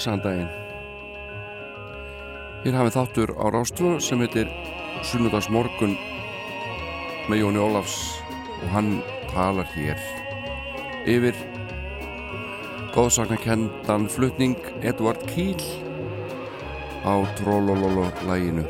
blessaðan 0.00 0.22
daginn 0.24 0.52
Hér 2.64 2.76
hafið 2.78 2.94
þáttur 2.94 3.32
á 3.36 3.46
Rástvö 3.52 3.90
sem 4.00 4.20
heitir 4.24 4.48
Sunnudags 5.04 5.50
morgun 5.52 5.92
með 7.28 7.42
Jóni 7.42 7.60
Ólafs 7.60 7.98
og 8.62 8.72
hann 8.72 8.88
talar 9.28 9.68
hér 9.74 10.00
yfir 11.04 11.36
góðsaknakendan 12.96 14.08
flutning 14.08 14.56
Edvard 14.80 15.20
Kíl 15.28 15.60
á 17.04 17.20
Trólólóló 17.36 18.08
læginu 18.24 18.64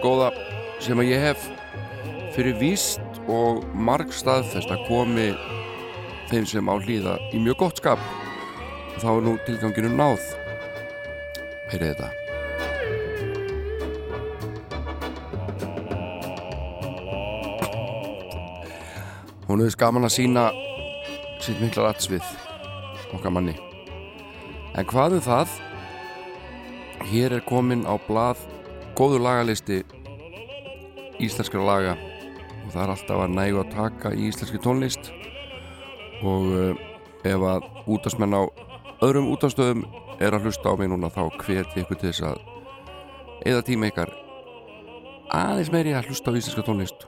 Góða 0.00 0.32
sem 0.80 0.96
að 0.96 1.12
ég 1.12 1.28
hef 1.28 1.48
fyrir 2.32 2.56
víst 2.56 3.04
og 3.28 3.66
marg 3.76 4.16
staðfest 4.16 4.72
að 4.72 4.86
komi 4.88 5.30
þeim 6.32 6.48
sem 6.48 6.72
á 6.72 6.74
hlýða 6.80 7.20
í 7.36 7.40
mjög 7.42 7.66
gott 7.66 7.80
skap. 7.82 8.00
Og 8.94 9.02
þá 9.02 9.08
er 9.10 9.24
nú 9.26 9.34
tilganginu 9.44 9.90
náð 9.92 10.39
heyrið 11.70 11.94
þetta. 11.94 12.10
Hún 19.50 19.64
hefði 19.64 19.74
skaman 19.74 20.06
að 20.06 20.14
sína 20.14 20.44
sitt 21.42 21.58
mikla 21.58 21.88
ratsvið 21.88 22.26
okkar 23.16 23.32
manni. 23.34 23.56
En 24.78 24.86
hvað 24.86 25.16
um 25.16 25.24
það? 25.24 25.56
Hér 27.10 27.34
er 27.34 27.42
komin 27.48 27.82
á 27.82 27.98
blað 28.06 28.44
góður 28.94 29.24
lagalisti 29.24 29.80
íslenskra 31.18 31.64
laga. 31.66 31.96
Og 32.66 32.70
það 32.74 32.82
er 32.84 32.92
alltaf 32.94 33.24
að 33.24 33.34
nægu 33.34 33.62
að 33.64 33.72
taka 33.74 34.12
í 34.14 34.28
íslenski 34.28 34.60
tónlist. 34.62 35.10
Og 36.22 36.46
uh, 36.52 36.86
ef 37.26 37.46
að 37.50 37.66
útastmenn 37.90 38.36
á 38.38 38.42
öðrum 39.02 39.32
útastöðum 39.32 39.82
er 40.20 40.36
að 40.36 40.46
hlusta 40.48 40.72
á 40.72 40.74
mig 40.76 40.90
núna 40.92 41.08
þá 41.12 41.22
hveti 41.40 41.80
ykkur 41.82 41.98
til 42.00 42.10
þess 42.10 42.26
að 42.28 42.40
eða 43.48 43.64
tíma 43.64 43.88
ykkar. 43.88 44.12
Aðeins 45.32 45.70
meiri 45.72 45.94
að 45.96 46.10
hlusta 46.10 46.32
á 46.32 46.36
íslenska 46.36 46.64
tónlist. 46.66 47.06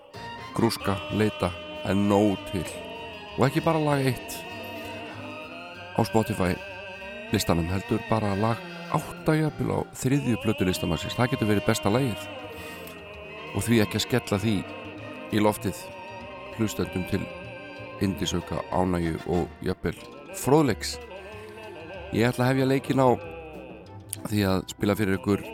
Grúska, 0.57 0.97
leita 1.13 1.51
en 1.89 2.07
nóg 2.09 2.41
til. 2.51 2.65
Og 3.37 3.47
ekki 3.49 3.65
bara 3.65 3.81
lag 3.83 4.05
eitt 4.07 4.39
á 5.93 6.01
Spotify 6.09 6.55
listanum 7.33 7.69
heldur 7.69 8.01
bara 8.09 8.35
lag 8.37 8.61
áttagjabil 8.93 9.73
á 9.73 9.81
þriðju 9.97 10.41
blötu 10.45 10.69
listamannsins. 10.69 11.17
Það 11.17 11.35
getur 11.35 11.53
verið 11.53 11.69
besta 11.69 11.93
lagið. 11.93 12.27
Og 13.53 13.65
því 13.65 13.83
ekki 13.85 14.01
að 14.01 14.07
skella 14.07 14.41
því 14.41 14.57
í 15.33 15.41
loftið 15.41 15.79
hlustendum 16.57 17.05
til 17.11 17.23
indisauka, 18.03 18.61
ánægju 18.73 19.21
og 19.31 19.65
jafnvel 19.65 19.97
fróðleiks 20.37 20.97
ég 22.13 22.29
ætla 22.29 22.45
að 22.45 22.51
hefja 22.53 22.69
leikin 22.69 23.01
á 23.01 23.09
því 24.29 24.41
að 24.45 24.59
spila 24.69 24.97
fyrir 24.99 25.17
ykkur 25.17 25.45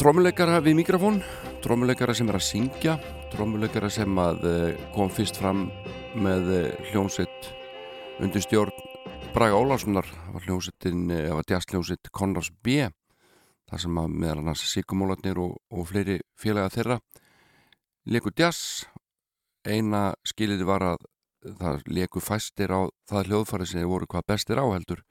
trómuleikara 0.00 0.62
við 0.64 0.78
mikrofón 0.78 1.20
trómuleikara 1.64 2.14
sem 2.16 2.30
er 2.32 2.38
að 2.38 2.46
syngja 2.46 2.94
trómuleikara 3.34 3.90
sem 3.92 4.16
að 4.20 4.48
kom 4.96 5.12
fyrst 5.12 5.36
fram 5.36 5.66
með 6.16 6.48
hljómsett 6.88 7.52
undir 8.24 8.44
stjórn 8.44 8.72
Braga 9.34 9.58
Óláfssonar 9.58 10.06
var 10.32 10.44
hljómsettin, 10.46 11.08
eða 11.10 11.42
djastljómsett 11.42 12.08
Conrads 12.14 12.52
B 12.62 12.84
þar 13.68 13.82
sem 13.82 13.96
að 14.00 14.12
meðal 14.14 14.44
annars 14.44 14.64
Sigumólatnir 14.70 15.40
og, 15.42 15.58
og 15.74 15.88
fleiri 15.90 16.20
félaga 16.40 16.72
þeirra 16.72 17.00
leikur 18.08 18.32
djass 18.32 18.86
eina 19.66 20.14
skiliði 20.24 20.64
var 20.68 20.88
að 20.94 21.04
það 21.44 21.82
leiku 21.90 22.22
fæstir 22.24 22.72
á 22.72 22.88
það 23.10 23.30
hljóðfæri 23.30 23.66
sem 23.68 23.88
voru 23.88 24.08
hvað 24.08 24.28
bestir 24.32 24.60
á 24.60 24.64
heldur 24.64 25.02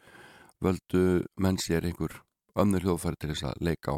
völdu 0.64 1.24
menn 1.38 1.60
sér 1.62 1.86
einhver 1.86 2.22
önnur 2.60 2.86
hljóðfæri 2.86 3.20
til 3.20 3.32
þess 3.34 3.48
að 3.50 3.64
leika 3.68 3.96
á. 3.96 3.98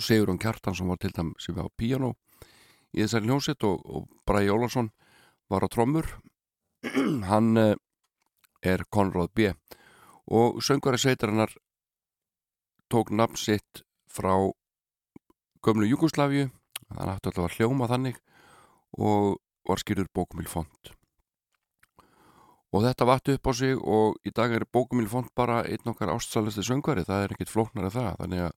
Sigurðun 0.00 0.40
Kjartan 0.40 0.76
sem 0.76 0.88
var 0.88 1.00
til 1.00 1.12
dæm 1.14 1.34
sem 1.38 1.54
var 1.54 1.68
á 1.68 1.76
piano 1.76 2.14
í 2.94 3.02
þessari 3.02 3.28
hljómsett 3.28 3.66
og, 3.68 3.82
og 3.84 4.06
Bræði 4.26 4.52
Ólarsson 4.54 4.90
var 5.50 5.66
á 5.66 5.68
trommur. 5.68 6.06
Hann 7.30 7.56
er 7.58 8.84
Konráð 8.90 9.34
B. 9.34 9.50
Og 10.30 10.62
söngari 10.62 10.98
sveitarinnar 10.98 11.52
tók 12.90 13.10
nafn 13.10 13.36
sitt 13.36 13.84
frá 14.10 14.34
gömlu 15.62 15.86
Jugosláfiu 15.90 16.48
þannig 16.90 17.12
að 17.12 17.20
þetta 17.26 17.42
var 17.44 17.56
hljóma 17.58 17.90
þannig 17.90 18.16
og 18.98 19.36
var 19.68 19.82
skýrður 19.82 20.10
bókumil 20.14 20.48
font 20.50 20.94
og 22.70 22.84
þetta 22.84 23.08
vattu 23.08 23.34
upp 23.34 23.50
á 23.50 23.52
sig 23.56 23.74
og 23.78 24.20
í 24.26 24.32
dag 24.34 24.52
er 24.54 24.66
bókumil 24.66 25.08
font 25.10 25.30
bara 25.34 25.62
einn 25.66 25.90
okkar 25.90 26.12
ástsalisti 26.14 26.62
söngari 26.66 27.04
það 27.06 27.24
er 27.24 27.34
ekkit 27.34 27.50
flóknar 27.50 27.88
af 27.88 27.96
það. 27.96 28.12
Þannig 28.20 28.44
að 28.46 28.54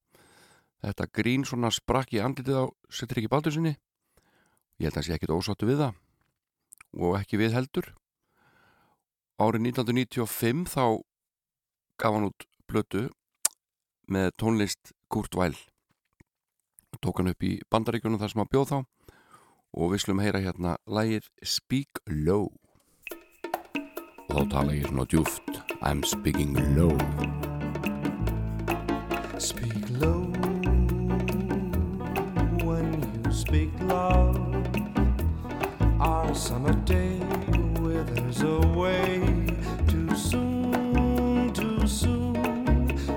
þetta 0.84 1.09
grín 1.18 1.47
svona 1.47 1.74
sprakk 1.74 2.13
í 2.13 2.22
andlitið 2.22 2.62
á 2.62 2.66
settir 2.94 3.24
ekki 3.24 3.31
baldur 3.34 3.56
sinni 3.56 3.74
ég 4.78 4.88
held 4.88 4.94
að 4.94 5.00
það 5.00 5.07
sé 5.07 5.18
ekkit 5.18 5.35
ósáttu 5.35 5.69
við 5.69 5.84
það. 5.84 6.00
Og 6.94 7.18
ekki 7.18 7.41
við 7.41 7.57
heldur. 7.57 7.90
Árið 9.41 9.69
1995 9.74 10.66
þá 10.69 10.85
gaf 11.97 12.13
hann 12.13 12.30
út 12.30 12.50
blötu 12.69 13.07
með 14.13 14.34
tónlist 14.38 14.94
Kurt 15.09 15.34
Weil 15.38 15.57
tók 17.03 17.19
hann 17.19 17.34
upp 17.34 17.44
í 17.44 17.57
bandaríkjunum 17.74 18.22
þar 18.22 18.31
sem 18.31 18.41
hann 18.44 18.51
bjóð 18.51 18.69
þá. 18.69 18.78
Og 19.74 19.94
við 19.94 20.03
slum 20.03 20.22
heyra 20.22 20.41
hérna 20.44 20.75
lægir 20.85 21.25
Speak 21.41 22.03
Low 22.07 22.51
þá 24.33 24.49
tala 24.49 24.73
ég 24.73 24.88
svona 24.89 25.03
djúft 25.05 25.59
I'm 25.85 26.01
speaking 26.01 26.55
low. 26.73 26.95
Speak 29.38 29.83
low. 30.01 30.25
When 32.66 32.88
you 33.13 33.31
speak 33.31 33.69
loud 33.81 34.39
Our 35.99 36.33
summer 36.33 36.73
day 36.88 37.19
withers 37.79 38.41
away. 38.41 39.21
Too 39.88 40.16
soon, 40.16 41.53
too 41.53 41.85
soon. 41.85 42.33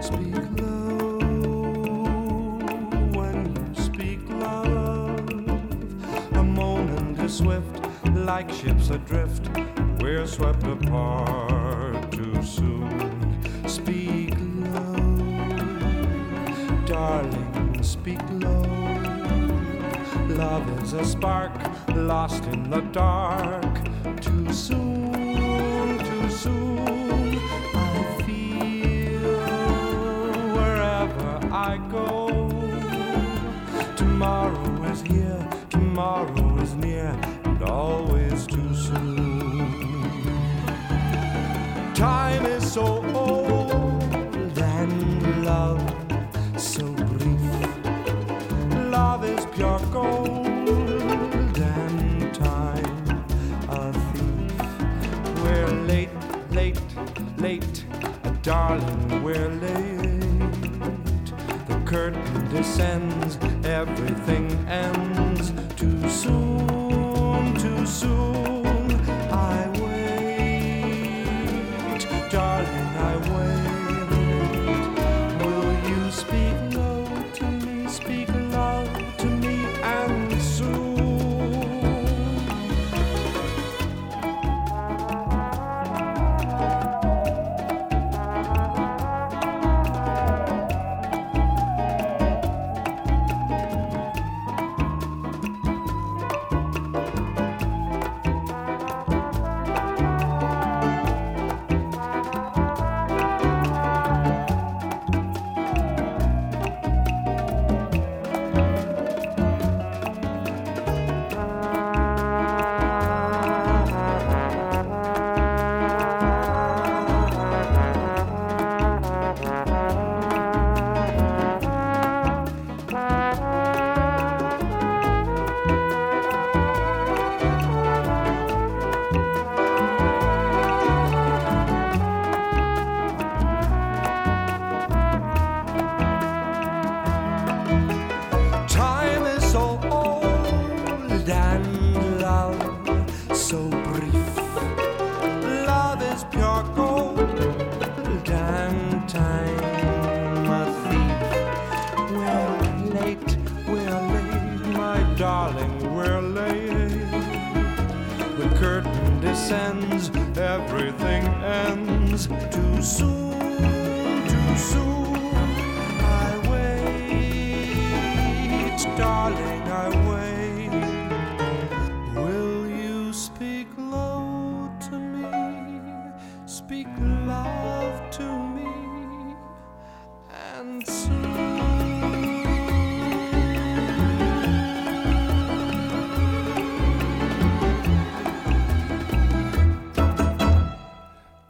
Speak 0.03 0.37
low. 0.61 1.17
When 3.17 3.39
you 3.57 3.83
speak 3.89 4.21
love 4.29 5.31
A 6.35 6.43
moment 6.43 7.19
is 7.21 7.39
swift 7.39 7.76
like 8.27 8.51
ships 8.51 8.91
adrift 8.91 9.49
We're 10.01 10.27
swept 10.27 10.65
apart 10.65 12.13
too 12.13 12.43
soon 12.43 13.41
Speak 13.67 14.35
low 14.39 15.07
darling, 16.87 17.83
speak 17.83 18.21
low. 18.31 18.63
Love 20.29 20.83
is 20.83 20.93
a 20.93 21.05
spark 21.05 21.53
lost 21.95 22.45
in 22.45 22.71
the 22.71 22.81
dark. 22.93 23.75
Too 24.21 24.53
soon, 24.53 25.99
too 25.99 26.31
soon. 26.31 27.39
I 27.75 28.23
feel 28.25 29.31
wherever 30.57 31.33
I 31.53 31.79
go. 31.91 32.49
Tomorrow 33.97 34.85
is 34.93 35.03
here, 35.03 35.49
tomorrow 35.71 36.59
is 36.61 36.75
near, 36.75 37.19
and 37.59 37.71
always 37.71 38.47
too 38.47 38.75
soon. 38.75 39.73
Time 41.95 42.45
is 42.45 42.73
so 42.73 43.05
old 43.15 44.59
and 44.59 45.45
love 45.45 45.81
so 46.59 46.85
brief. 46.93 47.41
Love 48.91 49.25
is 49.25 49.47
pure 49.55 49.81
gold 49.91 50.47
and 51.59 52.35
time 52.35 53.25
a 53.71 53.93
thief. 54.13 55.43
We're 55.43 55.73
late, 55.87 56.11
late, 56.51 56.81
late, 57.39 57.85
darling, 58.43 59.23
we're 59.23 59.49
late. 59.49 61.27
The 61.69 61.83
curtain 61.87 62.49
descends, 62.51 63.39
everything 63.65 64.51
ends 64.69 65.53
too 65.77 66.09
soon, 66.09 66.46
soon. 67.87 68.56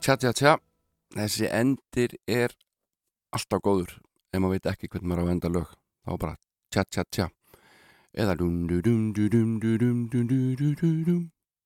tja, 0.07 0.15
tja, 0.15 0.31
tja 0.31 0.53
þessi 1.17 1.49
endir 1.51 2.13
er 2.31 2.53
alltaf 3.35 3.59
góður 3.65 3.97
ef 4.31 4.39
maður 4.39 4.53
veit 4.55 4.69
ekki 4.71 4.91
hvernig 4.93 5.09
maður 5.11 5.27
á 5.27 5.33
enda 5.33 5.51
lög 5.51 5.73
þá 6.07 6.13
bara 6.23 6.37
tja, 6.71 6.85
tja, 6.87 7.03
tja 7.11 7.27
eða 8.15 8.37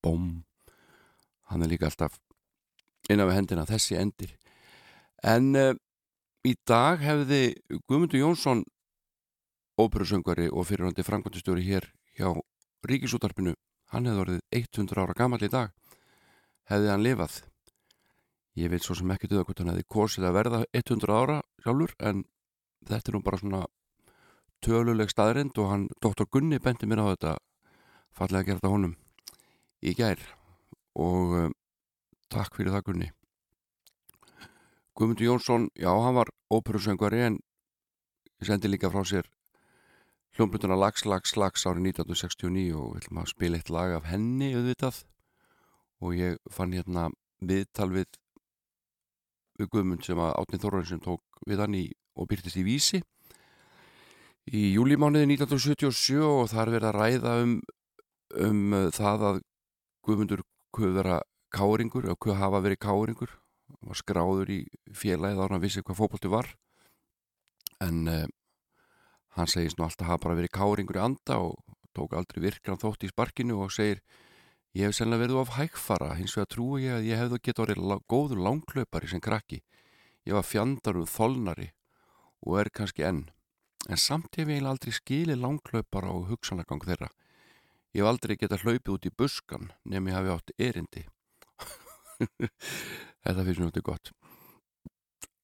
bom 0.01 0.25
hann 1.51 1.67
er 1.67 1.69
líka 1.69 1.91
alltaf 1.91 2.17
innan 3.13 3.29
við 3.29 3.37
hendina 3.37 3.67
þessi 3.69 4.01
endir 4.01 4.33
en 5.21 5.53
uh, 5.61 5.77
í 6.41 6.57
dag 6.65 7.05
hefði 7.05 7.43
Guðmundur 7.85 8.23
Jónsson 8.23 8.65
óperusöngari 9.77 10.49
og 10.49 10.65
fyrirhandi 10.71 11.05
framkvæmtistjóri 11.05 11.69
hér 11.69 11.93
hjá 12.17 12.33
Ríkisútarpinu 12.89 13.53
hann 13.93 14.09
hefði 14.09 14.25
orðið 14.25 14.43
100 14.65 15.05
ára 15.05 15.19
gammal 15.19 15.45
í 15.45 15.53
dag 15.53 15.77
hefði 16.73 16.95
hann 16.95 17.05
lifað 17.05 17.43
Ég 18.59 18.71
veit 18.71 18.83
svo 18.83 18.97
sem 18.99 19.11
ekki 19.15 19.29
duða 19.31 19.45
hvort 19.47 19.61
hann 19.63 19.71
hefði 19.71 19.87
kosið 19.95 20.27
að 20.27 20.37
verða 20.37 20.61
100 20.75 21.15
ára 21.15 21.37
sjálfur 21.63 21.93
en 22.03 22.25
þetta 22.89 23.11
er 23.11 23.15
nú 23.15 23.23
bara 23.23 23.39
svona 23.39 23.61
töluleg 24.65 25.13
staðrind 25.13 25.59
og 25.63 25.71
hann, 25.71 25.87
doktor 26.03 26.27
Gunni 26.27 26.59
benti 26.59 26.89
mér 26.91 27.05
á 27.07 27.13
þetta 27.13 27.37
fallega 28.17 28.43
að 28.43 28.49
gera 28.49 28.61
þetta 28.61 28.73
honum 28.75 28.97
í 29.81 29.95
gær. 29.97 30.23
Og 30.99 31.37
um, 31.45 31.55
takk 32.33 32.57
fyrir 32.59 32.75
það 32.75 32.87
Gunni. 32.89 33.11
Guðmundur 34.99 35.29
Jónsson, 35.29 35.69
já 35.79 35.93
hann 35.95 36.19
var 36.19 36.33
óperusöngvari 36.51 37.23
en 37.29 37.39
sendi 38.43 38.69
líka 38.69 38.91
frá 38.91 39.05
sér 39.07 39.29
hljómblutuna 40.35 40.77
Lags, 40.79 41.07
Lags, 41.07 41.37
Lags 41.39 41.67
árið 41.67 41.93
1969 41.95 42.75
og 42.75 42.91
við 42.95 43.05
ætlum 43.05 43.23
að 43.23 43.31
spila 43.31 43.61
eitt 43.61 43.71
lag 43.71 43.95
af 43.95 44.11
henni 44.11 44.51
auðvitað. 44.57 45.05
Og 46.01 46.19
ég 46.19 46.39
fann 46.51 46.75
hérna 46.75 47.09
viðtal 47.41 47.91
við 47.95 48.07
við 48.11 48.20
Guðmund 49.69 50.07
sem 50.07 50.19
að 50.21 50.37
Átni 50.41 50.61
Þorvarsson 50.63 51.03
tók 51.05 51.43
við 51.49 51.61
hann 51.61 51.77
í, 51.77 51.85
og 52.17 52.29
byrtist 52.31 52.57
í 52.61 52.65
Vísi 52.65 53.03
í 54.49 54.73
júlimániði 54.75 55.29
1977 55.37 56.25
og 56.25 56.49
þar 56.51 56.73
verið 56.75 56.89
að 56.89 56.99
ræða 56.99 57.35
um, 57.45 57.55
um 58.47 58.63
uh, 58.77 58.89
það 58.95 59.27
að 59.29 59.41
Guðmundur 60.07 60.43
kuð 60.75 60.97
vera 60.97 61.21
káringur 61.53 62.09
og 62.11 62.19
kuð 62.23 62.39
hafa 62.41 62.63
verið 62.65 62.81
káringur. 62.87 63.33
Var 63.87 63.99
skráður 63.99 64.51
í 64.51 64.61
félagið 64.97 65.43
ára 65.45 65.59
að 65.59 65.67
vissi 65.67 65.83
hvað 65.85 65.99
fókbalti 65.99 66.31
var. 66.33 66.49
En 67.85 68.09
uh, 68.11 68.25
hann 69.37 69.51
segist 69.51 69.79
nú 69.79 69.87
alltaf 69.87 70.09
hafa 70.09 70.25
bara 70.25 70.39
verið 70.41 70.55
káringur 70.57 70.99
í 70.99 71.05
anda 71.05 71.39
og 71.45 71.61
tók 71.97 72.17
aldrei 72.17 72.43
virkran 72.49 72.81
þótt 72.81 73.07
í 73.07 73.13
sparkinu 73.13 73.61
og 73.65 73.75
segir 73.75 74.01
Ég 74.71 74.87
hef 74.87 74.95
sennilega 74.95 75.25
verið 75.25 75.39
of 75.41 75.57
hægfara, 75.57 76.13
hins 76.15 76.37
vegar 76.37 76.51
trúi 76.53 76.85
ég 76.85 76.95
að 76.95 77.07
ég 77.09 77.19
hefði 77.19 77.39
gett 77.43 77.61
orðið 77.63 77.81
lá, 77.91 77.97
góður 78.07 78.43
langklaupari 78.45 79.09
sem 79.11 79.23
krakki. 79.23 79.65
Ég 80.29 80.37
var 80.37 80.47
fjandaruð 80.47 81.09
þolnari 81.11 81.71
og 82.47 82.61
er 82.61 82.71
kannski 82.71 83.03
enn. 83.09 83.25
En 83.91 83.99
samt 83.99 84.37
hef 84.39 84.51
ég 84.53 84.63
aldrei 84.63 84.95
skilið 84.95 85.41
langklaupara 85.43 86.13
og 86.15 86.29
hugsanagang 86.31 86.85
þeirra. 86.87 87.09
Ég 87.91 88.05
hef 88.05 88.11
aldrei 88.13 88.37
gett 88.39 88.55
að 88.55 88.63
hlaupið 88.69 88.93
út 88.95 89.09
í 89.09 89.13
buskan 89.19 89.73
nefn 89.83 90.11
ég 90.13 90.19
hafi 90.21 90.35
átt 90.37 90.53
erindi. 90.69 91.03
Þetta 93.25 93.47
finnst 93.49 93.63
náttúrulega 93.65 93.87
gott. 93.89 94.13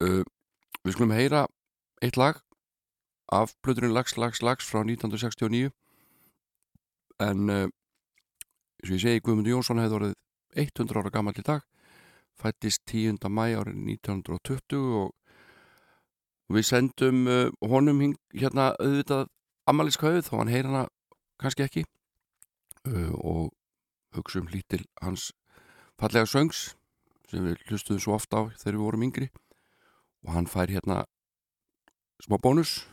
Uh, 0.05 0.23
við 0.85 0.95
skulum 0.95 1.17
heyra 1.17 1.47
eitt 2.05 2.21
lag 2.21 2.39
af 3.33 3.57
blöðurinn 3.65 3.97
Lags, 3.97 4.15
Lags, 4.21 4.39
Lags 4.45 4.69
frá 4.71 4.85
1969 4.85 5.73
en 7.27 7.51
uh, 7.51 7.67
og 8.83 8.93
ég 8.93 9.03
segi 9.03 9.23
Guðmundur 9.25 9.57
Jónsson 9.57 9.81
hefði 9.83 9.99
orðið 10.01 10.17
100 10.67 11.01
ára 11.01 11.13
gammal 11.13 11.37
í 11.37 11.45
dag 11.47 11.65
fættist 12.37 12.83
10. 12.91 13.19
mæ 13.33 13.45
árið 13.57 13.79
1920 13.97 14.97
og 15.01 15.15
við 16.53 16.67
sendum 16.69 17.27
uh, 17.27 17.49
honum 17.65 18.03
hing, 18.05 18.17
hérna 18.37 18.71
auðvitað 18.79 19.27
ammaliðskauð 19.67 20.23
þó 20.29 20.35
hann 20.39 20.53
heyr 20.53 20.69
hana 20.69 20.85
kannski 21.41 21.65
ekki 21.67 21.85
uh, 22.87 23.15
og 23.17 23.51
hugsa 24.17 24.43
um 24.43 24.51
lítil 24.53 24.85
hans 25.03 25.33
fallega 26.01 26.29
söngs 26.29 26.75
sem 27.31 27.43
við 27.45 27.65
hlustuðum 27.67 28.03
svo 28.05 28.15
ofta 28.17 28.45
á 28.45 28.53
þegar 28.55 28.77
við 28.77 28.85
vorum 28.85 29.07
yngri 29.09 29.31
og 30.27 30.35
hann 30.37 30.51
fær 30.51 30.71
hérna 30.71 31.03
smá 32.23 32.39
bónus 32.43 32.85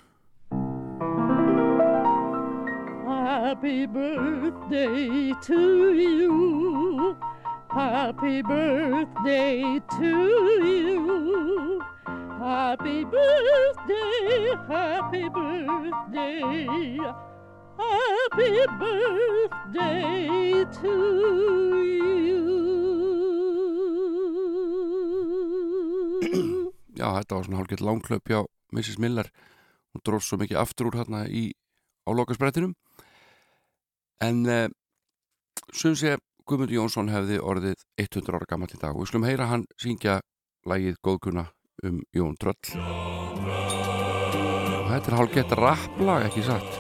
Happy 3.43 3.85
birthday 3.85 5.33
to 5.41 5.91
you. 5.91 7.17
Happy 7.67 8.41
birthday 8.41 9.81
to 9.99 10.11
you. 10.63 11.81
Happy 12.39 13.03
birthday, 13.03 14.55
happy 14.69 15.27
birthday. 15.27 16.97
Happy 17.75 18.53
birthday 18.79 20.63
to 20.79 20.93
you. 21.83 22.47
Já, 26.95 27.11
þetta 27.19 27.35
var 27.35 27.43
svona 27.43 27.59
hálfgett 27.59 27.83
langklöp 27.83 28.23
hjá 28.23 28.39
Mrs. 28.71 28.95
Miller 29.03 29.27
hún 29.91 29.99
dróð 30.07 30.23
svo 30.29 30.39
mikið 30.39 30.63
aftur 30.63 30.93
úr 30.93 31.01
hérna 31.01 31.27
í 31.27 31.51
álokasbrettinum 32.07 32.71
en 34.21 34.45
uh, 34.45 34.67
sem 35.73 35.97
sé 35.97 36.17
Guðmundur 36.43 36.75
Jónsson 36.75 37.07
hefði 37.11 37.37
orðið 37.39 37.79
100 38.01 38.35
ára 38.35 38.47
gammal 38.49 38.67
í 38.67 38.79
dag. 38.79 38.91
Og 38.91 38.99
við 39.03 39.09
skulum 39.13 39.27
heyra 39.29 39.45
hann 39.47 39.63
syngja 39.79 40.15
lægið 40.67 40.95
Góðkunna 41.05 41.45
um 41.87 42.01
Jón 42.15 42.35
Tröll. 42.39 42.65
Og 44.83 44.89
þetta 44.91 45.07
er 45.07 45.17
hálfgett 45.17 45.51
rapplag 45.59 46.21
ekki 46.27 46.43
satt? 46.43 46.71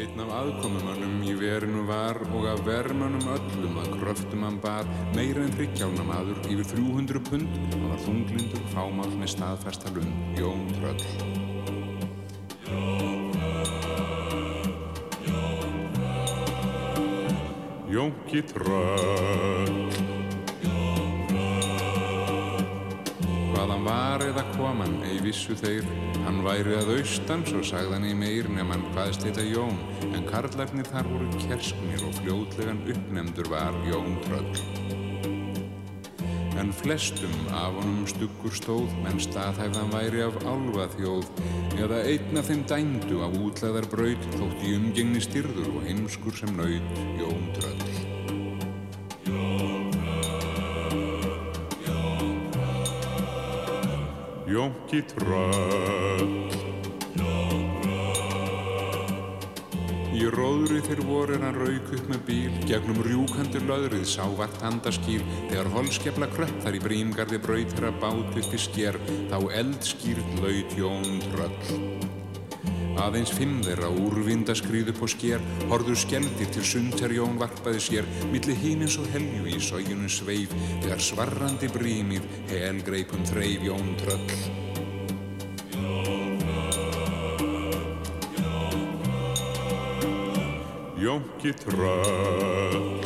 Einn 0.00 0.16
af 0.24 0.30
aðkomumannum 0.32 1.16
í 1.28 1.32
verinu 1.38 1.82
var 1.88 2.16
og 2.32 2.44
af 2.50 2.60
vermannum 2.66 3.26
öllum 3.36 3.74
að 3.82 3.88
kröftum 3.98 4.42
hann 4.48 4.60
bar. 4.64 4.84
Meira 5.14 5.40
en 5.44 5.56
hryggjána 5.58 6.02
maður 6.08 6.38
yfir 6.48 6.66
300 6.74 7.20
pund. 7.30 7.50
Og 7.76 7.80
var 7.86 8.00
þunglindur 8.08 8.64
fámál 8.74 9.12
með 9.14 9.28
staðfesta 9.36 9.88
lund 9.94 10.14
Jón 10.40 10.62
Tröll. 10.80 11.04
Jónki 17.90 18.38
Tröll 18.46 19.88
Hvað 23.50 23.72
hann 23.72 23.82
var 23.82 24.22
eða 24.22 24.44
kom 24.52 24.78
hann, 24.84 25.00
ei 25.08 25.18
vissu 25.24 25.56
þeir. 25.58 25.88
Hann 26.22 26.38
væri 26.46 26.76
að 26.78 26.92
austan, 26.94 27.42
svo 27.48 27.64
sagðan 27.66 28.06
í 28.06 28.12
meir 28.14 28.46
nefn 28.46 28.70
hann 28.70 28.86
hvaðst 28.94 29.26
heita 29.26 29.42
Jón. 29.42 29.74
En 30.14 30.22
karlarnir 30.28 30.86
þar 30.86 31.10
voru 31.10 31.42
kersknir 31.48 32.06
og 32.06 32.14
fljótlegan 32.20 32.78
uppnemdur 32.94 33.50
var 33.50 33.74
Jón 33.88 34.20
Tröll. 34.28 34.62
En 36.62 36.70
flestum 36.78 37.34
af 37.56 37.74
honum 37.74 38.06
stuggur 38.06 38.54
stóð 38.54 38.94
menn 39.02 39.18
staðhæfðan 39.18 39.90
væri 39.96 40.22
af 40.28 40.38
álfa 40.46 40.86
þjóð 40.94 41.26
eða 41.78 42.00
einn 42.08 42.40
af 42.40 42.48
þeim 42.50 42.62
dæmdu 42.70 43.20
af 43.26 43.36
útlæðar 43.38 43.86
braut 43.92 44.24
þótt 44.34 44.64
í 44.66 44.74
umgengni 44.78 45.22
styrður 45.22 45.70
og 45.74 45.84
heimskur 45.86 46.34
sem 46.36 46.54
naut 46.58 46.96
Jón 47.20 47.46
Tröll. 47.58 47.84
Jónki 54.50 55.04
Tröll 55.14 56.59
Í 60.30 60.34
róðri 60.36 60.78
þegar 60.86 61.00
vor 61.08 61.30
er 61.34 61.40
hann 61.42 61.56
rauk 61.58 61.88
upp 61.96 62.04
með 62.06 62.20
bíl. 62.28 62.58
Gegnum 62.68 63.00
rjúkandur 63.02 63.64
löðrið 63.66 64.04
sá 64.06 64.22
vart 64.38 64.60
handaskýr. 64.62 65.24
Þegar 65.48 65.70
holskefla 65.74 66.28
kröpp 66.30 66.60
þar 66.62 66.76
í 66.78 66.82
bríngarði 66.84 67.40
braut 67.42 67.74
þeirra 67.74 67.90
bát 67.98 68.38
upp 68.38 68.54
í 68.54 68.60
sker 68.62 69.00
þá 69.32 69.34
eldskýrt 69.58 70.38
laut 70.38 70.76
Jón 70.78 71.18
Tröll. 71.32 71.58
Aðeins 73.02 73.34
fimm 73.34 73.58
þeirra 73.66 73.90
úrvinda 73.90 74.54
skrýðu 74.54 74.94
på 75.00 75.10
sker, 75.10 75.42
horður 75.66 75.98
skjeldir 75.98 76.54
til 76.54 76.66
sundter 76.76 77.18
Jón 77.18 77.34
varpaði 77.42 77.82
sér, 77.88 78.14
milli 78.30 78.54
hínins 78.62 79.00
og 79.02 79.10
helju 79.10 79.50
í 79.50 79.58
sóginum 79.58 80.06
sveif, 80.06 80.54
þegar 80.84 81.06
svarrandi 81.10 81.74
brímið 81.74 82.34
helgreipum 82.54 83.26
þreif 83.34 83.66
Jón 83.66 83.96
tröll. 84.04 84.69
Jónki 91.00 91.54
tröll 91.56 93.00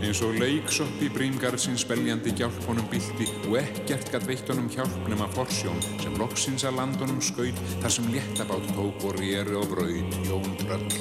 eins 0.00 0.22
og 0.24 0.38
leiksopp 0.40 1.02
í 1.04 1.10
bríngarðsins 1.12 1.82
beljandi 1.84 2.32
hjálp 2.38 2.56
honum 2.64 2.86
bylti 2.88 3.26
og 3.42 3.58
ekkert 3.60 4.08
gatt 4.14 4.24
veitt 4.24 4.48
honum 4.48 4.70
hjálp 4.72 5.10
nema 5.10 5.28
forsjón 5.34 5.82
sem 6.00 6.16
loksins 6.16 6.64
að 6.64 6.78
landunum 6.78 7.20
skaut 7.20 7.60
þar 7.82 7.92
sem 7.98 8.08
léttabátt 8.14 8.72
tók 8.72 9.04
og 9.04 9.18
rýri 9.20 9.58
og 9.60 9.68
braut 9.74 10.16
Jón 10.30 10.48
Tröll. 10.62 10.96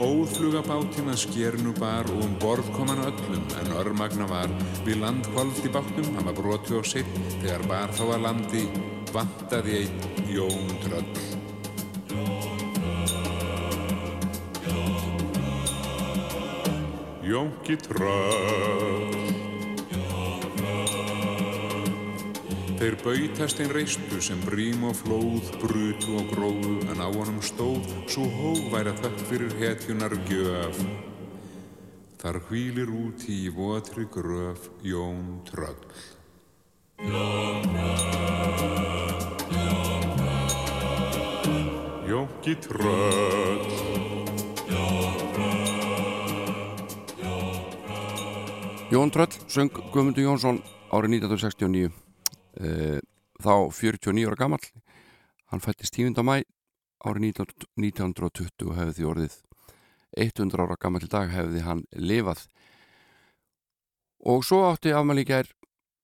Óðflugabátinn 0.00 1.12
að 1.12 1.22
skérnu 1.26 1.76
bar 1.76 2.08
og 2.16 2.24
um 2.24 2.34
borð 2.40 2.72
kom 2.72 2.88
hann 2.94 3.04
öllum 3.10 3.46
en 3.60 3.72
örmagna 3.76 4.32
var 4.32 4.56
við 4.88 5.02
land 5.04 5.28
hvaldi 5.36 5.68
bátnum, 5.68 6.14
hann 6.16 6.32
var 6.32 6.40
broti 6.40 6.80
og 6.80 6.88
sitt 6.88 7.16
þegar 7.42 7.68
bar 7.68 7.92
þá 7.92 8.04
að 8.08 8.22
landi 8.24 8.68
vantaði 9.12 9.82
einn 9.84 10.28
Jón 10.32 10.78
Tröll. 10.82 11.25
Jónki 17.26 17.74
tröll 17.82 19.10
Þeir 22.76 22.94
bautast 23.02 23.58
einn 23.58 23.72
reistu 23.74 24.20
sem 24.22 24.38
brím 24.46 24.84
og 24.86 24.94
flóð, 25.00 25.48
brutu 25.58 26.20
og 26.20 26.28
gróðu 26.30 26.76
en 26.92 27.02
á 27.02 27.08
honum 27.10 27.40
stóð 27.42 27.82
svo 28.06 28.28
að 28.78 29.00
þökk 29.00 29.24
fyrir 29.30 29.56
hetjunar 29.58 30.14
gjöf. 30.28 30.78
Þar 32.22 32.36
hvílir 32.46 32.94
út 32.94 33.26
í 33.26 33.50
votri 33.50 34.06
gröf. 34.06 34.70
Jón 34.86 35.42
Tröll, 35.50 35.82
Jón 37.02 37.66
Tröll, 37.74 38.46
Jónki 42.06 42.54
Tröll. 42.62 43.95
Jón 48.86 49.10
Tröll 49.10 49.34
söng 49.50 49.72
Guðmundur 49.90 50.22
Jónsson 50.22 50.60
árið 50.94 51.16
1969 51.16 51.88
e, 52.62 53.00
þá 53.42 53.54
49 53.74 54.28
ára 54.30 54.38
gammal 54.38 54.62
hann 55.50 55.62
fættist 55.64 55.96
10. 55.98 56.14
mæ 56.22 56.44
árið 57.02 57.42
1920 57.82 58.68
og 58.68 58.76
hefði 58.78 58.94
því 58.94 59.08
orðið 59.10 59.34
100 60.22 60.62
ára 60.62 60.78
gammal 60.78 61.02
dag 61.10 61.34
hefði 61.34 61.64
hann 61.66 61.82
lifað. 61.98 62.44
Og 64.22 64.46
svo 64.46 64.62
átti 64.70 64.94
afmælíkjær 64.94 65.50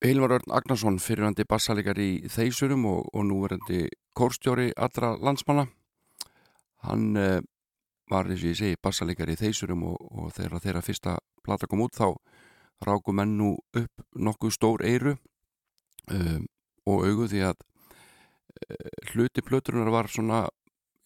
Hilmar 0.02 0.34
Örn 0.40 0.50
Agnarsson 0.50 0.98
fyrirhandi 0.98 1.46
bassalikar 1.46 2.02
í 2.02 2.26
Þeisurum 2.34 2.82
og, 2.90 3.06
og 3.14 3.28
núverandi 3.30 3.86
kórstjóri 4.18 4.72
allra 4.74 5.14
landsmanna. 5.22 5.68
Hann 6.82 7.14
e, 7.14 7.30
var 8.10 8.26
eins 8.26 8.42
og 8.42 8.50
ég 8.50 8.58
segi 8.58 8.82
bassalikar 8.82 9.30
í 9.30 9.38
Þeisurum 9.38 9.86
og, 9.86 10.02
og 10.02 10.34
þegar 10.34 10.66
þeirra 10.66 10.86
fyrsta 10.90 11.18
plata 11.46 11.70
kom 11.70 11.86
út 11.86 11.94
þá 11.94 12.10
ráku 12.86 13.14
menn 13.14 13.36
nú 13.38 13.54
upp 13.78 14.04
nokkuð 14.14 14.54
stór 14.54 14.84
eiru 14.86 15.16
um, 16.10 16.46
og 16.88 17.06
augu 17.06 17.28
því 17.30 17.44
að 17.50 17.62
uh, 17.62 18.90
hluti 19.12 19.44
plöturunar 19.44 19.92
var 19.94 20.10
svona 20.10 20.46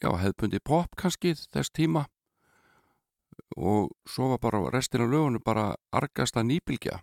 já, 0.02 0.10
hefðbundi 0.10 0.60
pop 0.64 0.96
kannski 0.96 1.34
þess 1.36 1.72
tíma. 1.72 2.06
Og 3.56 3.92
svo 4.08 4.32
var 4.32 4.40
bara 4.42 4.70
restin 4.72 5.04
af 5.04 5.12
lögunum 5.12 5.44
bara 5.44 5.74
argasta 5.92 6.42
nýbilgja 6.42 7.02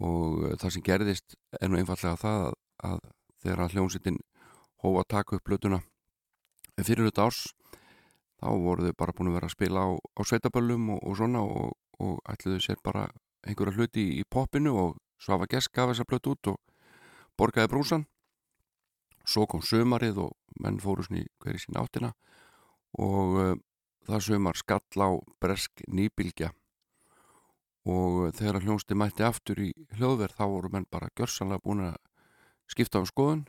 og 0.00 0.44
uh, 0.44 0.54
það 0.60 0.72
sem 0.72 0.86
gerðist 0.86 1.36
er 1.60 1.70
nú 1.70 1.80
einfallega 1.80 2.16
það 2.20 2.46
að, 2.46 2.56
að 2.90 3.04
þegar 3.44 3.74
hljómsittin 3.74 4.18
hófa 4.82 5.04
að 5.04 5.12
taka 5.14 5.36
upp 5.36 5.46
plötuna 5.46 5.82
fyrir 6.84 7.08
þetta 7.08 7.28
árs 7.28 7.42
þá 8.36 8.48
voru 8.60 8.86
þau 8.86 8.98
bara 8.98 9.14
búin 9.16 9.30
að 9.30 9.38
vera 9.38 9.48
að 9.48 9.54
spila 9.56 9.84
á, 9.86 9.88
á 9.96 10.20
sveitaböllum 10.28 10.90
og, 10.96 11.00
og 11.02 11.16
svona 11.18 11.42
og, 11.42 11.72
og 12.02 12.18
ætluðu 12.28 12.60
sér 12.64 12.82
bara 12.84 13.06
einhverja 13.46 13.76
hluti 13.78 14.04
í 14.18 14.24
popinu 14.28 14.74
og 14.82 14.98
Svafa 15.22 15.48
Gesk 15.50 15.72
gaf 15.72 15.92
þessa 15.92 16.06
blötu 16.08 16.34
út 16.34 16.52
og 16.52 16.60
borgaði 17.38 17.72
brúsan 17.72 18.04
svo 19.26 19.46
kom 19.50 19.62
sömarið 19.64 20.20
og 20.26 20.60
menn 20.62 20.80
fóru 20.82 21.06
í 21.14 21.24
hverju 21.42 21.62
sín 21.64 21.80
áttina 21.80 22.12
og 22.98 23.40
uh, 23.40 23.56
það 24.06 24.26
sömar 24.28 24.58
skall 24.58 25.02
á 25.02 25.10
bresk 25.42 25.82
nýbilgja 25.88 26.52
og 27.86 28.32
þegar 28.34 28.64
hljónsti 28.64 28.96
mætti 28.98 29.24
aftur 29.26 29.60
í 29.62 29.70
hljóðverð 29.94 30.38
þá 30.38 30.44
voru 30.50 30.70
menn 30.72 30.88
bara 30.90 31.12
gjörsanlega 31.14 31.62
búin 31.62 31.84
að 31.86 31.98
skipta 32.70 32.98
á 32.98 33.02
um 33.02 33.06
skoðun. 33.06 33.44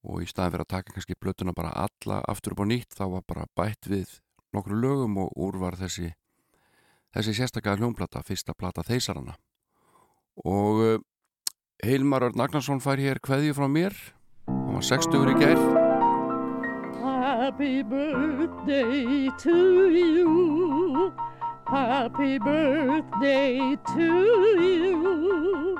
Og 0.00 0.24
í 0.24 0.26
staðin 0.26 0.54
fyrir 0.54 0.64
að 0.64 0.72
taka 0.72 0.94
kannski 0.94 1.18
blötuna 1.20 1.54
bara 1.54 1.70
alla 1.76 2.22
aftur 2.32 2.56
upp 2.56 2.64
á 2.64 2.66
nýtt 2.66 2.96
þá 2.96 3.04
var 3.14 3.24
bara 3.28 3.46
bætt 3.54 3.86
við 3.90 4.16
nokkru 4.56 4.78
lögum 4.80 5.18
og 5.20 5.34
úr 5.36 5.60
var 5.60 5.76
þessi 5.78 6.14
þessi 7.14 7.34
sérstaklega 7.36 7.80
hljónplata, 7.80 8.22
fyrsta 8.26 8.54
plata 8.54 8.82
þeysarana 8.86 9.34
og 10.44 11.02
Heilmar 11.80 12.22
Örn 12.28 12.40
Agnarsson 12.44 12.80
fær 12.84 13.00
hér 13.00 13.18
hveðju 13.24 13.54
frá 13.56 13.64
mér. 13.68 13.94
Hann 14.46 14.74
var 14.76 14.84
60 14.84 15.30
í 15.32 15.34
gær. 15.40 15.60
Happy 17.00 17.82
birthday 17.82 19.30
to 19.40 19.88
you. 19.88 21.12
Happy 21.66 22.38
birthday 22.38 23.76
to 23.94 24.10
you. 24.60 25.78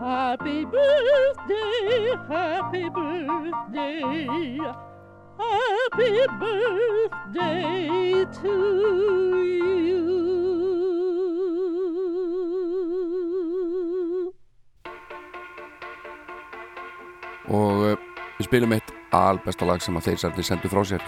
Happy 0.00 0.64
birthday, 0.64 2.16
happy 2.28 2.88
birthday. 2.88 4.58
Happy 5.36 6.26
birthday 6.40 8.24
to 8.40 8.56
you 9.44 10.23
og 17.48 17.84
uh, 17.90 17.98
við 18.38 18.48
spilum 18.48 18.76
eitt 18.76 18.94
albesta 19.14 19.66
lag 19.68 19.82
sem 19.82 19.96
að 19.98 20.10
þeir 20.10 20.22
særni 20.22 20.46
sendu 20.46 20.70
frá 20.72 20.84
sér. 20.88 21.04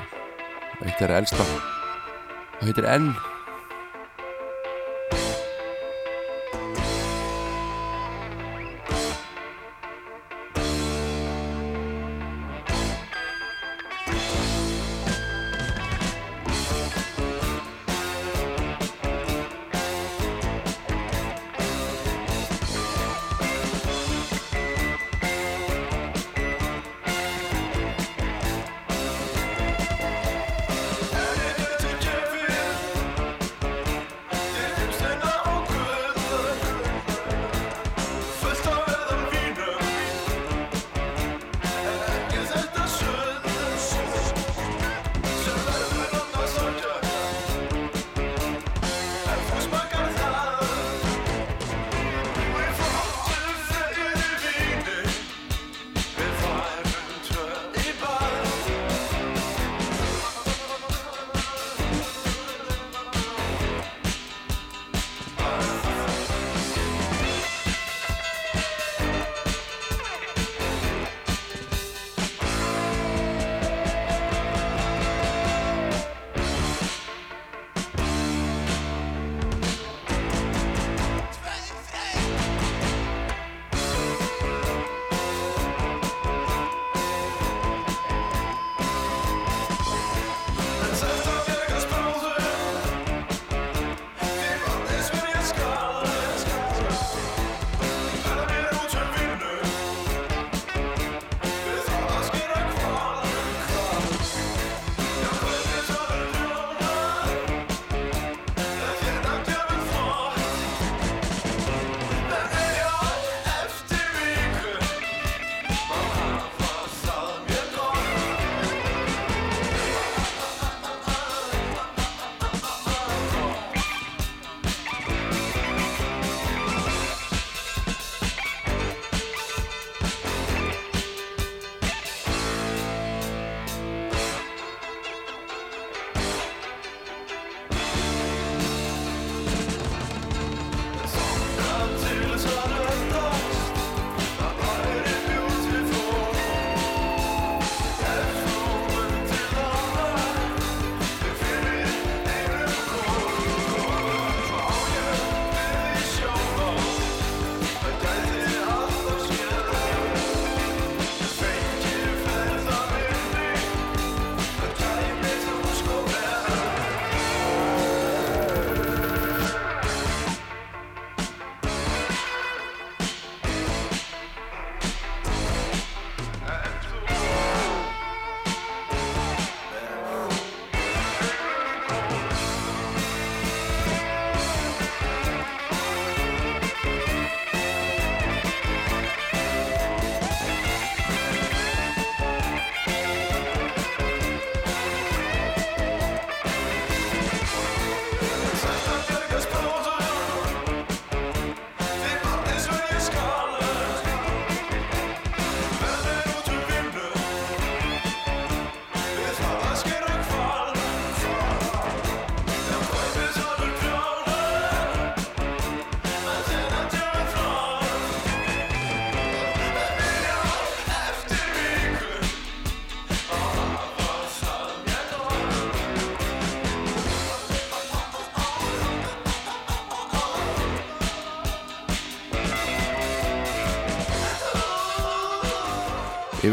Eitt 0.85 1.01
er 1.01 1.15
elsta. 1.17 1.47
Það 2.59 2.69
heitir 2.71 2.89
N 2.93 3.11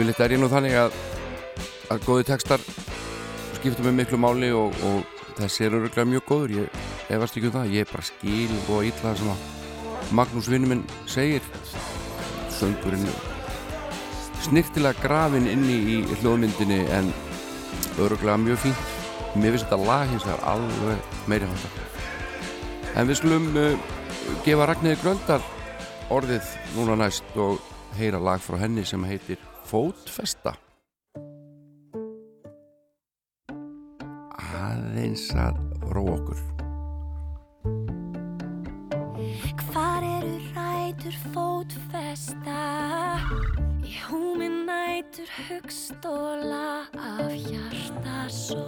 Yfirleitt 0.04 0.20
er 0.20 0.34
ég 0.36 0.40
nú 0.42 0.48
þannig 0.52 0.74
að 0.76 0.96
að 1.94 2.02
góði 2.04 2.24
textar 2.28 2.64
skipta 3.56 3.84
mig 3.86 3.94
miklu 3.96 4.18
máli 4.20 4.50
og, 4.52 4.74
og 4.84 5.22
þessi 5.38 5.64
er 5.64 5.78
öruglega 5.78 6.04
mjög 6.12 6.26
góður. 6.28 6.52
Ég 6.58 7.14
efast 7.16 7.38
ekki 7.40 7.48
um 7.48 7.54
það, 7.54 7.70
ég 7.72 7.86
er 7.86 7.94
bara 7.94 8.08
skil 8.10 8.58
og 8.66 8.90
ítla 8.90 9.14
það 9.14 9.22
sem 9.22 9.30
að 9.32 10.10
Magnús 10.20 10.50
vinnuminn 10.52 10.82
segir. 11.08 11.48
Söngurinn 12.52 13.08
snirtilega 14.44 15.06
grafin 15.06 15.48
inni 15.54 15.80
í 15.94 15.96
hljóðmyndinni 16.18 16.82
en 16.98 17.14
öruglega 18.04 18.36
mjög 18.44 18.60
fínt. 18.66 18.84
Mér 19.38 19.56
finnst 19.56 19.70
þetta 19.70 19.80
lag 19.88 20.12
hins 20.12 20.28
vegar 20.28 20.44
alveg 20.52 21.16
meiri 21.32 21.48
hátta 21.48 21.88
en 23.00 23.08
við 23.08 23.22
skulum 23.22 23.48
uh, 23.56 23.88
gefa 24.44 24.68
Ragnæði 24.68 25.00
Gröndar 25.00 25.48
orðið 26.14 26.54
núna 26.76 27.00
næst 27.06 27.40
og 27.40 27.64
heyra 27.96 28.20
lag 28.20 28.44
frá 28.44 28.60
henni 28.62 28.84
sem 28.86 29.08
heitir 29.08 29.40
Fótfesta. 29.74 30.52
Aðeins 34.54 35.24
að 35.34 35.58
ró 35.96 36.04
okkur. 36.12 36.38
Hvar 39.64 40.06
eru 40.06 40.36
rætur 40.54 41.18
fótfesta? 41.34 42.60
Í 43.82 43.98
húmi 44.12 44.46
nætur 44.70 45.26
hugstóla 45.48 46.86
af 46.94 47.34
hjartasorg 47.48 48.62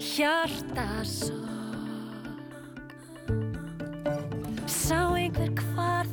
Hjartasorg 0.00 1.44
Sá 4.64 5.12
einhver 5.20 5.52
hvar 5.68 6.08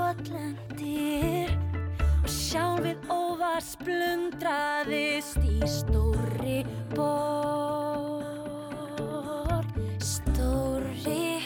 þú 0.00 0.06
brotlendir 0.06 1.50
Og 2.20 2.28
sjálfið 2.28 2.96
óvar 3.12 3.60
splundraðist 3.64 5.36
í 5.44 5.60
stóri 5.68 6.64
borg 6.94 8.20
Stóri 10.00 11.42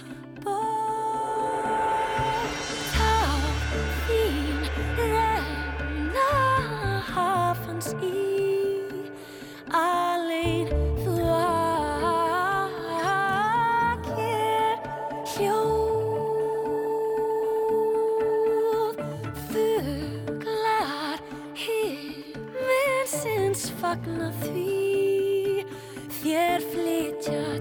fagna 23.94 24.30
því. 24.42 25.64
Þér 26.18 26.64
flytja 26.72 27.53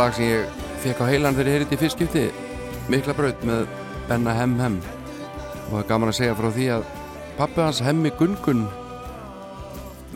lag 0.00 0.14
sem 0.16 0.30
ég 0.30 0.60
fekk 0.80 1.02
á 1.04 1.10
heilan 1.10 1.34
þegar 1.36 1.48
ég 1.50 1.54
heyrði 1.58 1.76
í 1.76 1.78
fyrstskipti 1.80 2.20
Mikla 2.88 3.12
braut 3.18 3.42
með 3.44 3.66
Benna 4.08 4.32
Hem 4.32 4.54
Hem. 4.56 4.78
Og 5.66 5.74
það 5.74 5.80
er 5.82 5.88
gaman 5.90 6.12
að 6.12 6.16
segja 6.16 6.36
frá 6.38 6.46
því 6.56 6.68
að 6.76 6.86
pappi 7.36 7.60
hans 7.60 7.80
Hemmi 7.84 8.12
Gungun 8.16 8.62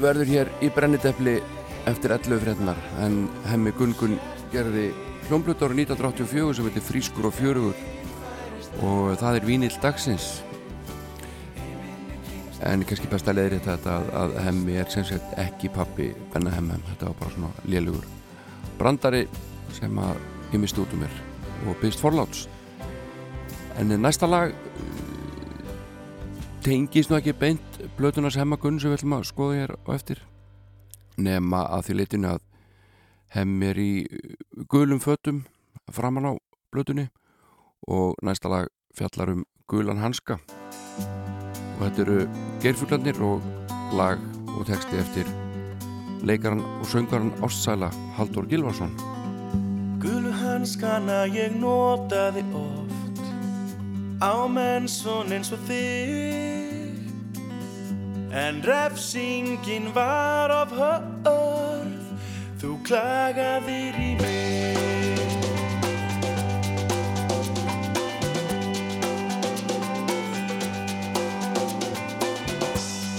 verður 0.01 0.31
hér 0.31 0.53
í 0.65 0.71
brennidepli 0.73 1.35
eftir 1.91 2.17
11 2.17 2.41
frednar 2.47 2.81
en 3.05 3.21
Hemmi 3.51 3.75
Gungun 3.77 4.17
gerði 4.55 4.87
hljómblut 5.27 5.61
ára 5.61 5.77
1984 5.77 6.57
sem 6.57 6.71
heitir 6.71 6.89
Frískur 6.89 7.29
og 7.29 7.37
fjörugur. 7.37 7.77
Og 8.81 9.13
það 9.21 9.43
er 9.43 9.49
vínill 9.53 9.77
dagsins. 9.85 10.33
En 12.65 12.89
kannski 12.89 13.13
best 13.13 13.29
að 13.29 13.43
leiðri 13.43 13.61
þetta 13.69 14.01
að, 14.01 14.13
að 14.25 14.37
Hemmi 14.49 14.81
er 14.81 14.93
sem 14.97 15.05
sagt 15.13 15.41
ekki 15.45 15.75
pappi 15.77 16.15
Benna 16.33 16.57
Hem 16.57 16.73
Hem, 16.73 16.93
þetta 16.95 17.13
var 17.13 17.21
bara 17.21 17.37
svona 17.37 17.57
lélugur 17.69 18.13
brandari 18.79 19.27
sem 19.75 19.99
að 19.99 20.21
ég 20.53 20.63
misti 20.63 20.83
út 20.83 20.93
um 20.95 21.03
mér 21.03 21.15
og 21.69 21.79
byrst 21.81 22.03
forláts. 22.03 22.47
En 23.79 23.91
næsta 24.01 24.29
lag 24.31 24.53
uh, 24.53 24.57
tengist 26.63 27.11
nú 27.11 27.19
ekki 27.19 27.35
beint 27.39 27.81
blötunars 27.99 28.39
hemmagunn 28.39 28.79
sem 28.81 28.93
við 28.93 29.01
ætlum 29.01 29.19
að 29.19 29.29
skoða 29.31 29.59
hér 29.61 29.75
á 29.75 29.91
eftir 29.97 30.23
nema 31.17 31.65
að 31.71 31.89
því 31.89 31.97
leitinu 31.99 32.31
að 32.35 32.45
hemm 33.35 33.63
er 33.67 33.81
í 33.81 33.91
uh, 34.07 34.65
gulum 34.71 35.03
fötum 35.03 35.45
framan 35.93 36.31
á 36.31 36.33
blötunni 36.73 37.09
og 37.91 38.15
næsta 38.25 38.49
lag 38.49 38.71
fjallar 38.97 39.35
um 39.35 39.45
gulan 39.69 40.01
hanska. 40.01 40.39
Og 41.75 41.81
þetta 41.83 42.05
eru 42.05 42.19
geirfuglarnir 42.63 43.19
og 43.27 43.43
lag 43.99 44.23
og 44.55 44.67
texti 44.69 44.99
eftir 45.01 45.29
leikaran 46.25 46.63
og 46.65 46.87
söngaran 46.89 47.35
Ástsæla 47.45 47.91
Haldur 48.17 48.47
Gilvarsson 48.49 48.95
Gulu 50.65 50.71
hanskana 50.71 51.27
ég 51.29 51.53
notaði 51.61 52.41
oft. 52.57 53.21
Á 54.17 54.49
menn 54.49 54.89
svon 54.89 55.29
eins 55.29 55.53
og 55.53 55.61
þig. 55.69 57.05
En 58.33 58.63
refsingin 58.65 59.93
var 59.93 60.49
of 60.49 60.73
hörð. 60.73 62.01
Þú 62.57 62.79
klagaðir 62.81 63.99
í 64.01 64.17
mig. 64.23 64.79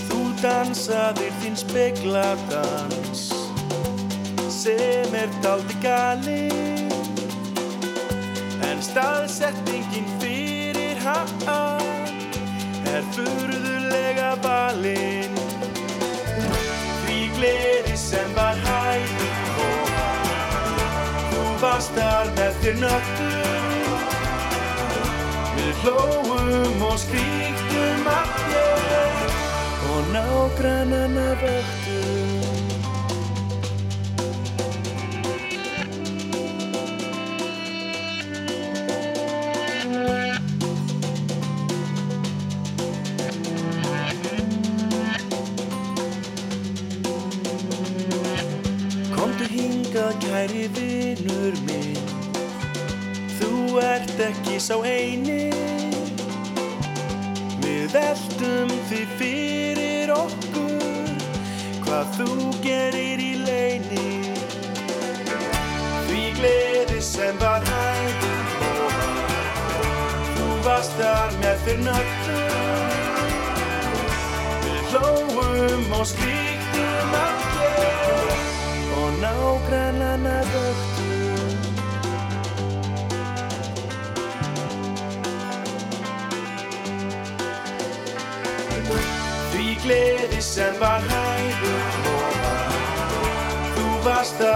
Þú 0.09 0.33
dansaðir 0.41 1.37
þín 1.43 1.61
spegladans 1.61 3.29
sem 4.49 5.13
er 5.13 5.29
daldi 5.45 5.77
galinn 5.85 6.84
en 8.71 8.81
staðsetningin 8.83 10.07
fyrir 10.21 10.99
hann 11.05 11.29
er 12.95 13.03
furðulega 13.15 14.31
valinn 14.43 15.35
því 17.05 17.17
gleði 17.37 17.97
sem 17.99 18.31
var 18.37 18.59
hægum 18.65 19.59
og 19.65 19.89
þú 21.31 21.43
varst 21.63 21.97
þar 21.99 22.31
með 22.39 22.61
þér 22.63 22.79
nöttum 22.83 23.99
við 25.57 25.83
hlóum 25.83 26.87
og 26.89 26.97
skríktum 27.03 28.09
allir 28.15 29.35
og 29.91 30.15
nágrannana 30.15 31.29
vöktum 31.43 32.34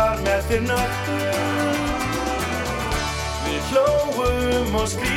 þar 0.10 0.22
með 0.26 0.46
þér 0.50 0.62
nöttum 0.66 1.20
Við 3.46 3.62
hlóum 3.70 4.78
og 4.80 4.88
skríktum 4.90 5.09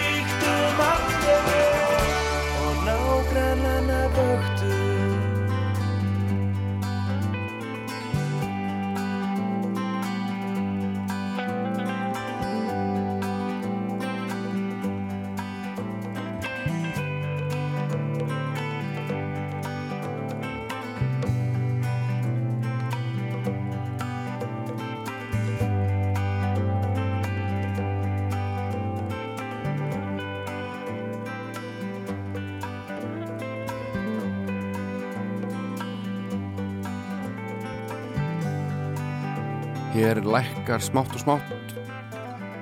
Hér 40.62 40.68
lækkar 40.68 40.84
smátt 40.86 41.14
og 41.14 41.18
smátt 41.18 41.72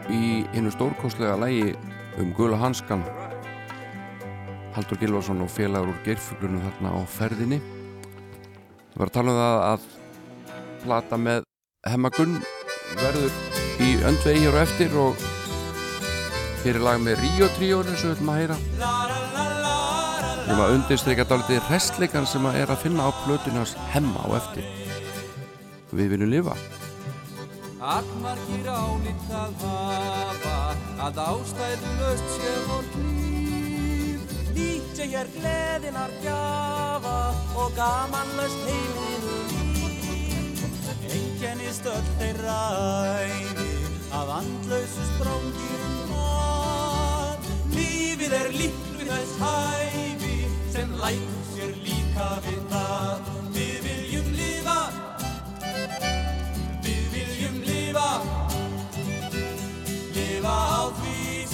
í 0.08 0.46
einu 0.56 0.70
stórkostlega 0.72 1.36
lægi 1.36 1.74
um 2.16 2.32
gula 2.32 2.56
hanskan 2.56 3.02
Haldur 4.72 4.96
Gilvarsson 4.96 5.42
og 5.44 5.50
félagur 5.50 5.92
úr 5.92 5.98
geirfuglunum 6.06 6.62
þarna 6.64 6.94
á 6.96 7.00
ferðinni. 7.04 7.60
Það 8.94 8.96
var 8.96 9.10
að 9.10 9.12
tala 9.18 9.30
um 9.30 9.40
það 9.42 9.66
að 9.66 9.86
plata 10.86 11.20
með 11.26 11.44
hemmagunn 11.92 12.40
verður 13.02 13.38
í 13.84 13.92
öndvegi 14.08 14.46
hér 14.46 14.56
og 14.56 14.60
eftir 14.64 14.98
og 15.04 15.28
hér 16.64 16.80
er 16.80 16.82
lag 16.88 17.04
með 17.04 17.20
Río 17.20 17.52
Tríónu 17.58 18.00
sem 18.00 18.08
við 18.08 18.16
ætlum 18.16 18.32
að 18.32 18.40
heyra. 18.40 18.60
Við 20.40 20.52
erum 20.54 20.64
að 20.64 20.76
undirstryka 20.78 21.28
dálítið 21.28 21.68
restleikan 21.68 22.26
sem 22.26 22.48
að 22.48 22.62
er 22.64 22.72
að 22.72 22.84
finna 22.88 23.04
á 23.04 23.10
plötunars 23.26 23.76
hemma 23.92 24.24
á 24.24 24.40
eftir. 24.40 24.76
Við 25.92 26.16
viljum 26.16 26.38
lifa 26.38 26.56
Allmargir 27.90 28.68
álít 28.70 29.30
að 29.34 29.62
hafa 29.64 30.58
að 31.06 31.16
ástæðlust 31.24 32.28
sé 32.36 32.52
vor 32.68 32.86
klíf 32.92 34.34
Lítja 34.54 35.08
hér 35.10 35.30
gleðinar 35.34 36.12
gjafa 36.22 37.16
og 37.58 37.74
gamanlöst 37.74 38.62
heiminu 38.68 39.34
líf. 39.50 40.62
Engennist 41.16 41.90
öll 41.90 42.12
þeirra 42.20 42.60
æfi 43.26 43.72
af 44.20 44.32
andlausu 44.36 45.08
spróngir 45.10 45.82
mann 46.12 47.50
Lífið 47.74 48.38
er 48.38 48.54
líkt 48.54 48.94
við 49.00 49.10
þess 49.16 49.34
hæfi 49.42 50.38
sem 50.76 50.94
lætur 51.02 51.44
sér 51.56 51.76
líka 51.82 52.30
við 52.46 52.64
það 52.70 53.30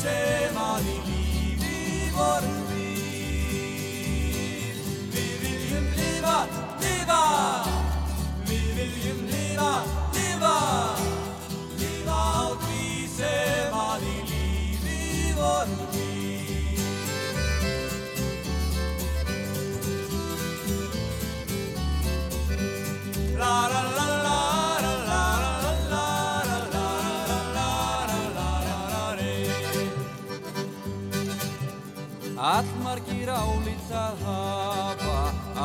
sem 0.07 0.59
að 0.63 0.85
í 0.87 0.97
lífi 1.07 2.11
vorum 2.15 2.59
við. 2.71 3.17
Við 5.15 5.33
viljum 5.43 5.87
lifa, 5.97 6.37
lifa, 6.83 7.23
við 8.47 8.69
viljum 8.79 9.21
lifa, 9.33 9.73
lifa, 10.15 10.55
lifa 11.81 12.21
á 12.23 12.47
því 12.63 12.87
sem 13.17 13.77
að 13.83 14.07
í 14.13 14.17
lífi 14.31 15.35
vorum 15.41 15.83
við. 15.97 16.81
La 23.43 23.55
la 23.73 23.81
la 23.83 23.91
la 23.91 23.96
Allmargir 32.47 33.27
álitað 33.27 34.21
hafa 34.23 35.15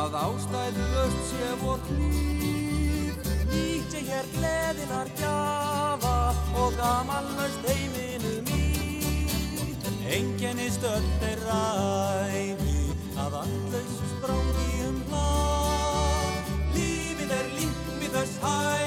að 0.00 0.16
ástæðu 0.18 0.86
öll 1.02 1.14
sé 1.28 1.50
vor 1.60 1.78
klíf. 1.86 3.28
Nýtti 3.52 4.02
hér 4.08 4.26
gleðinar 4.32 5.12
gjafa 5.20 6.16
og 6.58 6.74
gamanlaust 6.80 7.70
heiminu 7.70 8.34
mýr. 8.50 9.80
Enginni 10.18 10.68
stöld 10.74 11.26
er 11.30 11.46
ræði 11.46 12.78
að 13.14 13.40
allast 13.44 14.06
sprangi 14.16 14.86
um 14.90 15.02
hlað. 15.12 16.54
Lífið 16.74 17.36
er 17.38 17.52
lífið 17.60 18.16
þess 18.18 18.40
hæg. 18.42 18.81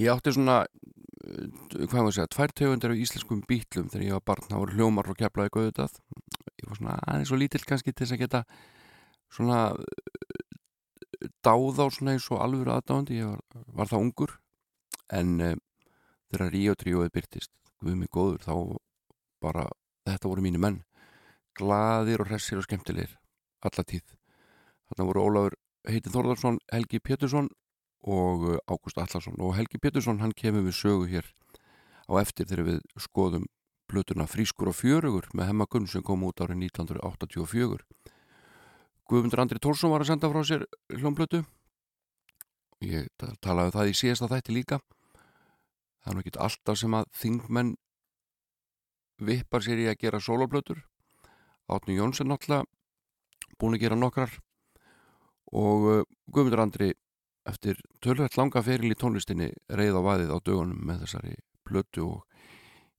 Ég 0.00 0.12
átti 0.12 0.32
svona 0.34 0.62
uh, 0.64 1.46
hvað 1.84 1.98
maður 2.00 2.16
segja, 2.16 2.32
tvær 2.32 2.54
tegundir 2.56 2.94
af 2.94 3.02
íslenskum 3.04 3.44
bítlum 3.48 3.90
þegar 3.92 4.06
ég 4.06 4.16
var 4.16 4.26
barn, 4.32 4.48
það 4.48 4.62
voru 4.64 4.78
hljómar 4.78 5.08
frá 5.10 5.18
keflaði 5.24 5.54
gauðutað 5.56 5.98
ég 6.60 6.68
var 6.68 6.78
svona 6.78 6.98
aðeins 7.06 7.32
og 7.34 7.40
lítill 7.40 7.64
kannski 7.66 7.92
til 7.92 8.06
þess 8.06 8.16
að 8.16 8.22
geta 8.24 8.42
svona 9.30 9.58
uh, 9.76 10.50
dáð 11.44 11.82
á 11.82 11.86
svona 11.92 12.14
eins 12.16 12.28
og 12.32 12.42
alvöru 12.44 12.74
aðdáðandi, 12.74 13.20
ég 13.20 13.30
var, 13.30 13.64
var 13.78 13.90
það 13.90 14.04
ungur. 14.06 14.36
En 15.16 15.34
uh, 15.44 15.56
þegar 16.30 16.54
Ríó 16.54 16.76
tríóið 16.78 17.12
byrtist, 17.16 17.52
við 17.84 17.98
mig 18.02 18.12
góður 18.14 18.44
þá 18.44 18.54
bara, 19.42 19.66
þetta 20.08 20.30
voru 20.30 20.44
mínu 20.44 20.60
menn. 20.62 20.82
Glaðir 21.58 22.22
og 22.22 22.30
hressir 22.30 22.60
og 22.60 22.66
skemmtilegir 22.66 23.16
alla 23.66 23.84
tíð. 23.84 24.14
Þarna 24.90 25.08
voru 25.10 25.24
Ólafur 25.26 25.56
Heitin 25.88 26.14
Þórðarsson, 26.14 26.60
Helgi 26.72 27.00
Pétursson 27.00 27.48
og 28.02 28.44
uh, 28.48 28.58
Ágúst 28.70 28.98
Allarsson 29.00 29.36
og 29.40 29.54
Helgi 29.58 29.78
Pétursson 29.82 30.20
hann 30.22 30.32
kemur 30.36 30.64
við 30.66 30.76
sögu 30.78 31.06
hér 31.10 31.26
á 32.08 32.12
eftir 32.22 32.46
þegar 32.48 32.64
við 32.70 32.80
skoðum 32.98 33.44
blötuna 33.90 34.26
Frískur 34.30 34.70
og 34.70 34.76
fjörugur 34.78 35.26
með 35.34 35.50
Hemma 35.50 35.66
Gunn 35.70 35.86
sem 35.90 36.02
kom 36.06 36.22
út 36.24 36.40
árið 36.40 36.62
1984 36.70 37.84
Guðmundur 39.10 39.42
Andri 39.42 39.58
Tórsson 39.58 39.90
var 39.90 40.04
að 40.04 40.12
senda 40.12 40.30
frá 40.30 40.40
sér 40.46 40.64
hljómblötu 40.94 41.42
ég 42.86 43.08
ta- 43.18 43.34
talaði 43.42 43.72
um 43.72 43.74
það 43.76 43.90
í 43.90 43.96
síðasta 43.98 44.28
þætti 44.30 44.54
líka. 44.54 44.78
Það 46.00 46.10
er 46.12 46.14
nú 46.16 46.22
ekki 46.22 46.38
alltaf 46.40 46.78
sem 46.80 46.94
að 46.96 47.08
þingmenn 47.20 47.72
vippar 49.20 49.64
sér 49.66 49.82
í 49.82 49.88
að 49.90 49.98
gera 50.00 50.20
soloblötur 50.22 50.78
Átni 51.70 51.98
Jónsson 51.98 52.30
náttúrulega 52.30 52.64
búin 53.60 53.76
að 53.76 53.82
gera 53.84 53.98
nokkrar. 53.98 54.32
Og 55.52 55.84
uh, 55.90 56.00
Guðmundur 56.30 56.62
Andri 56.62 56.88
eftir 57.50 57.80
tölvægt 58.04 58.36
langa 58.38 58.62
feril 58.64 58.92
í 58.92 58.98
tónlistinni 58.98 59.50
reið 59.68 59.98
á 59.98 60.02
vaðið 60.06 60.32
á 60.34 60.38
dögunum 60.38 60.84
með 60.86 61.04
þessari 61.04 61.34
plötu 61.66 62.06
og 62.06 62.46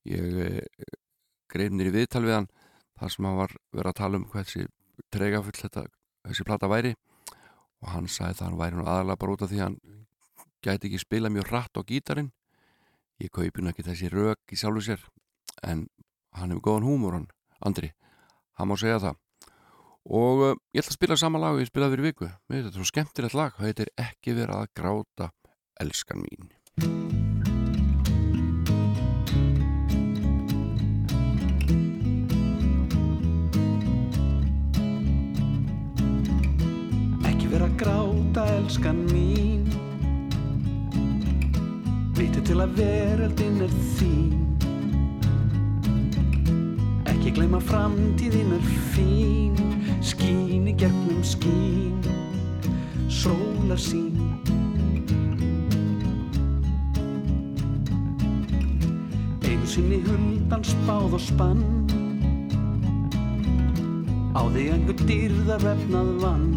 ég 0.08 0.42
eh, 0.46 0.92
greið 1.52 1.78
nýri 1.78 1.94
viðtal 1.96 2.24
við 2.26 2.38
hann 2.40 2.50
þar 3.00 3.14
sem 3.14 3.28
hann 3.28 3.40
var 3.40 3.56
verið 3.72 3.92
að 3.92 4.00
tala 4.02 4.20
um 4.20 4.28
hvað 4.30 4.46
þessi 4.46 4.68
tregafull 5.12 5.58
þetta, 5.58 5.86
þessi 6.28 6.46
plata 6.48 6.70
væri. 6.72 6.94
Og 7.82 7.90
hann 7.96 8.08
sagði 8.12 8.38
það 8.40 8.48
hann 8.48 8.60
væri 8.60 8.78
nú 8.78 8.86
aðalega 8.86 9.22
bara 9.24 9.36
út 9.36 9.46
af 9.46 9.52
því 9.52 9.64
hann 9.64 9.80
gæti 10.62 10.90
ekki 10.90 11.02
spila 11.02 11.32
mjög 11.34 11.50
hratt 11.50 11.78
á 11.78 11.82
gítarin 11.82 12.30
ég 13.22 13.34
kaupi 13.34 13.62
nú 13.62 13.72
ekki 13.72 13.86
þessi 13.86 14.12
rök 14.14 14.54
í 14.54 14.60
sjálfu 14.60 14.86
sér 14.86 15.08
en 15.66 15.88
hann 16.38 16.54
hefur 16.54 16.66
góðan 16.68 16.88
húmor 16.88 17.18
hann, 17.18 17.28
Andri. 17.60 17.92
Hann 18.58 18.70
má 18.70 18.78
segja 18.78 19.02
það 19.02 19.21
og 20.10 20.42
uh, 20.42 20.56
ég 20.74 20.82
ætla 20.82 20.94
að 20.96 20.98
spila 20.98 21.18
sama 21.20 21.42
lag 21.42 21.56
og 21.56 21.62
ég 21.62 21.70
spilaði 21.70 21.98
fyrir 21.98 22.08
viku. 22.10 22.32
Mér 22.50 22.66
þetta 22.66 22.74
er 22.74 22.80
svo 22.80 22.90
skemmtilegt 22.90 23.38
lag 23.38 23.54
það 23.58 23.70
heitir 23.70 23.94
ekki 24.02 24.36
vera 24.38 24.64
að 24.64 24.74
gráta 24.80 25.30
elskan 25.82 26.26
mín. 26.26 26.50
Ekki 37.30 37.52
vera 37.54 37.70
að 37.70 37.78
gráta, 37.82 38.46
elskan 38.58 39.06
mín. 39.14 39.68
Vitu 42.18 42.42
til 42.46 42.62
að 42.62 42.78
veröldin 42.78 43.66
er 43.66 43.76
þín. 43.98 44.38
Ekki 47.12 47.36
gleyma 47.38 47.62
framtíðin 47.64 48.58
er 48.58 48.72
fín 48.96 49.71
Skín 50.02 50.66
í 50.66 50.74
gegnum 50.74 51.22
skín 51.22 52.02
Sólar 53.06 53.78
sín. 53.78 54.18
Einu 59.46 59.68
sinni 59.70 60.02
huldan 60.08 60.66
spáð 60.66 61.18
og 61.20 61.22
spann 61.22 61.62
Á 64.34 64.42
því 64.50 64.68
einhver 64.74 65.02
dýrðar 65.06 65.64
vefnað 65.68 66.12
vann. 66.24 66.52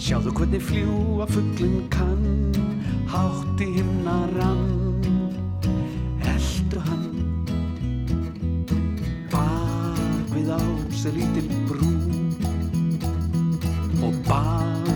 Sjáðu 0.00 0.32
hvernig 0.38 0.62
fljúa 0.64 1.26
fugglinn 1.28 1.82
kann 1.92 2.54
Hátt 3.10 3.60
í 3.60 3.68
himna 3.76 4.22
lítil 11.08 11.48
brú 11.64 11.88
Og 14.04 14.14
bak 14.28 14.89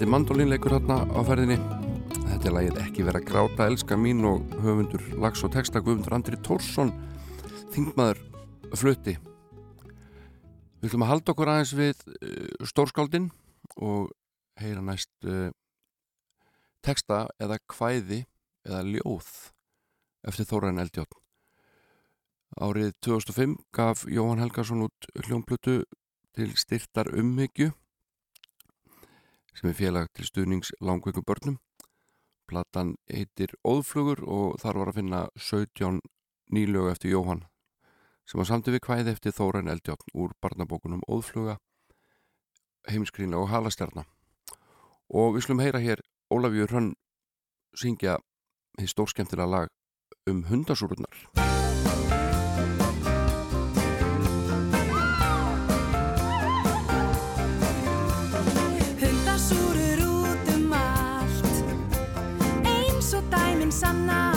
urrandi 0.00 0.16
mandolínleikur 0.16 0.72
hérna 0.72 1.02
á 1.12 1.20
ferðinni. 1.28 1.58
Þetta 2.24 2.46
er 2.48 2.54
lagið 2.54 2.76
ekki 2.80 3.02
vera 3.04 3.20
gráta 3.20 3.66
elska 3.68 3.98
mín 4.00 4.22
og 4.24 4.46
höfundur 4.64 5.02
lags 5.20 5.42
og 5.44 5.52
texta 5.52 5.82
Guðmundur 5.84 6.14
Andri 6.16 6.38
Tórsson 6.40 6.88
þingmaður 7.74 8.22
flutti. 8.80 9.18
Við 10.80 10.88
ætlum 10.88 11.04
að 11.04 11.10
halda 11.10 11.34
okkur 11.34 11.50
aðeins 11.52 11.74
við 11.76 12.00
uh, 12.14 12.64
stórskáldin 12.70 13.26
og 13.76 14.08
heyra 14.62 14.80
næst 14.80 15.12
uh, 15.28 15.52
texta 16.80 17.26
eða 17.36 17.60
kvæði 17.68 18.22
eða 18.64 18.80
ljóð 18.86 19.28
eftir 20.32 20.48
Þórainn 20.48 20.80
Eldjátt 20.80 21.12
árið 22.56 22.96
2005 23.04 23.58
gaf 23.76 24.08
Jóhann 24.08 24.40
Helgason 24.40 24.88
út 24.88 25.12
hljómplutu 25.26 25.82
til 26.32 26.56
styrtar 26.56 27.12
umhyggju 27.12 27.74
sem 29.56 29.70
er 29.70 29.76
félag 29.78 30.10
til 30.14 30.26
stuðnings 30.28 30.72
langveikum 30.80 31.26
börnum. 31.26 31.58
Platan 32.50 32.96
heitir 33.10 33.54
Óðflugur 33.66 34.24
og 34.26 34.58
þar 34.62 34.80
var 34.80 34.90
að 34.90 34.98
finna 35.00 35.20
17 35.38 36.00
nýlög 36.50 36.90
eftir 36.90 37.14
Jóhann 37.14 37.44
sem 38.30 38.38
var 38.38 38.46
samtið 38.46 38.76
við 38.76 38.84
kvæði 38.86 39.12
eftir 39.14 39.34
Þóran 39.34 39.70
Eldjátt 39.72 40.04
úr 40.14 40.34
barnabókunum 40.42 41.02
Óðfluga, 41.10 41.56
Heimskrína 42.86 43.40
og 43.40 43.50
Halastjarna. 43.50 44.04
Og 45.10 45.34
við 45.34 45.48
slum 45.48 45.62
heyra 45.62 45.82
hér 45.82 46.04
Ólafjör 46.30 46.70
Hrönn 46.70 46.92
syngja 47.74 48.20
því 48.78 48.92
stórskemmtilega 48.94 49.50
lag 49.50 49.74
um 50.30 50.44
hundasúrurnar. 50.46 51.26
Og 63.82 63.86
dæmin 63.86 64.29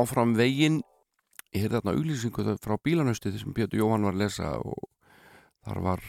áfram 0.00 0.34
veginn. 0.38 0.80
Ég 1.50 1.64
heyrði 1.64 1.80
þarna 1.80 1.94
auglýsingu 1.98 2.56
frá 2.62 2.76
bílanausti 2.78 3.32
sem 3.34 3.54
Pétur 3.54 3.80
Jóhann 3.80 4.06
var 4.06 4.14
að 4.14 4.22
lesa 4.22 4.50
og 4.62 4.88
þar 5.66 5.80
var 5.86 6.04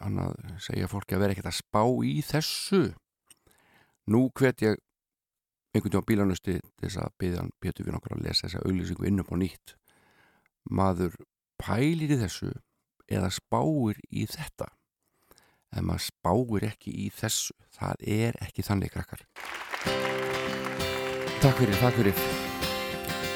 hann 0.00 0.20
að 0.22 0.36
segja 0.62 0.88
fólki 0.90 1.16
að 1.16 1.24
vera 1.24 1.34
ekkert 1.34 1.50
að 1.50 1.58
spá 1.58 1.82
í 2.06 2.20
þessu. 2.24 2.82
Nú 4.10 4.28
hvet 4.34 4.64
ég 4.64 4.80
einhvern 5.74 5.94
tíma 5.94 6.08
bílanausti 6.08 6.58
þess 6.80 6.98
að 7.02 7.36
hann 7.38 7.52
Pétur 7.62 7.86
við 7.86 7.94
nokkur 7.94 8.16
að 8.16 8.26
lesa 8.26 8.46
þessa 8.46 8.64
auglýsingu 8.66 9.06
inn 9.06 9.22
upp 9.22 9.32
á 9.34 9.36
nýtt. 9.38 9.76
Maður 10.70 11.16
pælir 11.60 12.16
í 12.16 12.20
þessu 12.20 12.52
eða 13.10 13.30
spáir 13.34 14.00
í 14.10 14.26
þetta? 14.30 14.70
En 15.76 15.86
maður 15.86 16.08
spáir 16.08 16.70
ekki 16.72 16.94
í 17.06 17.10
þessu. 17.14 17.54
Það 17.76 18.06
er 18.18 18.38
ekki 18.42 18.66
þannig 18.66 18.94
krakkar. 18.96 19.26
Takk 21.40 21.56
fyrir, 21.56 21.76
takk 21.80 22.00
fyrir 22.00 22.49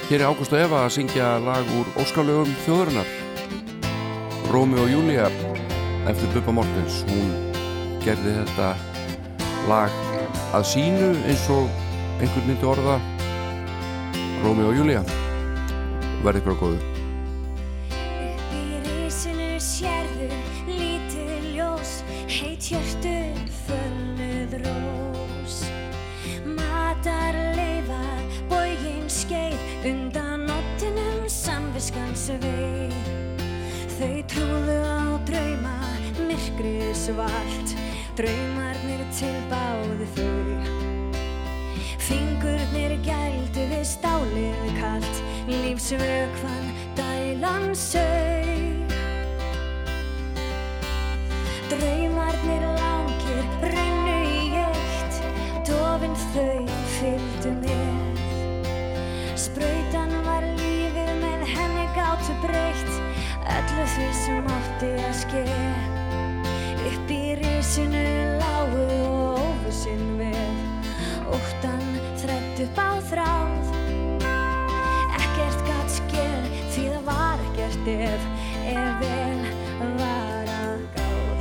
Hér 0.09 0.21
er 0.21 0.29
Ágúst 0.29 0.53
og 0.53 0.61
Eva 0.61 0.85
að 0.85 0.95
syngja 0.99 1.35
lag 1.41 1.69
úr 1.79 1.89
óskalögum 1.97 2.51
þjóðurinnar 2.67 3.09
Rómi 4.53 4.77
og 4.79 4.91
Júlia 4.93 5.31
eftir 6.07 6.29
Bubba 6.35 6.53
Mortens 6.61 7.01
hún 7.09 7.33
gerði 8.05 8.37
þetta 8.43 8.75
lag 9.69 9.97
að 10.55 10.67
sínu 10.75 11.11
eins 11.25 11.47
og 11.51 11.71
einhvern 12.21 12.49
myndi 12.49 12.69
orða. 12.69 12.99
Rómi 14.45 14.69
og 14.69 14.77
Júlia 14.79 15.03
verði 16.25 16.45
ykkur 16.45 16.55
á 16.55 16.63
góðu. 16.63 16.83
Upp 29.55 29.64
samviskans 31.85 32.31
veið 32.41 32.95
Þau 33.95 34.23
trúðu 34.31 34.77
á 34.89 35.05
drauma 35.29 35.75
myrkrið 36.25 36.95
svart 36.97 37.75
draumarnir 38.17 39.03
tilbáðu 39.15 40.07
þau. 40.15 41.13
Fingurnir 41.99 42.97
gældu 43.05 43.67
við 43.71 43.85
stálið 43.87 44.65
kalt. 44.81 45.21
Lífsvökvann 45.47 46.71
dælan 46.97 47.75
sög 47.77 48.93
Draumarnir 51.71 52.65
langir 52.81 53.45
runnu 53.63 54.19
í 54.25 54.45
eitt. 54.65 55.23
Dofin 55.69 56.17
þau 56.33 56.77
fylgdu 56.99 57.57
með. 57.63 58.23
Sprautan 59.37 60.23
var 60.25 60.47
lífið 60.55 60.74
með 61.45 61.59
henni 61.59 61.85
gátu 61.93 62.35
breytt 62.41 62.93
Öllu 63.53 63.85
því 63.93 64.07
sem 64.17 64.47
átti 64.49 64.91
að 65.05 65.17
ske 65.19 65.43
Upp 66.89 67.11
í 67.13 67.35
risinu 67.41 68.05
lágu 68.41 68.85
og 69.05 69.43
óvissinn 69.43 70.15
við 70.17 70.89
Óttan 71.35 71.85
þrætt 72.21 72.63
upp 72.65 72.81
á 72.81 72.91
þráð. 73.11 73.73
Ekkert 75.19 75.61
gat 75.69 75.93
skeð 75.93 76.49
því 76.73 76.85
það 76.95 77.07
var 77.09 77.45
ekkert 77.49 77.89
ef 77.95 78.29
Ef 78.65 79.03
vel 79.03 79.41
var 80.01 80.53
að 80.55 80.85
gáð. 80.97 81.41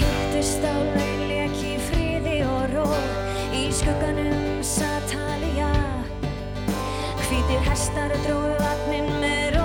Hittust 0.00 0.64
á 0.64 0.74
launleik 0.96 1.58
í 1.60 1.74
fríði 1.90 2.38
og 2.48 2.70
róð 2.72 3.10
Í 3.54 3.66
skugganum 3.74 4.62
Satalía 4.64 5.83
Hvítir 7.54 7.70
hestar 7.70 8.10
dróðu 8.24 8.56
vatnin 8.58 9.06
með 9.22 9.54
rómi 9.54 9.63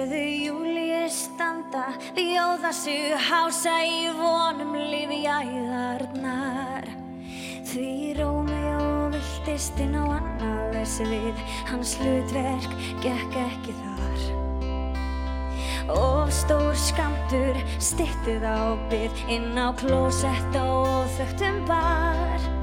Sérðu 0.00 0.16
Júlíu 0.16 1.08
standa 1.12 1.90
Ljóða 2.16 2.70
sig 2.72 3.12
hása 3.20 3.74
í 3.84 4.08
vonum 4.16 4.70
lífjæðarnar 4.72 6.86
Því 7.68 8.14
Rómeó 8.16 9.10
viltist 9.12 9.76
inn 9.84 9.98
á 10.00 10.08
annað 10.08 10.78
þessi 10.78 11.08
við 11.10 11.42
Hans 11.68 11.92
hlutverk 12.00 12.72
gekk 13.04 13.36
ekki 13.42 13.74
þar. 13.82 14.24
Of 15.92 16.32
stór 16.32 16.72
skamtur 16.80 17.60
styttið 17.76 18.48
á 18.48 18.80
byð 18.88 19.20
inn 19.36 19.52
á 19.52 19.68
klósett 19.76 20.56
á 20.56 20.64
óþögtum 20.64 21.60
bar 21.68 22.59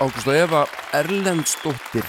Ágúst 0.00 0.30
og 0.30 0.32
Eva 0.32 0.60
Erlendsdóttir 0.96 2.06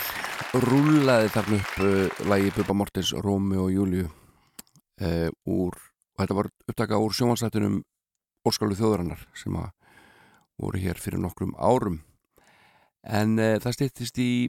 rúlaði 0.64 1.28
þarna 1.34 1.58
upp 1.58 1.80
uh, 1.84 2.20
lagi 2.32 2.52
Bubba 2.56 2.76
Mortens, 2.80 3.10
Rómi 3.20 3.58
og 3.60 3.74
Júliu 3.74 4.06
uh, 4.08 5.28
úr, 5.52 5.76
og 5.76 6.22
þetta 6.22 6.38
var 6.38 6.48
upptaka 6.72 7.00
úr 7.04 7.12
sjómansættunum 7.18 7.82
Óskalu 8.48 8.78
þjóðurannar 8.80 9.26
sem 9.36 9.58
að 9.60 9.74
voru 10.56 10.80
hér 10.80 11.02
fyrir 11.04 11.20
nokkrum 11.20 11.52
árum. 11.60 11.98
En 13.04 13.36
uh, 13.36 13.58
það 13.60 13.76
stýttist 13.76 14.22
í 14.24 14.48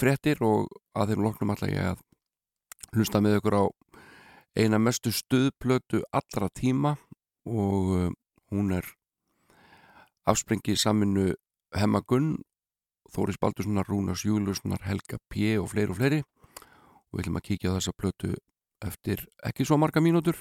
frettir 0.00 0.42
og 0.42 0.66
að 0.98 1.12
þeim 1.12 1.22
loknum 1.28 1.52
alltaf 1.54 1.70
ég 1.70 1.92
að 1.92 2.02
hlusta 2.96 3.20
með 3.22 3.36
ykkur 3.38 3.58
á 3.62 3.64
eina 4.58 4.80
mestu 4.82 5.12
stuðplötu 5.14 6.02
allra 6.10 6.50
tíma 6.50 6.96
og 7.46 8.10
hún 8.50 8.74
er 8.74 8.90
afsprengi 10.26 10.74
saminu 10.74 11.28
Hemma 11.76 12.02
Gunn 12.06 12.38
Þóris 13.10 13.40
Baldurssonar, 13.42 13.88
Rúnars 13.88 14.22
Júlussonar, 14.24 14.82
Helga 14.86 15.18
P. 15.28 15.56
og 15.58 15.70
fleiri 15.72 15.90
og 15.90 15.98
fleiri. 15.98 16.20
Og 17.10 17.18
við 17.18 17.24
ætlum 17.24 17.40
að 17.40 17.46
kíkja 17.48 17.72
á 17.74 17.76
þessa 17.78 17.94
plötu 17.98 18.34
eftir 18.86 19.24
ekki 19.46 19.66
svo 19.66 19.78
marga 19.80 20.02
mínútur. 20.02 20.38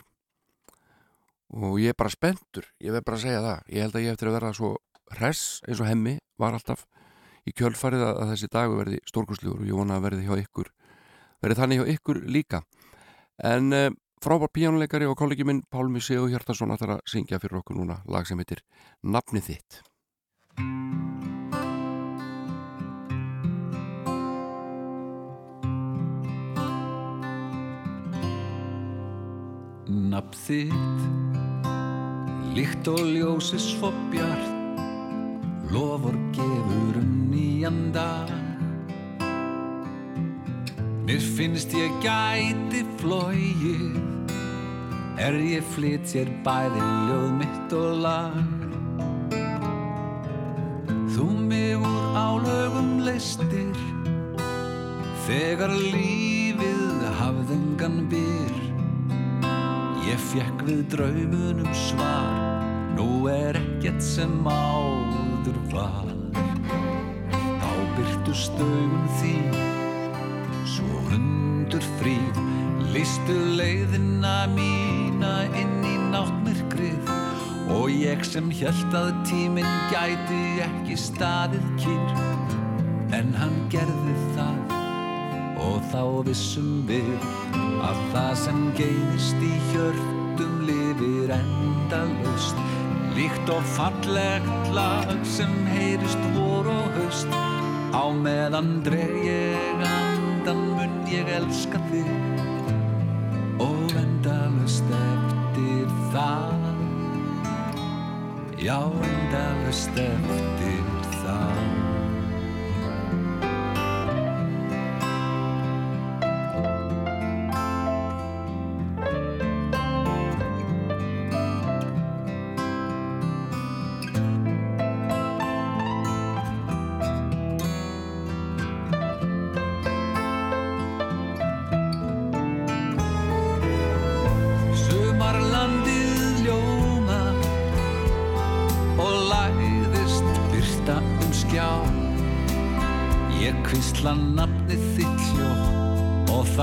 Og 1.50 1.80
ég 1.82 1.96
er 1.96 1.98
bara 1.98 2.14
spenntur, 2.14 2.68
ég 2.78 2.94
verð 2.94 3.08
bara 3.08 3.18
að 3.18 3.26
segja 3.26 3.42
það. 3.42 3.64
Ég 3.74 3.86
held 3.86 3.96
að 3.98 4.06
ég 4.06 4.14
eftir 4.14 4.30
að 4.30 4.38
vera 4.38 4.54
svo 4.54 4.76
hress 5.18 5.64
eins 5.66 5.82
og 5.82 5.90
hemmi 5.90 6.20
var 6.38 6.54
alltaf 6.54 6.86
í 7.50 7.54
kjölfarið 7.58 8.06
að 8.06 8.36
þessi 8.36 8.52
dagu 8.54 8.78
verði 8.78 9.02
stórkursljúr 9.10 9.64
og 9.64 9.66
ég 9.66 9.80
vona 9.80 9.98
að 9.98 10.06
verði 10.06 10.28
hjá 10.28 10.36
ykkur 10.44 10.70
verði 11.42 11.58
þannig 11.58 11.82
hjá 11.82 11.94
ykkur 11.96 12.22
líka. 12.30 12.64
En 13.50 13.74
uh, 13.74 13.90
frábár 14.22 14.52
píjánuleikari 14.54 15.08
og 15.10 15.18
kollegi 15.18 15.48
minn 15.48 15.64
Pálmi 15.72 16.04
Sigur 16.04 16.30
Hjartarsson 16.30 16.76
ætlar 16.76 16.98
að 16.98 17.06
syngja 17.10 17.40
fyrir 17.42 17.64
okkur 17.64 17.80
núna 17.80 18.02
lag 18.06 18.28
sem 18.28 18.38
heitir 18.38 18.62
Nafnið 19.02 19.54
þitt 19.54 19.80
Nafn 30.10 30.34
þitt. 30.42 31.02
Líkt 32.56 32.88
og 32.90 33.02
ljósi 33.14 33.60
svo 33.62 33.92
bjart 34.10 34.80
Lofur 35.70 36.16
gefur 36.34 36.96
um 36.98 37.12
nýjan 37.30 37.92
dag. 37.94 38.32
Mér 41.06 41.22
finnst 41.36 41.76
ég 41.78 41.94
gæti 42.02 42.82
flóið 42.98 44.00
Er 45.22 45.38
ég 45.46 45.70
flytt 45.76 46.10
sér 46.10 46.32
bæði 46.46 46.82
ljóð 47.10 47.30
mitt 47.44 47.78
og 47.78 48.02
lag. 48.02 48.42
Þú 51.14 51.28
mig 51.52 51.78
úr 51.78 52.18
álögum 52.18 52.98
leistir 53.06 53.78
Þegar 55.28 55.76
lífið 55.78 57.06
hafðengan 57.22 58.06
byr 58.10 58.29
Ég 58.29 58.29
fekk 60.30 60.62
við 60.68 60.82
draumunum 60.94 61.70
svar. 61.74 62.62
Nú 62.94 63.26
er 63.32 63.58
ekkert 63.58 64.04
sem 64.04 64.34
áður 64.46 65.58
var. 65.72 66.10
Þá 67.34 67.72
byrtu 67.98 68.36
stögun 68.38 69.08
þín 69.22 69.58
Svo 70.70 71.02
undur 71.16 71.86
fríð. 71.98 72.42
Listu 72.94 73.38
leiðina 73.58 74.44
mína 74.54 75.34
inn 75.58 75.82
í 75.86 75.96
náttmyrkrið. 76.14 77.12
Og 77.70 77.90
ég 77.94 78.24
sem 78.26 78.50
hjælt 78.54 78.96
að 78.98 79.12
tíminn 79.30 79.76
gæti 79.92 80.42
ekki 80.66 80.98
staðið 80.98 81.68
kýr 81.78 82.24
En 83.14 83.30
hann 83.38 83.60
gerði 83.70 84.16
það 84.34 84.74
Og 85.70 85.78
þá 85.92 86.02
vissum 86.26 86.82
við 86.90 87.30
að 87.86 88.02
það 88.16 88.34
sem 88.48 88.64
geynist 88.80 89.46
í 89.46 89.60
lifir 89.70 90.19
endalust 91.90 92.56
Líkt 93.16 93.50
og 93.50 93.64
fallegt 93.64 94.70
lag 94.74 95.10
sem 95.26 95.52
heyrist 95.68 96.22
vor 96.36 96.68
og 96.70 96.92
haust. 96.96 97.34
Á 97.92 98.06
meðan 98.14 98.84
dreg 98.86 99.16
ég 99.26 99.82
andan 99.84 100.62
mun 100.78 100.94
ég 101.10 101.28
elska 101.40 101.82
þig. 101.90 102.12
Og 103.66 103.98
endalust 103.98 104.94
eftir 105.02 105.90
það. 106.14 106.70
Já, 108.62 108.80
endalust 109.10 110.00
eftir 110.06 110.86
það 111.24 111.69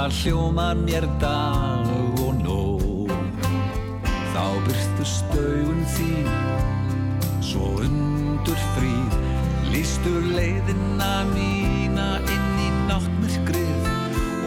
það 0.06 0.18
hljómar 0.22 0.76
mér 0.86 1.04
dag 1.18 2.18
og 2.22 2.34
nóg 2.38 3.10
Þá 4.30 4.44
byrtu 4.66 5.06
staugun 5.08 5.80
þín 5.96 6.28
svo 7.42 7.70
undur 7.82 8.60
fríð. 8.76 9.16
Lýstu 9.72 10.12
leiðina 10.28 11.24
mína 11.32 12.06
inn 12.22 12.60
í 12.62 12.68
náttmyrkrið. 12.86 13.88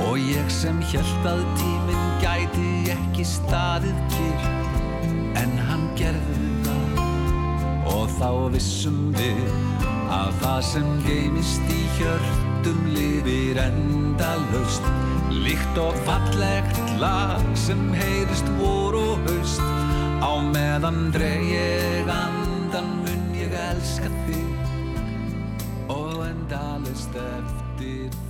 Og 0.05 0.15
ég 0.21 0.47
sem 0.53 0.79
hjælt 0.91 1.27
að 1.27 1.43
tíminn 1.59 2.07
gæti 2.23 2.71
ekki 2.95 3.27
staðið 3.27 3.99
kýr 4.15 4.47
En 5.41 5.59
hann 5.67 5.89
gerði 5.99 6.47
það 6.63 7.03
Og 7.97 8.07
þá 8.15 8.31
vissum 8.55 9.09
við 9.17 9.43
Að 10.07 10.31
það 10.39 10.63
sem 10.71 10.89
geymist 11.03 11.75
í 11.75 11.83
hjörtum 11.99 12.91
lifir 12.95 13.63
endalaust 13.67 15.08
Líkt 15.39 15.77
og 15.79 15.95
fallegt 16.05 16.79
lag 16.99 17.43
sem 17.57 17.81
heyrist 17.95 18.47
vor 18.59 18.97
og 18.99 19.19
haust. 19.27 19.63
Á 20.19 20.31
meðan 20.43 21.09
dreg 21.15 21.45
ég 21.53 22.09
andan 22.11 22.89
mun 23.03 23.29
ég 23.39 23.55
elska 23.71 24.11
þig. 24.27 24.73
Og 25.89 26.25
endalaust 26.27 27.15
eftir 27.15 28.28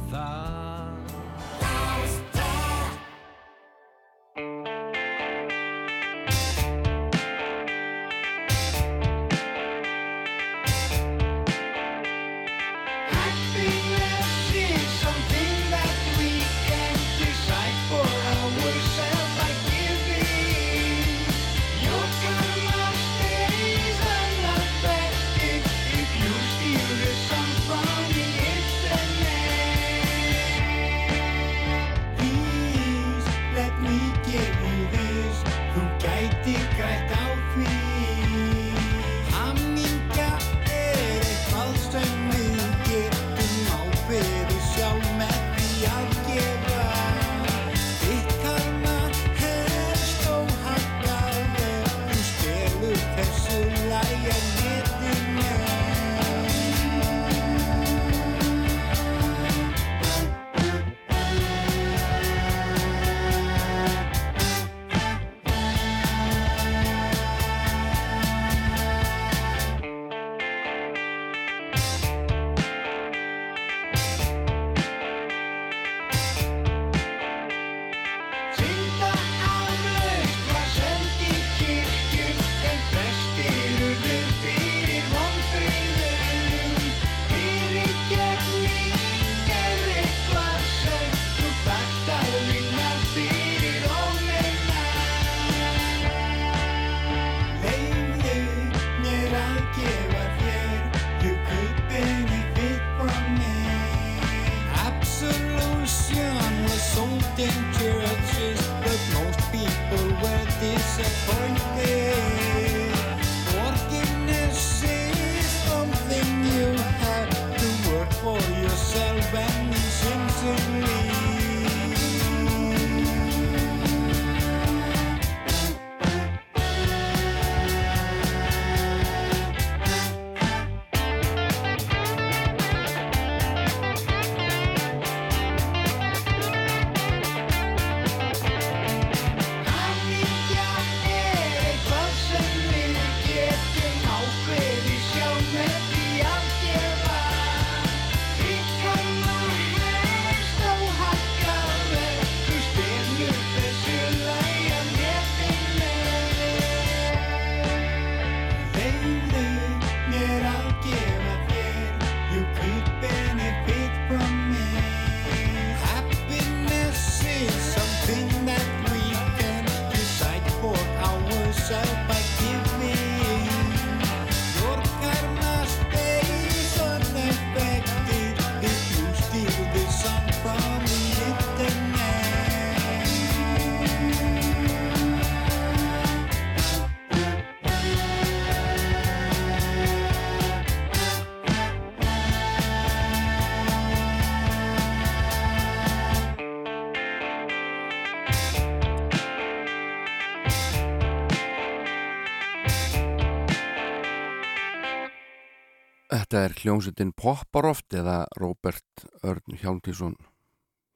Þetta 206.30 206.46
er 206.46 206.54
hljómsveitin 206.62 207.12
Popparoft 207.18 207.96
eða 207.98 208.28
Robert 208.38 209.04
Örn 209.26 209.56
Hjálmtísson 209.58 210.12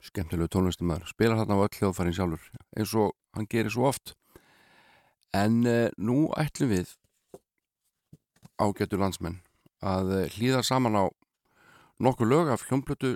skemmtilegu 0.05 0.45
tónlistumæður 0.53 1.07
spilar 1.09 1.39
þarna 1.39 1.55
á 1.57 1.63
öll 1.65 1.77
hljóðfærin 1.79 2.13
sjálfur 2.13 2.43
eins 2.77 2.91
og 3.01 3.15
hann 3.33 3.47
gerir 3.49 3.73
svo 3.73 3.87
oft. 3.89 4.13
En 5.33 5.63
uh, 5.65 5.89
nú 5.97 6.27
ætlum 6.37 6.69
við 6.75 6.91
ágættu 8.61 8.99
landsmenn 9.01 9.39
að 9.81 10.13
uh, 10.19 10.27
hlýða 10.35 10.61
saman 10.69 10.99
á 11.01 11.09
nokkuð 11.97 12.29
lög 12.29 12.53
af 12.53 12.67
hljómblötu 12.67 13.15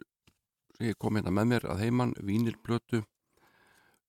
sem 0.74 0.90
ég 0.90 0.98
kom 0.98 1.22
hérna 1.22 1.36
með 1.38 1.52
mér 1.54 1.70
að 1.70 1.86
heiman 1.86 2.18
vínilblötu 2.18 3.04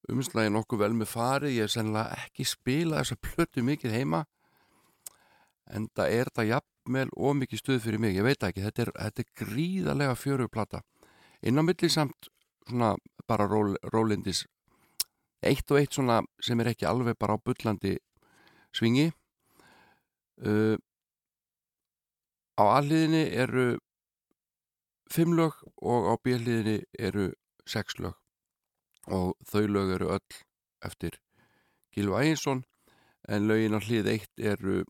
umslægi 0.08 0.56
nokkuð 0.56 0.86
vel 0.86 0.94
með 0.96 1.12
farið 1.12 1.58
ég 1.60 1.68
er 1.68 1.76
sennilega 1.76 2.24
ekki 2.24 2.48
spila 2.48 3.02
þessa 3.02 3.20
blötu 3.20 3.68
mikið 3.68 4.00
heima 4.00 4.24
en 5.74 5.88
það 5.96 6.14
er 6.16 6.30
þetta 6.30 6.46
jafnvel 6.48 7.08
og 7.16 7.36
mikið 7.38 7.62
stuð 7.62 7.80
fyrir 7.84 8.02
mig, 8.02 8.16
ég 8.16 8.26
veit 8.26 8.42
ekki. 8.42 8.64
Þetta 8.64 8.84
er, 8.86 8.92
þetta 8.96 9.24
er 9.24 9.32
gríðarlega 9.44 10.18
fjöruplata 10.18 10.82
inn 11.42 11.60
á 11.60 11.62
milli 11.62 11.90
samt 11.92 12.30
svona 12.68 12.94
bara 13.28 13.46
ról, 13.48 13.76
rólindis 13.92 14.44
eitt 15.44 15.70
og 15.70 15.80
eitt 15.80 15.94
svona 15.94 16.22
sem 16.42 16.58
er 16.60 16.72
ekki 16.72 16.88
alveg 16.88 17.18
bara 17.18 17.36
á 17.38 17.44
bullandi 17.44 17.96
svingi. 18.74 19.10
Uh, 20.38 20.78
á 22.58 22.64
alliðinni 22.78 23.24
eru 23.34 23.68
fimm 25.10 25.34
lög 25.38 25.56
og 25.82 26.10
á 26.10 26.14
bíliðinni 26.22 26.82
eru 26.98 27.30
sex 27.66 27.98
lög. 28.02 28.16
Og 29.08 29.34
þau 29.46 29.66
lög 29.66 29.94
eru 29.96 30.12
öll 30.18 30.38
eftir 30.84 31.18
Gilva 31.94 32.22
Æginsson 32.22 32.64
en 33.28 33.48
lögin 33.48 33.78
á 33.78 33.80
hlið 33.80 34.10
eitt 34.14 34.42
eru 34.42 34.82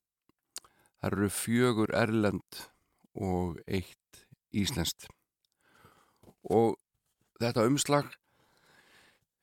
það 0.98 1.12
eru 1.12 1.28
fjögur 1.32 1.94
erlend 1.96 2.62
og 3.18 3.58
eitt 3.66 4.24
íslenskt. 4.54 5.08
Og 6.48 6.76
þetta 7.40 7.66
umslag 7.68 8.10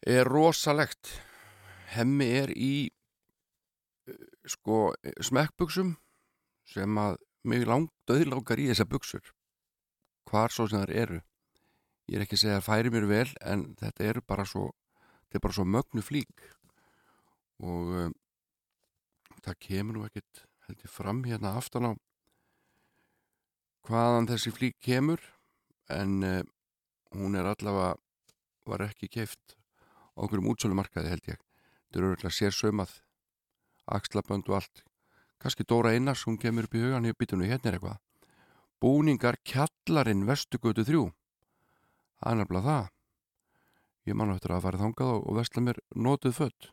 er 0.06 0.28
rosalegt. 0.28 1.14
Hemmi 1.96 2.28
er 2.42 2.52
í 2.52 2.90
eh, 4.10 4.26
sko 4.50 4.94
smekkbuksum 5.24 5.96
sem 6.66 6.98
að 6.98 7.20
mig 7.46 7.66
lang, 7.70 7.92
döðlangar 8.10 8.60
í 8.60 8.72
þessar 8.72 8.90
buksur 8.90 9.34
hvar 10.26 10.50
svo 10.50 10.66
sem 10.68 10.82
þær 10.82 10.94
eru. 11.04 11.20
Ég 12.10 12.18
er 12.18 12.26
ekki 12.26 12.38
að 12.38 12.42
segja 12.42 12.56
að 12.58 12.64
það 12.64 12.70
færi 12.72 12.94
mér 12.94 13.08
vel 13.10 13.30
en 13.46 13.66
þetta 13.80 14.10
eru 14.10 14.24
bara 14.26 14.46
svo 14.50 14.72
er 15.36 15.44
bara 15.44 15.56
svo 15.56 15.66
mögnu 15.68 16.04
flík. 16.06 16.44
Og 17.64 17.94
um, 18.06 18.14
það 19.44 19.60
kemur 19.68 19.98
nú 19.98 20.06
ekkit 20.08 20.46
held 20.68 20.82
ég 20.82 20.92
fram 20.92 21.22
hérna 21.26 21.54
aftan 21.60 21.90
á 21.90 21.92
hvaðan 23.86 24.30
þessi 24.30 24.54
flík 24.54 24.78
kemur 24.82 25.22
en 25.94 26.24
uh, 26.26 26.42
hún 27.14 27.38
er 27.38 27.46
allavega 27.46 27.96
var 28.66 28.86
ekki 28.88 29.10
keift 29.14 29.54
á 30.18 30.26
okkurum 30.26 30.50
útsölumarkaði 30.50 31.12
held 31.14 31.30
ég. 31.30 31.42
Þetta 31.86 32.02
eru 32.02 32.12
örgulega 32.14 32.34
sér 32.34 32.56
sömað 32.56 32.96
axlabönd 33.86 34.50
og 34.50 34.58
allt. 34.58 34.82
Kannski 35.38 35.68
Dóra 35.70 35.94
Einars, 35.94 36.26
hún 36.26 36.40
kemur 36.42 36.66
upp 36.66 36.74
í 36.74 36.82
hugan 36.82 37.06
hér 37.06 37.18
býtunum 37.20 37.46
hérna 37.46 37.70
er 37.70 37.78
eitthvað. 37.78 38.00
Búningar 38.82 39.38
kjallarinn 39.46 40.26
vestugötu 40.26 40.86
þrjú. 40.88 41.04
Það 42.18 42.32
er 42.32 42.40
nefnilega 42.42 42.72
það. 42.72 42.90
Ég 44.10 44.18
man 44.18 44.34
eftir 44.34 44.56
að 44.56 44.66
fara 44.66 44.82
þangað 44.82 45.14
og, 45.20 45.30
vestla 45.38 45.66
mér 45.68 45.84
notuð 45.94 46.40
fött 46.40 46.72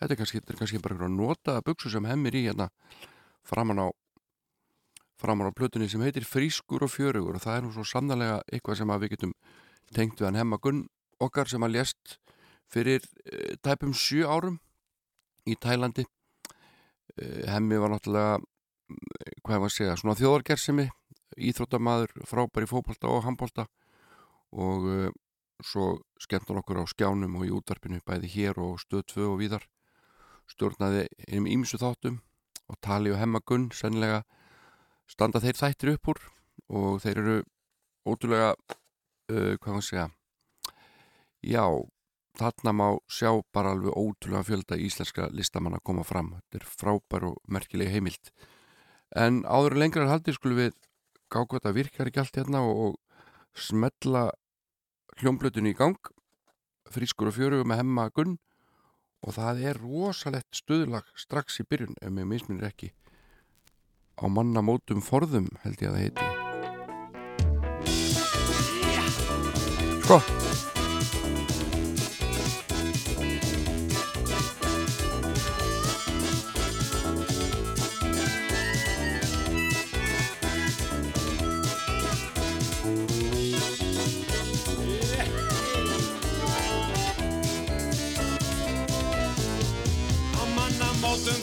þetta 0.00 0.14
er 0.14 0.20
kannski, 0.20 0.40
þetta 0.40 0.54
er 0.54 0.60
kannski 0.60 0.82
bara 0.82 1.08
notaða 1.12 1.64
buksu 1.64 1.92
sem 1.92 2.06
hemmir 2.08 2.36
í 2.36 2.46
hérna 2.46 2.70
framan 3.46 3.82
á 3.82 3.88
framan 5.20 5.50
á 5.50 5.52
plötunni 5.52 5.88
sem 5.88 6.00
heitir 6.00 6.24
Frískur 6.24 6.84
og 6.86 6.92
fjörugur 6.92 7.36
og 7.36 7.44
það 7.44 7.56
er 7.56 7.64
nú 7.66 7.72
svo 7.74 7.84
sannlega 7.84 8.40
eitthvað 8.48 8.80
sem 8.80 8.92
að 8.92 9.02
við 9.04 9.12
getum 9.16 9.34
tengt 9.92 10.20
við 10.20 10.30
hann. 10.30 10.40
Hemmagunn 10.40 10.86
okkar 11.20 11.50
sem 11.50 11.62
að 11.62 11.76
lést 11.76 12.16
fyrir 12.70 13.04
e, 13.26 13.56
tæpum 13.60 13.92
sjö 13.92 14.24
árum 14.24 14.56
í 15.44 15.56
Tælandi. 15.60 16.06
E, 17.20 17.44
hemmi 17.52 17.76
var 17.82 17.92
náttúrulega 17.92 18.40
hvað 19.44 19.54
er 19.54 19.60
maður 19.60 19.68
að 19.68 19.76
segja, 19.76 19.98
svona 20.00 20.16
þjóðargersimi 20.18 20.86
íþróttamaður, 21.50 22.14
frábæri 22.26 22.68
fókbalta 22.70 23.10
og 23.10 23.24
handbalta 23.26 23.66
og 24.50 24.86
uh, 24.90 25.10
svo 25.62 26.00
skemmt 26.20 26.48
hann 26.50 26.58
okkur 26.62 26.82
á 26.82 26.84
skjánum 26.90 27.36
og 27.38 27.46
í 27.46 27.52
útvarpinu 27.54 28.00
bæði 28.06 28.32
hér 28.34 28.58
og 28.62 28.80
stöð 28.82 29.06
2 29.14 29.28
og 29.28 29.38
víðar 29.42 29.66
stjórnaði 30.50 31.06
einum 31.28 31.46
ímsu 31.50 31.78
þáttum 31.78 32.18
og 32.70 32.78
tali 32.84 33.12
og 33.12 33.18
hemmagunn 33.20 33.70
sennilega 33.74 34.22
standa 35.10 35.42
þeir 35.42 35.58
þættir 35.58 35.94
upp 35.96 36.12
úr 36.12 36.20
og 36.70 37.00
þeir 37.02 37.22
eru 37.22 37.38
ótrúlega 38.06 38.52
uh, 38.54 39.56
hvað 39.58 39.72
maður 39.74 39.86
segja? 39.88 40.06
Já, 41.40 41.64
þarna 42.38 42.74
má 42.76 42.86
sjá 43.10 43.32
bara 43.54 43.74
alveg 43.74 43.96
ótrúlega 43.96 44.46
fjölda 44.46 44.78
íslenska 44.78 45.28
listamann 45.34 45.78
að 45.78 45.86
koma 45.88 46.04
fram. 46.06 46.34
Þetta 46.36 46.60
er 46.60 46.68
frábær 46.82 47.26
og 47.30 47.38
merkileg 47.48 47.90
heimild. 47.94 48.32
En 49.16 49.42
áður 49.42 49.76
en 49.76 49.82
lengra 49.84 50.04
er 50.04 50.12
haldið 50.12 50.38
skulum 50.38 50.60
við 50.60 50.76
gá 51.30 51.40
hvað 51.42 51.64
það 51.66 51.78
virkar 51.78 52.10
ekki 52.10 52.22
allt 52.22 52.38
hérna 52.38 52.62
og, 52.66 52.84
og 52.90 53.58
smetla 53.58 54.28
hljómblötunni 55.20 55.74
í 55.74 55.78
gang. 55.78 55.98
Frískur 56.90 57.30
og 57.30 57.36
fjörugu 57.36 57.66
með 57.66 57.82
hemma 57.82 58.08
gunn 58.14 58.38
og 59.20 59.30
það 59.36 59.64
er 59.70 59.76
rosalett 59.82 60.50
stöðlag 60.56 61.04
strax 61.18 61.60
í 61.60 61.64
byrjun 61.68 61.96
ef 62.00 62.10
mér 62.14 62.26
misminir 62.30 62.66
ekki. 62.70 62.88
Á 64.20 64.24
mannamótum 64.28 65.00
forðum 65.04 65.48
held 65.64 65.78
ég 65.80 65.88
að 65.88 65.94
það 65.96 66.04
heiti. 66.04 66.26
Sko 70.00 70.49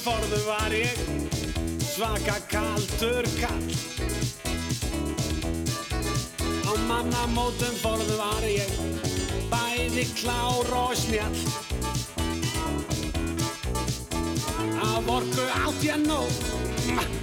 forðu 0.08 0.38
var 0.48 0.72
ég 0.72 1.00
svaka 1.84 2.38
kaldur 2.48 3.26
kall. 3.42 3.72
Á 6.64 6.72
mannamótum 6.88 7.76
forðu 7.82 8.16
var 8.20 8.46
ég 8.48 8.72
bæði 9.52 10.06
klár 10.16 10.72
og 10.80 10.94
snjall. 10.96 11.42
Af 14.86 15.12
orku 15.18 15.50
átt 15.66 15.84
ég 15.84 16.00
nóg, 16.06 16.40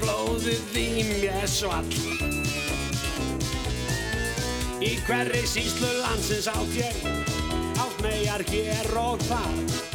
blóðið 0.02 0.76
í 0.76 1.08
mér 1.08 1.48
svall. 1.48 1.88
Í 4.84 4.92
hverri 5.06 5.46
síslu 5.48 5.88
landsins 6.02 6.52
átt 6.52 6.76
ég, 6.82 7.02
átt 7.80 8.04
megar 8.04 8.44
hér 8.52 8.96
og 9.00 9.24
þar 9.24 9.93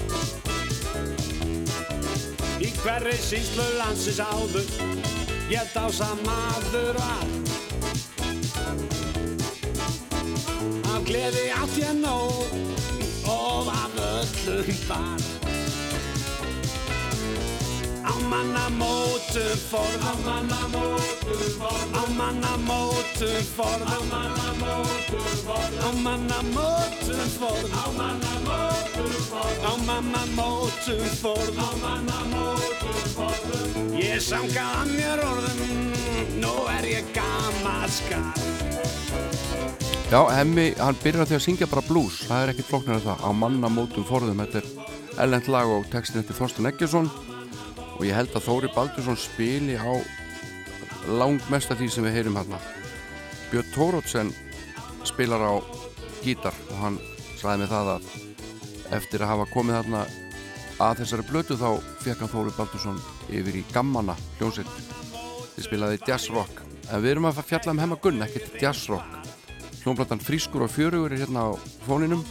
Í 2.69 2.73
hverri 2.83 3.15
síslu 3.17 3.63
landsins 3.79 4.19
áður, 4.21 4.67
ég 5.49 5.71
dása 5.73 6.09
maður 6.21 6.99
var 6.99 7.25
Af 10.93 11.01
gleði 11.09 11.47
átt 11.57 11.81
ég 11.81 11.97
nóg. 12.03 12.53
Og 13.25 13.73
af 13.73 13.97
öllum 14.05 14.85
bar 14.85 15.48
Á 18.09 18.15
mannamótum 18.25 19.53
forðum 19.69 20.05
Á 20.09 20.15
mannamótum 20.25 21.41
forðum 21.59 21.93
Á 21.93 22.03
mannamótum 22.17 23.37
forðum 23.53 23.91
Á 23.93 23.99
mannamótum 24.09 25.27
forðum 25.45 25.85
Á 25.85 25.91
mannamótum 26.05 27.21
forðum 27.37 27.75
Á 27.77 27.85
mannamótum 27.99 29.13
forðum 29.29 29.69
Á 29.69 29.73
mannamótum 29.85 31.05
forðum 31.21 31.61
Á 31.61 31.69
mannamótum 31.85 32.99
forðum 33.13 33.93
Ég 34.01 34.17
samgað 34.25 34.73
að 34.81 34.93
mér 34.97 35.23
orðum 35.29 35.77
Nú 36.41 36.53
er 36.73 36.89
ég 36.89 37.13
gammal 37.13 37.89
skar 37.93 38.33
Já, 40.09 40.23
Hemmi, 40.33 40.71
hann 40.81 40.97
byrjar 41.03 41.27
því 41.29 41.35
að 41.37 41.43
syngja 41.43 41.65
bara 41.69 41.83
blues. 41.85 42.23
Það 42.25 42.39
er 42.41 42.51
ekkit 42.55 42.65
flokknar 42.65 42.95
en 42.97 43.03
það, 43.03 43.19
á 43.21 43.29
mannamótum 43.29 44.07
forðum 44.09 44.41
þetta 44.41 44.63
er 44.63 44.71
ellend 45.21 45.49
lag 45.53 45.69
og 45.69 45.85
textin 45.93 46.23
eftir 46.23 46.39
Þorsten 46.39 46.65
Eggesson 46.65 47.11
og 47.99 48.05
ég 48.07 48.15
held 48.15 48.31
að 48.31 48.45
Þóri 48.47 48.71
Baldursson 48.71 49.19
spili 49.19 49.75
á 49.75 49.91
langmest 51.19 51.71
af 51.73 51.79
því 51.79 51.89
sem 51.91 52.07
við 52.07 52.15
heyrum 52.15 52.39
hérna. 52.39 52.59
Björn 53.51 53.73
Tórótsen 53.75 54.31
spilar 55.07 55.43
á 55.43 55.53
gítar 56.23 56.55
og 56.69 56.77
hann 56.79 56.99
sagði 57.39 57.63
mig 57.63 57.71
það 57.71 57.91
að 57.97 58.07
eftir 58.99 59.23
að 59.23 59.31
hafa 59.33 59.49
komið 59.51 59.77
þarna 59.79 60.05
að 60.79 61.01
þessari 61.01 61.27
blötu 61.27 61.59
þá 61.59 61.69
fekk 62.05 62.23
hann 62.23 62.33
Þóri 62.33 62.55
Baldursson 62.55 63.03
yfir 63.27 63.59
í 63.59 63.65
gammana 63.73 64.15
hljónsitt 64.39 64.71
þið 65.59 65.67
spilaði 65.67 66.01
jazz 66.07 66.31
rock. 66.31 66.63
En 66.89 67.03
við 67.03 67.17
erum 67.17 67.27
að 67.29 67.43
fjalla 67.45 67.73
um 67.75 67.81
hemma 67.83 67.99
gunn, 68.01 68.23
ekkert 68.23 68.55
jazz 68.61 68.87
rock. 68.89 69.17
Hljónplatan 69.83 70.23
Frískur 70.23 70.63
og 70.65 70.71
Fjörugur 70.71 71.11
er 71.11 71.25
hérna 71.25 71.49
á 71.51 71.59
fóninum. 71.83 72.23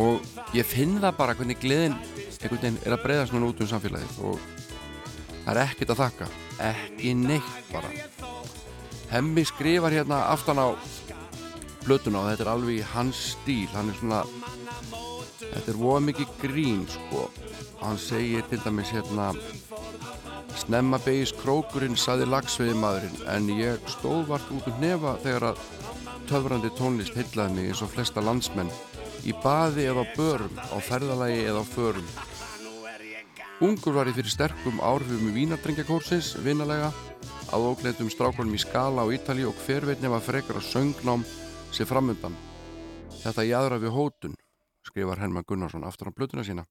Og 0.00 0.24
ég 0.56 0.66
finn 0.66 0.96
það 1.02 1.18
bara 1.20 1.36
hvernig 1.36 1.60
gleðin 1.60 1.98
einhvern 2.44 2.60
veginn 2.60 2.80
er 2.84 2.96
að 2.96 3.04
breyðast 3.04 3.34
núna 3.34 3.48
út 3.50 3.62
um 3.64 3.68
samfélagið 3.70 4.18
og 4.28 4.40
það 5.44 5.52
er 5.54 5.60
ekkert 5.64 5.94
að 5.94 6.02
þakka. 6.02 6.28
Ekki 6.70 7.14
neitt 7.16 7.70
bara. 7.72 7.90
Hemmi 9.10 9.44
skrifar 9.48 9.94
hérna 9.94 10.24
aftan 10.32 10.60
á 10.60 10.68
blötuna 11.84 12.22
og 12.22 12.30
þetta 12.30 12.44
er 12.46 12.52
alveg 12.54 12.80
í 12.80 12.88
hans 12.94 13.20
stíl. 13.34 13.68
Hann 13.72 13.92
er 13.92 13.98
svona 14.00 14.22
þetta 15.40 15.72
er 15.72 15.80
voða 15.80 16.04
mikið 16.10 16.34
grín 16.42 16.84
sko. 16.90 17.28
Hann 17.82 18.00
segir 18.00 18.44
til 18.50 18.60
dæmis 18.64 18.92
hérna 18.94 19.32
snemma 20.54 21.00
beigis 21.02 21.32
krókurinn 21.34 21.96
saði 21.98 22.28
lagsveiði 22.30 22.76
maðurinn 22.78 23.24
en 23.32 23.48
ég 23.58 23.88
stóð 23.90 24.28
vart 24.30 24.52
út 24.54 24.68
um 24.70 24.76
nefa 24.80 25.16
þegar 25.24 25.48
að 25.50 25.64
töfrandi 26.28 26.70
tónlist 26.78 27.16
heitlaði 27.18 27.56
mig 27.56 27.72
eins 27.72 27.82
og 27.84 27.90
flesta 27.92 28.22
landsmenn. 28.24 28.70
Í 29.24 29.32
baði 29.40 29.88
eða 29.88 30.04
börum, 30.16 30.56
á 30.60 30.76
ferðalagi 30.84 31.44
eða 31.48 31.64
á 31.64 31.66
förum. 31.68 32.08
Ungur 33.64 33.94
var 33.96 34.08
ég 34.10 34.16
fyrir 34.18 34.28
sterkum 34.28 34.80
áhrifum 34.84 35.30
í 35.30 35.32
Vínardrengjagórsins, 35.38 36.34
vinalega, 36.44 36.90
að 37.48 37.64
ógleitum 37.70 38.10
strákonum 38.12 38.52
í 38.52 38.60
Skala 38.60 39.00
á 39.00 39.08
Ítali 39.08 39.46
og 39.48 39.56
hverveitni 39.64 40.10
var 40.12 40.20
frekar 40.20 40.58
að 40.60 40.66
söngnám 40.68 41.24
sér 41.72 41.88
framundan. 41.88 42.36
Þetta 43.22 43.46
jæðra 43.48 43.80
við 43.80 43.96
hótun, 43.96 44.36
skrifar 44.84 45.22
Herman 45.22 45.48
Gunnarsson 45.48 45.88
aftur 45.88 46.12
á 46.12 46.16
blötuna 46.16 46.44
sína. 46.44 46.66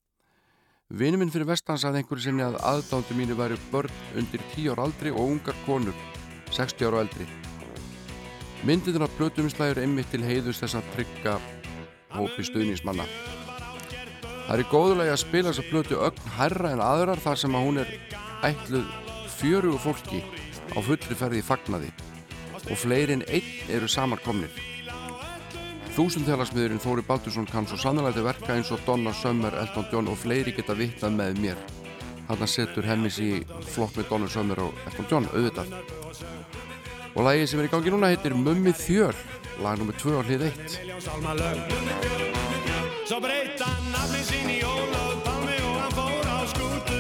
Vinnu 0.94 1.18
minn 1.18 1.34
fyrir 1.34 1.50
vestan 1.50 1.82
sagði 1.82 2.04
einhverju 2.04 2.28
sinni 2.28 2.46
að 2.46 2.62
aðdándu 2.62 3.18
mínu 3.18 3.42
væri 3.42 3.58
börn 3.72 4.02
undir 4.14 4.46
10 4.54 4.76
ára 4.76 4.86
aldri 4.86 5.16
og 5.16 5.32
ungar 5.34 5.58
konur, 5.66 5.98
60 6.54 6.92
ára 6.92 7.08
eldri. 7.08 7.26
Myndirinn 8.70 9.08
af 9.08 9.18
blötuminslægur 9.18 9.82
einmitt 9.82 10.14
til 10.14 10.22
heiðus 10.22 10.62
þess 10.62 10.78
að 10.78 10.94
trygga 10.94 11.40
hópi 12.14 12.46
stuðningsmanna. 12.46 13.10
Það 14.44 14.54
er 14.56 14.64
í 14.64 14.70
góðulegi 14.72 15.14
að 15.14 15.22
spila 15.22 15.52
þessa 15.52 15.70
blötu 15.70 16.00
ögn 16.04 16.34
hærra 16.38 16.74
en 16.76 16.84
aðrar 16.84 17.22
þar 17.24 17.40
sem 17.40 17.56
að 17.56 17.66
hún 17.68 17.80
er 17.84 17.94
ætluð 18.44 18.90
fjörugu 19.38 19.80
fólki 19.80 20.20
á 20.76 20.80
fullri 20.84 21.16
ferði 21.18 21.40
í 21.40 21.46
fagnaði 21.48 21.92
og 22.64 22.78
fleiri 22.80 23.18
en 23.18 23.26
einn 23.28 23.72
eru 23.72 23.88
samarkomnir. 23.92 24.52
Þúsundtjálasmiðurinn 25.94 26.82
Þóri 26.82 27.04
Baldursson 27.06 27.46
kann 27.46 27.68
svo 27.70 27.78
sannlega 27.78 28.16
til 28.18 28.26
verka 28.26 28.56
eins 28.56 28.72
og 28.74 28.82
Donna 28.88 29.14
Summer, 29.14 29.54
Elton 29.62 29.86
John 29.92 30.10
og 30.10 30.18
fleiri 30.18 30.52
geta 30.56 30.74
vittað 30.78 31.14
með 31.20 31.38
mér. 31.44 31.60
Þannig 32.30 32.50
setur 32.50 32.88
Hemmis 32.88 33.20
í 33.22 33.30
flokk 33.76 34.00
með 34.00 34.10
Donna 34.10 34.30
Summer 34.32 34.64
og 34.64 34.72
Elton 34.88 35.10
John, 35.12 35.30
auðvitað. 35.36 35.68
Og 37.14 37.22
lagið 37.28 37.50
sem 37.52 37.62
er 37.62 37.68
í 37.70 37.74
gangi 37.76 37.94
núna 37.94 38.10
heitir 38.10 38.34
Mummi 38.34 38.74
Þjöl, 38.74 39.14
lag 39.62 39.78
nr. 39.78 39.94
2 40.02 40.18
á 40.18 40.22
hlið 40.26 40.42
1. 40.50 40.54
Í 44.54 44.62
Ólaf 44.68 45.18
Palmi 45.26 45.58
og 45.66 45.76
hann 45.82 45.96
fór 45.98 46.30
á 46.30 46.40
skútu. 46.54 47.00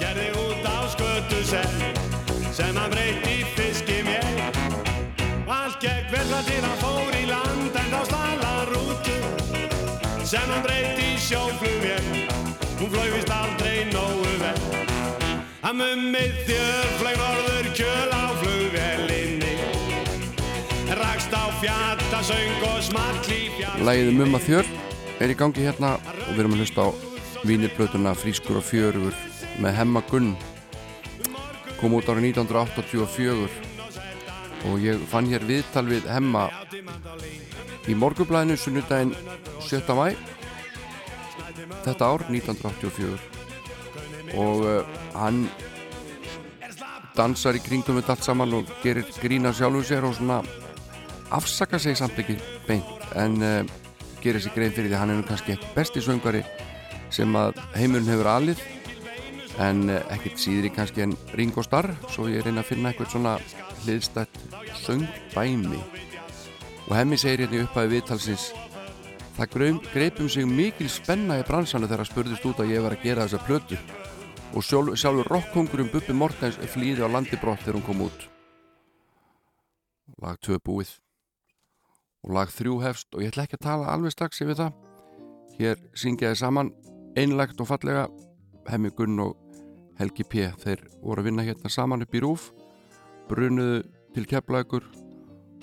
Gerði 0.00 0.28
út 0.44 0.64
á 0.68 0.78
skötu 0.94 1.42
sem 1.50 1.82
sem 2.54 2.76
hann 2.76 2.90
breyti 2.90 3.38
í 3.38 3.44
fiski 3.54 4.00
mér 4.02 4.24
Allt 5.46 5.78
gekk 5.82 6.08
vel 6.10 6.26
að 6.34 6.48
til 6.50 6.62
hann 6.64 6.80
fór 6.80 7.14
í 7.14 7.24
land 7.28 7.76
en 7.82 7.92
þá 7.92 8.00
stala 8.08 8.52
rútu 8.72 9.18
sem 10.26 10.50
hann 10.50 10.64
breyti 10.66 11.12
í 11.14 11.20
sjóflug 11.22 11.78
mér 11.84 12.02
Hún 12.78 12.90
flög 12.94 13.14
vist 13.14 13.30
aldrei 13.34 13.88
nógu 13.90 14.34
vel. 14.38 14.58
Að 15.66 15.72
mummið 15.80 16.36
þjör 16.46 16.92
flög 17.00 17.16
norður 17.18 17.70
kjöl 17.74 18.12
á 18.14 18.24
flugvelinni. 18.42 19.54
Rakst 21.00 21.34
á 21.34 21.50
fjata, 21.58 22.20
söng 22.22 22.62
og 22.70 22.78
small 22.86 23.18
í 23.34 23.48
fjall 23.58 23.82
Lægið 23.88 24.14
Mumma 24.20 24.38
Þjörn 24.46 24.87
er 25.18 25.32
í 25.32 25.36
gangi 25.38 25.64
hérna 25.66 25.90
og 25.98 26.32
við 26.32 26.40
erum 26.42 26.54
að 26.54 26.60
hlusta 26.62 26.80
á 26.86 26.88
vínirblötuna 27.46 28.12
Frískur 28.18 28.60
og 28.60 28.66
Fjörugur 28.66 29.16
með 29.62 29.76
Hemma 29.78 30.00
Gunn 30.10 30.30
kom 31.78 31.94
út 31.98 32.08
árið 32.10 32.24
1984 32.32 33.48
og 34.68 34.74
ég 34.82 34.96
fann 35.10 35.30
hér 35.30 35.42
viðtal 35.46 35.86
við 35.88 36.04
Hemma 36.10 36.44
í 37.88 37.94
morgublæðinu 37.98 38.56
sunnudaginn 38.58 39.14
7. 39.64 39.94
mæ 39.98 40.06
þetta 41.86 42.04
ár 42.04 42.22
1984 42.28 43.18
og 44.38 44.56
uh, 44.66 44.82
hann 45.16 45.46
dansar 47.16 47.56
í 47.58 47.64
kringum 47.64 47.98
þetta 47.98 48.12
allt 48.14 48.26
saman 48.26 48.56
og 48.60 48.64
gerir 48.84 49.06
grína 49.22 49.50
sjálfum 49.56 49.84
sér 49.86 50.06
og 50.06 50.14
svona 50.18 50.38
afsaka 51.34 51.78
sig 51.82 51.96
samt 51.98 52.18
ekki 52.22 52.36
beint 52.68 52.86
en 53.18 53.42
uh, 53.42 53.62
gerir 54.22 54.42
sig 54.42 54.54
grein 54.54 54.74
fyrir 54.74 54.90
því 54.90 54.96
að 54.96 55.02
hann 55.02 55.12
er 55.14 55.20
nú 55.20 55.26
kannski 55.28 55.54
ekki 55.54 55.70
besti 55.76 56.02
söngari 56.04 56.42
sem 57.14 57.36
að 57.38 57.58
heimurinn 57.76 58.10
hefur 58.10 58.30
alið 58.32 58.62
en 59.62 59.88
uh, 59.90 59.98
ekkert 60.14 60.40
síðri 60.40 60.70
kannski 60.74 61.04
en 61.04 61.16
Ringo 61.38 61.64
Starr 61.66 61.90
svo 62.12 62.28
ég 62.30 62.44
reyna 62.46 62.62
að 62.62 62.70
finna 62.72 62.92
eitthvað 62.92 63.14
svona 63.14 63.34
hliðstætt 63.84 64.38
söngdæmi. 64.84 65.80
Og 66.88 66.94
hemmi 66.96 67.18
segir 67.20 67.44
hérna 67.44 67.58
í 67.58 67.64
upphæði 67.66 67.94
viðtalsins 67.96 68.48
það 69.38 69.82
greipum 69.92 70.30
sig 70.30 70.46
mikil 70.50 70.88
spenna 70.90 71.38
í 71.38 71.46
bransanu 71.46 71.86
þegar 71.86 72.04
að 72.04 72.10
spurðist 72.12 72.46
út 72.48 72.62
að 72.62 72.72
ég 72.74 72.84
var 72.84 72.96
að 72.96 73.04
gera 73.04 73.26
þessa 73.26 73.44
plötu. 73.46 73.80
Og 74.56 74.64
sjálf, 74.64 74.94
sjálfur 74.96 75.28
rockkongurum 75.28 75.90
Bubbi 75.92 76.16
Mortens 76.16 76.56
flýði 76.72 77.04
á 77.04 77.08
landibrott 77.12 77.60
þegar 77.62 77.78
hún 77.78 77.86
kom 77.86 78.06
út. 78.08 78.24
Lag 80.18 80.40
2 80.42 80.58
búið 80.64 80.96
og 82.24 82.34
lag 82.34 82.50
3 82.52 82.76
hefst 82.82 83.14
og 83.14 83.22
ég 83.22 83.32
ætla 83.32 83.46
ekki 83.46 83.58
að 83.58 83.66
tala 83.66 83.90
alveg 83.92 84.14
strax 84.14 84.42
yfir 84.44 84.58
það. 84.58 84.72
Hér 85.58 85.82
syngjaði 85.98 86.38
saman 86.38 86.72
einlegt 87.18 87.60
og 87.60 87.70
fallega 87.70 88.06
Hemmi 88.68 88.90
Gunn 88.94 89.20
og 89.24 89.36
Helgi 89.98 90.24
P. 90.24 90.48
Þeir 90.62 90.84
voru 91.02 91.22
að 91.22 91.30
vinna 91.30 91.46
hérna 91.46 91.70
saman 91.72 92.04
upp 92.04 92.14
í 92.14 92.22
rúf 92.22 92.50
brunuðu 93.28 93.82
til 94.14 94.26
keflagur 94.28 94.86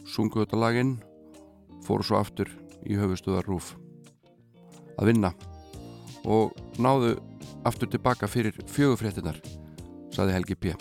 sunguðu 0.05 0.45
þetta 0.45 0.61
laginn 0.61 0.95
fóru 1.85 2.05
svo 2.05 2.19
aftur 2.19 2.49
í 2.85 2.97
höfustuðar 2.99 3.47
rúf 3.49 3.73
að 4.99 5.09
vinna 5.09 5.31
og 6.25 6.53
náðu 6.81 7.15
aftur 7.65 7.89
tilbaka 7.89 8.29
fyrir 8.29 8.57
fjögufréttinar 8.69 9.39
saði 10.13 10.35
Helgi 10.35 10.57
P. 10.59 10.75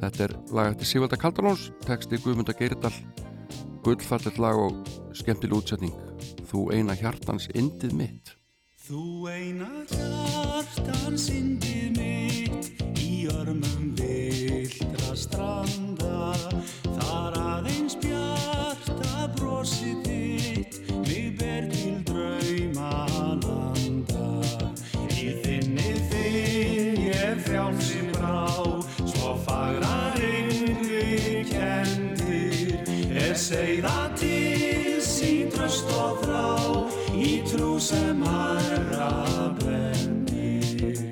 Þetta 0.00 0.26
er 0.26 0.34
lag 0.52 0.72
eftir 0.72 0.90
Sigvalda 0.90 1.18
Kaldalóns 1.20 1.70
texti 1.86 2.20
Guðmunda 2.20 2.54
Geirdal 2.56 2.92
gullfallet 3.84 4.38
lag 4.40 4.56
og 4.56 4.88
skemmtileg 5.16 5.58
útsetning. 5.58 5.92
Þú 6.48 6.70
eina 6.72 6.96
hjartans 6.96 7.50
indið 7.52 7.92
mitt. 7.98 8.32
Þú 8.84 9.02
eina 9.28 9.68
hjartans 9.92 11.28
indið 11.32 11.98
mitt 11.98 13.00
í 13.00 13.26
örmum 13.32 13.92
vildra 13.98 15.16
stranda. 15.16 16.32
Þar 16.96 17.38
aðeins 17.42 17.98
bjarta 18.00 19.28
brosið 19.36 20.00
þitt 20.08 20.80
mig 21.04 21.32
ber 21.40 21.68
sem 37.84 38.22
herra 38.24 39.08
bendir 39.60 41.04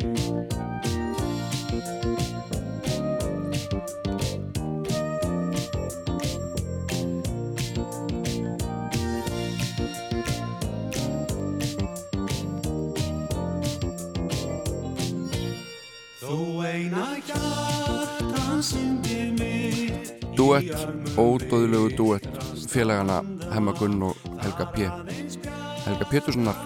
Þú 16.23 16.39
eina 16.65 17.19
hjartan 17.27 18.65
syndir 18.65 19.35
mitt 19.37 20.15
Duett, 20.39 20.73
ódóðilegu 21.21 21.93
duett 22.01 22.33
félagana 22.73 23.21
Hemma 23.53 23.77
Gunn 23.77 24.09
og 24.09 24.17
Helga 24.41 24.73
P. 24.73 24.89
Helga 25.83 26.07
Péturssonar. 26.11 26.59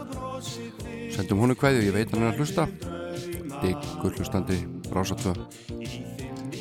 Sendum 1.14 1.40
honu 1.40 1.56
kvæði 1.56 1.80
og 1.80 1.88
ég 1.88 1.96
veit 1.96 2.12
hann 2.12 2.26
er 2.26 2.34
að 2.34 2.42
hlusta. 2.42 2.66
Diggur 3.62 4.12
hlustandi 4.18 4.58
Rása 4.92 5.16
2 5.16 5.32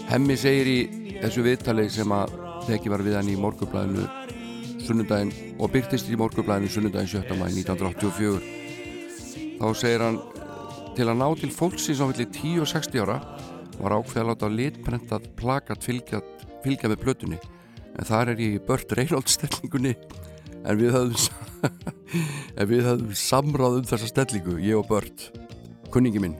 Hemmi 0.09 0.37
segir 0.39 0.67
í 0.69 0.77
þessu 1.19 1.43
viðtali 1.43 1.89
sem 1.91 2.11
að 2.15 2.35
teki 2.67 2.91
var 2.93 3.03
við 3.05 3.17
hann 3.19 3.31
í 3.31 3.35
morgublæðinu 3.41 4.05
sunnudaginn 4.85 5.33
og 5.59 5.73
byrtist 5.73 6.07
í 6.09 6.19
morgublæðinu 6.19 6.71
sunnudaginn 6.71 7.11
17. 7.11 7.35
mæ 7.41 7.47
1984 7.51 8.39
þá 9.59 9.67
segir 9.75 10.05
hann 10.05 10.21
til 10.95 11.09
að 11.09 11.19
ná 11.19 11.27
til 11.41 11.51
fólksins 11.51 11.99
á 11.99 12.07
villi 12.07 12.27
10 12.29 12.63
og 12.63 12.71
60 12.71 13.03
ára 13.03 13.17
var 13.81 13.97
ákveð 13.97 14.21
að 14.21 14.29
láta 14.29 14.51
litprentað 14.51 15.27
plakat 15.35 15.83
fylgja, 15.83 16.21
fylgja 16.63 16.87
með 16.87 17.01
plötunni. 17.01 17.39
En 17.95 18.07
þar 18.07 18.31
er 18.31 18.43
ég 18.43 18.55
í 18.55 18.63
bört 18.63 18.93
reynoldsstellingunni 18.95 19.95
en 20.65 20.79
við 20.79 20.95
höfum 20.95 21.15
en 22.59 22.69
við 22.69 22.83
höfum 22.87 23.13
samráð 23.17 23.79
um 23.79 23.87
þessa 23.89 24.09
stellingu 24.11 24.57
ég 24.63 24.79
og 24.79 24.89
bört, 24.89 25.29
kunningi 25.93 26.21
minn. 26.23 26.37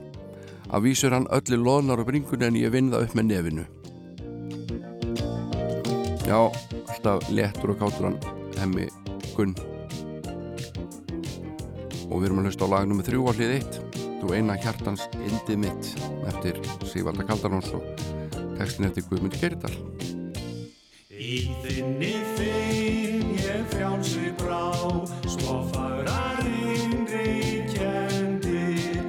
Að 0.66 0.88
vísur 0.88 1.14
hann 1.14 1.28
öllu 1.34 1.60
loðnar 1.62 2.02
og 2.02 2.10
bringunni 2.10 2.48
en 2.48 2.58
ég 2.58 2.74
vinn 2.74 2.90
það 2.92 3.06
upp 3.06 3.16
með 3.18 3.28
nefinu. 3.30 3.66
Já, 6.26 6.40
alltaf 6.90 7.30
léttur 7.30 7.74
og 7.74 7.82
kátur 7.82 8.10
hann 8.10 8.20
hemmi 8.58 8.88
Gunn. 9.36 9.54
Og 12.06 12.20
við 12.20 12.28
erum 12.28 12.40
að 12.40 12.50
hlusta 12.50 12.66
á 12.66 12.72
lag 12.72 12.88
nummið 12.88 13.10
þrjú 13.10 13.28
á 13.28 13.32
hlið 13.36 13.56
eitt. 13.60 13.80
Þú 14.16 14.34
eina 14.34 14.56
hjartans 14.58 15.04
indið 15.20 15.60
mitt 15.66 15.90
eftir 16.26 16.58
Sigvalda 16.88 17.26
Kaldaróns 17.28 17.70
og 17.76 17.84
textin 18.56 18.88
eftir 18.88 19.06
Guðmundi 19.10 19.38
Geirdal 19.38 19.74
Í 21.12 21.42
þinni 21.62 22.14
ég 22.42 23.05
frjálsi 23.70 24.32
brá. 24.40 24.72
Svo 25.24 25.62
fagrar 25.72 26.44
yngri 26.44 27.64
kendir 27.72 29.06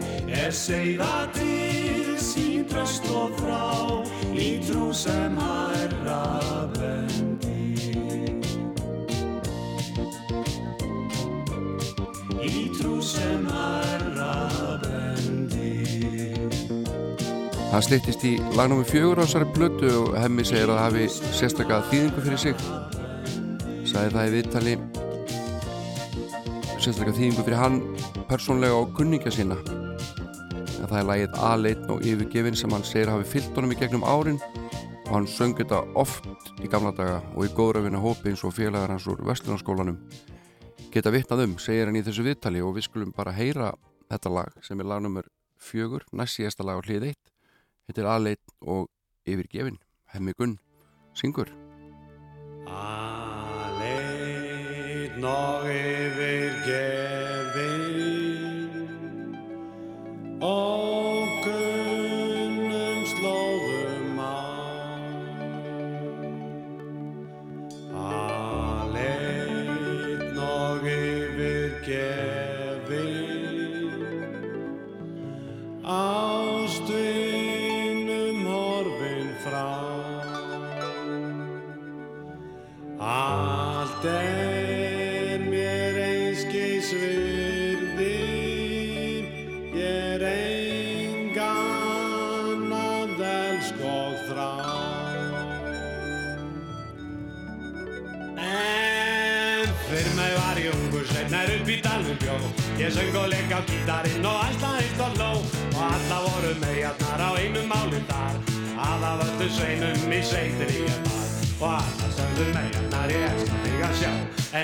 Er 0.47 0.53
segða 0.55 1.27
til 1.35 2.15
sín 2.23 2.63
tröst 2.69 3.03
og 3.11 3.33
frá. 3.35 4.03
Í 4.31 4.59
trú 4.63 4.93
sem 4.95 5.35
herra 5.35 6.67
bendir. 6.75 8.45
Í 12.43 12.67
trú 12.77 13.01
sem 13.03 13.47
herra 13.51 14.35
bendir. 14.85 16.47
Það 17.71 17.87
stýttist 17.89 18.23
í 18.23 18.37
lagnum 18.55 18.83
við 18.85 18.93
fjögur 18.93 19.19
á 19.19 19.25
þessari 19.25 19.49
blötu 19.57 19.91
og 20.03 20.15
hemmi 20.21 20.47
segir 20.47 20.71
að 20.71 20.83
hafi 20.85 21.09
sérstaklega 21.11 21.83
þýðingu 21.91 22.23
fyrir 22.29 22.45
sig 22.45 22.55
sagði 23.87 24.13
það 24.15 24.27
í 24.27 24.33
viðtali. 24.35 24.75
Sérstaklega 26.77 27.17
þýðingu 27.17 27.45
fyrir 27.47 27.61
hann 27.61 27.79
persónlega 28.29 28.79
og 28.81 28.93
kunninga 28.97 29.33
sína. 29.33 29.57
En 30.77 30.87
það 30.87 30.99
er 30.99 31.07
lagið 31.09 31.37
A-leitn 31.49 31.93
og 31.95 32.05
yfirgefin 32.05 32.57
sem 32.59 32.73
hann 32.75 32.85
segir 32.87 33.11
hafi 33.11 33.27
fyllt 33.35 33.57
honum 33.57 33.73
í 33.73 33.79
gegnum 33.79 34.05
árin. 34.07 34.39
Og 35.07 35.13
hann 35.15 35.29
söng 35.31 35.55
þetta 35.57 35.85
oft 35.95 36.27
í 36.59 36.69
gamla 36.71 36.91
daga 36.95 37.21
og 37.33 37.47
í 37.47 37.53
góðrafina 37.55 38.01
hópi 38.03 38.33
eins 38.33 38.43
og 38.43 38.55
félagar 38.57 38.91
hans 38.91 39.07
úr 39.07 39.23
Vestlunarskólanum 39.25 40.01
geta 40.91 41.11
vitnað 41.13 41.43
um, 41.45 41.55
segir 41.61 41.87
hann 41.87 41.99
í 41.99 42.03
þessu 42.05 42.25
viðtali 42.25 42.61
og 42.63 42.75
við 42.77 42.87
skulum 42.87 43.13
bara 43.15 43.35
heyra 43.35 43.71
þetta 44.09 44.31
lag 44.33 44.61
sem 44.65 44.79
er 44.81 44.89
lagnumur 44.89 45.27
fjögur, 45.61 46.05
næst 46.11 46.39
síðasta 46.39 46.65
lag 46.65 46.81
á 46.81 46.85
hlið 46.85 47.09
eitt. 47.11 47.33
Þetta 47.87 48.03
er 48.03 48.11
aðleit 48.13 48.55
og 48.61 48.87
yfirgefin. 49.27 49.79
Hemmi 50.13 50.35
Gunn, 50.37 50.59
syngur. 51.17 51.51
Aleinn 52.67 53.36
og 55.15 55.63
yfirgefin 55.65 56.67
og 60.41 61.26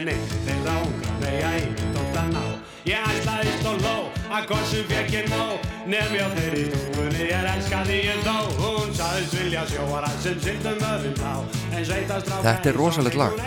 einnig 0.04 0.32
þeirra 0.44 0.74
ungra 0.84 1.14
mega 1.22 1.50
einu 1.56 1.92
tótt 1.96 2.18
að 2.20 2.32
ná 2.34 2.42
Ég 2.84 3.06
ætlaðist 3.08 3.68
og 3.70 3.78
ló 3.80 3.94
að 4.36 4.48
korsum 4.50 4.88
fekk 4.90 5.14
ég 5.16 5.30
nóg 5.32 5.68
Nefn 5.88 6.18
ég 6.18 6.26
á 6.28 6.30
þeirri 6.34 6.64
stúfunni 6.72 7.28
ég 7.30 7.48
elskaði 7.54 8.00
ég 8.10 8.26
þó 8.26 8.34
Hún 8.58 8.92
saðist 8.98 9.38
vilja 9.38 9.64
sjóara 9.72 10.10
sem 10.26 10.42
sildum 10.44 10.84
öðum 10.90 11.16
þá 11.22 11.32
En 11.78 11.88
sveitastráka 11.88 12.44
Þetta 12.50 12.72
er 12.74 12.80
rosalegt 12.82 13.20
lag. 13.22 13.40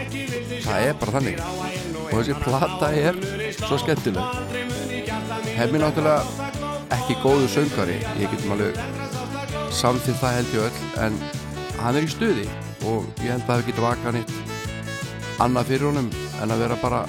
Það 0.64 0.86
er 0.86 0.96
bara 1.02 1.14
þannig. 1.18 1.44
Og 2.06 2.16
þessi 2.16 2.38
plata 2.40 2.90
er 2.96 3.20
svo 3.58 3.78
skemmtileg. 3.82 4.40
Hemmi 5.56 5.82
náttúrulega 5.82 6.50
ekki 6.96 7.18
góðu 7.22 7.52
söngari. 7.52 8.00
Ég 8.22 8.32
getum 8.32 8.56
alveg 8.56 8.80
samþýtt 9.76 10.20
það 10.24 10.36
held 10.40 10.56
ég 10.56 10.66
öll. 10.66 10.82
En 11.06 11.22
hann 11.84 12.00
er 12.00 12.08
í 12.08 12.12
stuði 12.16 12.48
og 12.88 13.06
ég 13.20 13.34
held 13.34 13.44
að 13.44 13.52
það 13.52 13.66
geta 13.70 13.88
vaka 13.90 14.16
nýtt 14.16 14.36
annað 15.42 15.68
fyrir 15.68 15.90
honum 15.90 16.06
en 16.42 16.52
að 16.52 16.62
vera 16.64 16.78
bara 16.82 17.02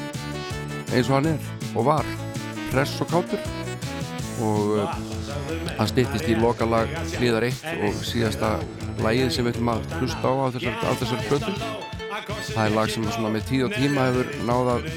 eins 0.93 1.09
og 1.09 1.17
hann 1.17 1.31
er 1.33 1.51
og 1.73 1.87
var 1.89 2.07
press 2.71 2.95
og 3.03 3.11
kátur. 3.11 3.43
Og 4.43 4.77
uh, 4.77 4.97
hann 5.79 5.89
styttist 5.89 6.29
í 6.29 6.37
lokalag 6.37 6.91
hliðar 7.17 7.47
eitt 7.47 7.65
og 7.87 8.01
síðasta 8.05 8.57
lagið 9.01 9.33
sem 9.33 9.45
við 9.45 9.55
ætlum 9.55 9.73
að 9.73 9.85
hlusta 9.99 10.29
á 10.29 10.33
á 10.37 10.47
þessar, 10.53 10.81
þessar 11.01 11.23
plötu 11.29 11.53
það 12.27 12.63
er 12.63 12.75
lag 12.75 12.91
sem 12.91 13.05
með 13.33 13.45
tíð 13.47 13.65
og 13.67 13.75
tíma 13.75 14.05
hefur 14.09 14.29
náð 14.47 14.71
að 14.73 14.87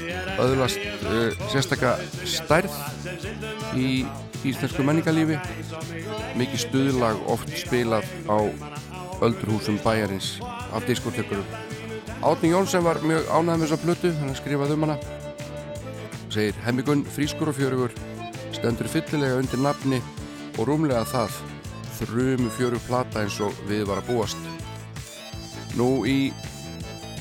öðlast 0.45 0.85
uh, 1.07 1.47
sérstakka 1.51 1.95
stærð 2.27 2.77
í 3.77 3.89
íslensku 4.47 4.85
menningarlífi. 4.85 5.37
Mikið 6.39 6.63
stuðlag 6.65 7.21
oft 7.29 7.51
spilað 7.59 8.07
á 8.25 8.37
öldurhúsum 9.21 9.77
bæjarins 9.83 10.39
af 10.73 10.87
diskotekurum 10.89 11.45
Átni 12.21 12.49
Jónsson 12.49 12.83
var 12.85 12.99
mjög 13.01 13.25
ánægð 13.33 13.47
með 13.57 13.63
þessa 13.63 13.77
plötu 13.81 14.09
þannig 14.13 14.35
að 14.35 14.39
skrifaði 14.39 14.75
um 14.75 14.83
hana. 14.85 14.97
Segir 16.29 16.59
Hemmigun 16.61 17.01
frískur 17.09 17.49
og 17.49 17.55
fjörugur 17.57 17.95
stendur 18.53 18.89
fyllilega 18.93 19.39
undir 19.41 19.63
nafni 19.63 19.97
og 20.59 20.69
rúmlega 20.69 21.01
það 21.09 21.39
þrjumu 21.97 22.51
fjöru 22.53 22.81
plata 22.85 23.23
eins 23.23 23.39
og 23.41 23.57
við 23.65 23.87
var 23.89 24.03
að 24.03 24.11
búast. 24.11 24.37
Nú 25.79 26.05
í 26.05 26.29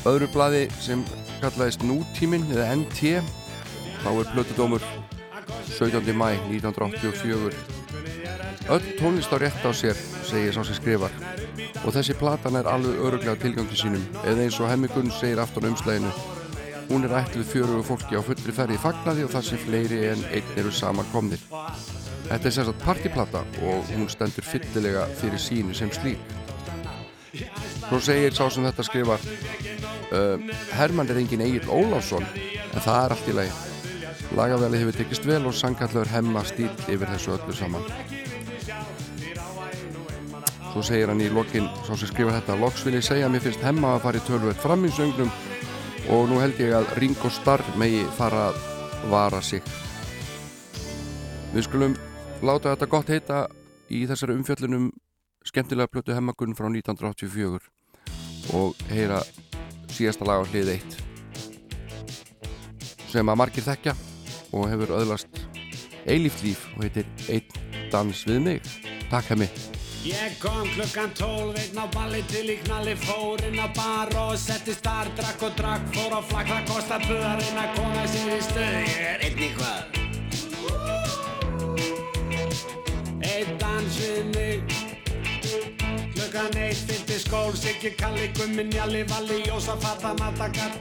öðru 0.04 0.28
bladi 0.34 0.66
sem 0.84 1.00
kallaðist 1.40 1.80
Nútímin 1.88 2.44
eða 2.52 2.68
NT 2.82 3.24
þá 4.04 4.10
er 4.12 4.32
plötudómur 4.34 4.84
17. 5.78 6.12
mæ 6.12 6.34
1984 6.52 7.56
öll 8.68 8.96
tónlist 9.00 9.32
á 9.32 9.40
rétt 9.40 9.64
á 9.64 9.72
sér 9.72 9.96
segir 10.30 10.54
sá 10.54 10.62
sem 10.64 10.78
skrifar. 10.78 11.14
Og 11.84 11.94
þessi 11.94 12.16
platan 12.18 12.58
er 12.60 12.68
alveg 12.70 13.00
öruglega 13.06 13.38
tilgangi 13.42 13.78
sínum 13.78 14.04
eða 14.24 14.46
eins 14.46 14.60
og 14.60 14.70
Hemmigun 14.70 15.10
segir 15.20 15.42
aftur 15.42 15.66
á 15.66 15.70
umslæginu 15.70 16.12
hún 16.90 17.04
er 17.04 17.12
ætluð 17.20 17.46
fjörugu 17.46 17.82
fólki 17.86 18.18
á 18.18 18.22
fullri 18.26 18.52
ferri 18.52 18.74
í 18.74 18.82
fagnaði 18.82 19.22
og 19.22 19.30
það 19.30 19.44
sé 19.46 19.58
fleiri 19.62 19.98
en 20.10 20.24
einn 20.34 20.56
eru 20.58 20.72
sama 20.74 21.04
komnir. 21.12 21.42
Þetta 22.26 22.48
er 22.48 22.54
sérstaklega 22.56 22.84
partiplata 22.84 23.42
og 23.62 23.92
hún 23.94 24.10
stendur 24.10 24.46
fyllilega 24.46 25.04
fyrir 25.20 25.38
sínu 25.38 25.74
sem 25.74 25.92
slík. 25.94 26.18
Svo 27.86 28.00
segir 28.02 28.34
sá 28.34 28.48
sem 28.50 28.66
þetta 28.66 28.86
skrifar 28.86 29.22
uh, 29.22 30.50
Herman 30.74 31.10
er 31.10 31.22
engin 31.22 31.46
Egil 31.46 31.70
Ólásson 31.70 32.26
en 32.26 32.82
það 32.82 33.04
er 33.04 33.14
allt 33.16 33.30
í 33.30 33.36
lagi. 33.38 33.54
Lagaveli 34.34 34.82
hefur 34.82 34.98
tekist 34.98 35.26
vel 35.26 35.44
og 35.46 35.54
sangallur 35.54 36.10
hemma 36.10 36.42
stíl 36.46 36.72
yfir 36.90 37.06
þessu 37.14 37.38
öllu 37.38 37.54
saman. 37.54 37.86
Svo 40.70 40.82
segir 40.86 41.10
hann 41.10 41.22
í 41.22 41.30
lokin, 41.34 41.66
svo 41.86 41.96
sem 41.98 42.10
skrifar 42.10 42.36
þetta, 42.38 42.58
Loks 42.60 42.84
vil 42.86 42.94
ég 42.94 43.06
segja 43.06 43.26
að 43.26 43.34
mér 43.34 43.42
finnst 43.46 43.64
hemma 43.66 43.96
að 43.96 44.04
fara 44.04 44.20
í 44.20 44.26
tölvöld 44.28 44.60
fram 44.62 44.86
í 44.86 44.92
söngnum 44.94 45.32
og 46.14 46.28
nú 46.30 46.38
held 46.38 46.60
ég 46.62 46.76
að 46.78 46.92
Ringo 47.02 47.30
Starr 47.34 47.64
megi 47.80 48.04
fara 48.16 48.48
að 48.50 48.60
vara 49.10 49.40
sig. 49.42 49.66
Við 51.50 51.66
skulum 51.66 51.96
láta 52.46 52.70
þetta 52.72 52.90
gott 52.90 53.10
heita 53.10 53.38
í 53.90 54.04
þessari 54.06 54.36
umfjöllunum 54.38 54.90
skemmtilega 55.46 55.90
plötu 55.90 56.14
hemmagunn 56.14 56.54
frá 56.54 56.68
1984 56.70 57.60
og 58.54 58.76
heyra 58.90 59.20
síðasta 59.90 60.26
lag 60.28 60.44
á 60.44 60.48
hlið 60.52 60.68
1 60.76 60.98
sem 63.10 63.26
að 63.26 63.40
margir 63.42 63.66
þekkja 63.66 63.96
og 64.54 64.68
hefur 64.70 64.94
öðlast 65.00 65.42
eilíft 66.06 66.44
líf 66.46 66.64
og 66.76 66.86
heitir 66.86 67.06
Einn 67.28 67.90
dans 67.90 68.24
við 68.28 68.40
mig 68.46 68.72
Takk 69.10 69.32
hemmi 69.32 69.48
Ég 70.04 70.38
kom 70.38 70.64
klukkan 70.74 71.12
tólf, 71.12 71.58
einn 71.60 71.76
á 71.76 71.84
balli 71.92 72.22
til 72.32 72.48
í 72.48 72.54
knalli 72.62 72.94
fór 72.96 73.42
inn 73.44 73.60
á 73.60 73.68
bar 73.76 74.08
og 74.16 74.32
settist 74.40 74.80
þar, 74.80 75.10
drakk 75.18 75.42
og 75.44 75.52
drakk, 75.58 75.82
fór 75.92 76.14
á 76.16 76.20
flakk, 76.24 76.48
það 76.48 76.70
kostar 76.70 77.04
buðarinn 77.04 77.60
að 77.60 77.74
koma 77.76 78.06
sér 78.08 78.30
í 78.32 78.38
stöð, 78.46 78.78
ég 78.80 79.02
er 79.10 79.20
einn 79.28 79.42
í 79.44 79.50
hvað. 79.58 79.82
Einn 83.28 83.52
dans 83.60 84.00
við 84.00 84.32
mig, 84.32 84.74
klukkan 86.16 86.56
eitt, 86.64 86.80
fylgti 86.88 87.20
skól, 87.20 87.52
Siggi, 87.52 87.92
Kalli, 88.00 88.32
Gummi, 88.40 88.70
Njalli, 88.72 89.04
Valli, 89.12 89.44
Jósa, 89.50 89.76
Fata, 89.84 90.16
Matakar 90.16 90.80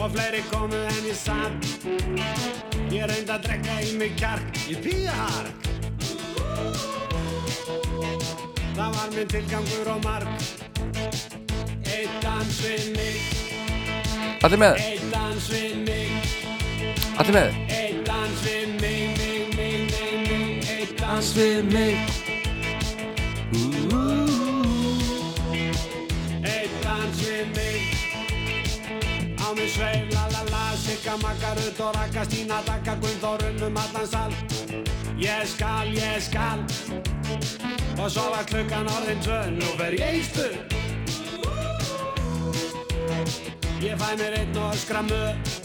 og 0.00 0.08
fleiri 0.16 0.40
komu 0.48 0.80
en 0.88 1.04
ég 1.04 1.20
satt. 1.20 1.56
Ég 2.88 3.04
reyndi 3.12 3.28
að 3.28 3.44
drekka 3.50 3.80
í 3.84 3.96
mig 4.00 4.16
kjark, 4.16 4.64
ég 4.72 4.80
pýði 4.80 5.12
hark. 5.20 5.66
Það 8.76 8.90
var 8.92 9.12
minn 9.14 9.28
tilgangur 9.32 9.86
og 9.88 10.02
marg 10.04 10.28
Eitt 11.96 12.16
dans 12.20 12.58
við 12.60 12.90
mig. 12.92 13.14
Allir 14.44 14.60
með? 14.60 14.80
Eitt 14.84 15.06
dans 15.14 15.46
við 15.48 15.78
mig. 15.86 16.10
Allir 17.16 17.36
með? 17.38 17.56
Eitt 17.72 18.02
dans 18.04 18.42
við 18.44 18.74
mig, 18.82 19.16
mig, 19.16 19.54
mig, 19.56 19.78
mig, 19.94 20.12
mig. 20.28 20.68
Eitt 20.74 20.92
dans 21.00 21.30
við 21.38 21.72
mig. 21.72 21.96
Eitt 26.44 26.76
dans 26.84 27.24
við 27.24 27.56
mig. 27.56 27.80
Á 29.40 29.48
mig 29.56 29.72
sveif, 29.72 30.04
la 30.12 30.28
la 30.34 30.44
la 30.52 30.66
Sigga, 30.84 31.16
Magga, 31.24 31.54
Rutt 31.62 31.80
og 31.80 31.96
Raka 31.96 32.28
Stína, 32.28 32.60
Dakka, 32.68 33.00
Gunnþórun 33.00 33.66
um 33.70 33.82
allan 33.86 34.06
sal. 34.06 34.36
Ég 35.16 35.48
skal, 35.48 35.96
ég 35.96 36.20
skal 36.20 37.75
Og 37.98 38.10
svo 38.10 38.22
var 38.30 38.44
klukkan 38.46 38.88
orðin 38.92 39.20
tvö, 39.24 39.40
nú 39.56 39.68
fer 39.80 39.96
ég 39.96 40.20
í 40.20 40.24
stuð 40.26 40.54
Ég 43.84 43.96
fæ 44.00 44.10
mér 44.20 44.40
einn 44.40 44.58
og 44.60 44.74
öskra 44.74 45.02
mög 45.06 45.56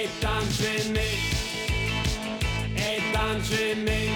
Eitt 0.00 0.22
dans 0.22 0.60
við 0.60 0.92
mig. 0.94 1.16
Eitt 2.78 3.08
dans 3.14 3.50
við 3.52 3.82
mig. 3.84 4.10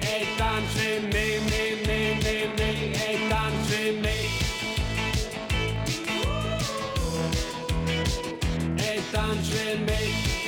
Eitt 0.00 0.38
dans 0.38 0.76
við 0.78 1.08
mig, 1.12 1.40
mig, 1.50 1.86
mig, 1.86 2.22
mig, 2.24 2.44
mig. 2.58 2.78
Eitt 3.06 3.24
dans 3.32 3.72
við 3.72 3.98
mig. 4.04 4.24
Eitt 8.78 9.12
dans 9.12 9.52
við 9.56 9.84
mig 9.88 10.41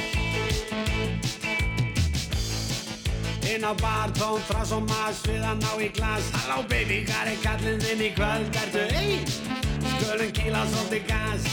Inn 3.55 3.63
á 3.63 3.71
bar, 3.79 4.11
tón, 4.19 4.41
þrás 4.49 4.73
og 4.75 4.83
mas 4.89 5.21
við 5.29 5.45
að 5.47 5.61
ná 5.63 5.73
í 5.79 5.87
glas 5.95 6.27
Halló 6.35 6.65
baby, 6.67 7.05
hvað 7.07 7.29
er 7.31 7.37
kallinn 7.45 7.79
þinn 7.85 8.01
í 8.03 8.09
kvöld? 8.17 8.51
Ertu 8.59 8.83
ein? 8.99 9.23
Skulum 9.93 10.33
kýla 10.35 10.65
svolítið 10.73 11.03
gas 11.07 11.47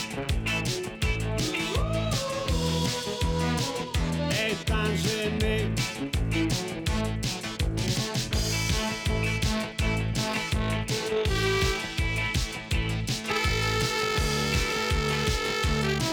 Eitt 4.33 4.65
dans 4.65 5.05
við 5.05 5.31
mig 5.45 5.69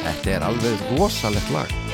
Þetta 0.04 0.36
er 0.36 0.42
alveg 0.52 0.74
rosalegt 0.92 1.48
lag 1.56 1.87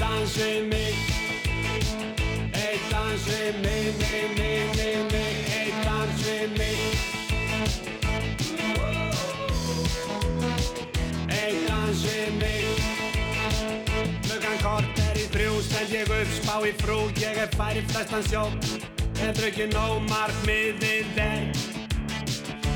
dans 0.00 0.36
við 0.38 0.66
mig 0.70 0.94
Eitt 2.54 2.84
dans 2.90 3.26
við 3.28 3.58
mig, 3.62 3.86
mig, 4.00 4.24
mig, 4.38 4.62
mig, 4.78 4.96
mig 5.12 5.34
Eitt 5.58 5.78
dans 5.86 6.24
við 6.26 6.54
mig 6.58 6.78
Eitt 11.38 11.66
dans 11.68 12.04
við 12.06 12.30
mig 12.40 12.64
Klukkan 14.26 14.58
kort 14.64 15.02
er 15.06 15.22
í 15.22 15.26
þrjú 15.36 15.56
Stend 15.68 15.96
ég 15.96 16.14
upp, 16.18 16.36
spá 16.40 16.56
í 16.64 16.74
frú 16.82 17.00
Ég 17.22 17.42
er 17.46 17.50
færi 17.58 17.86
flestan 17.92 18.24
sjó 18.30 18.46
Hef 19.20 19.34
drukkið 19.40 19.74
nóg 19.76 20.00
markmiðið 20.10 21.24
er 21.24 21.50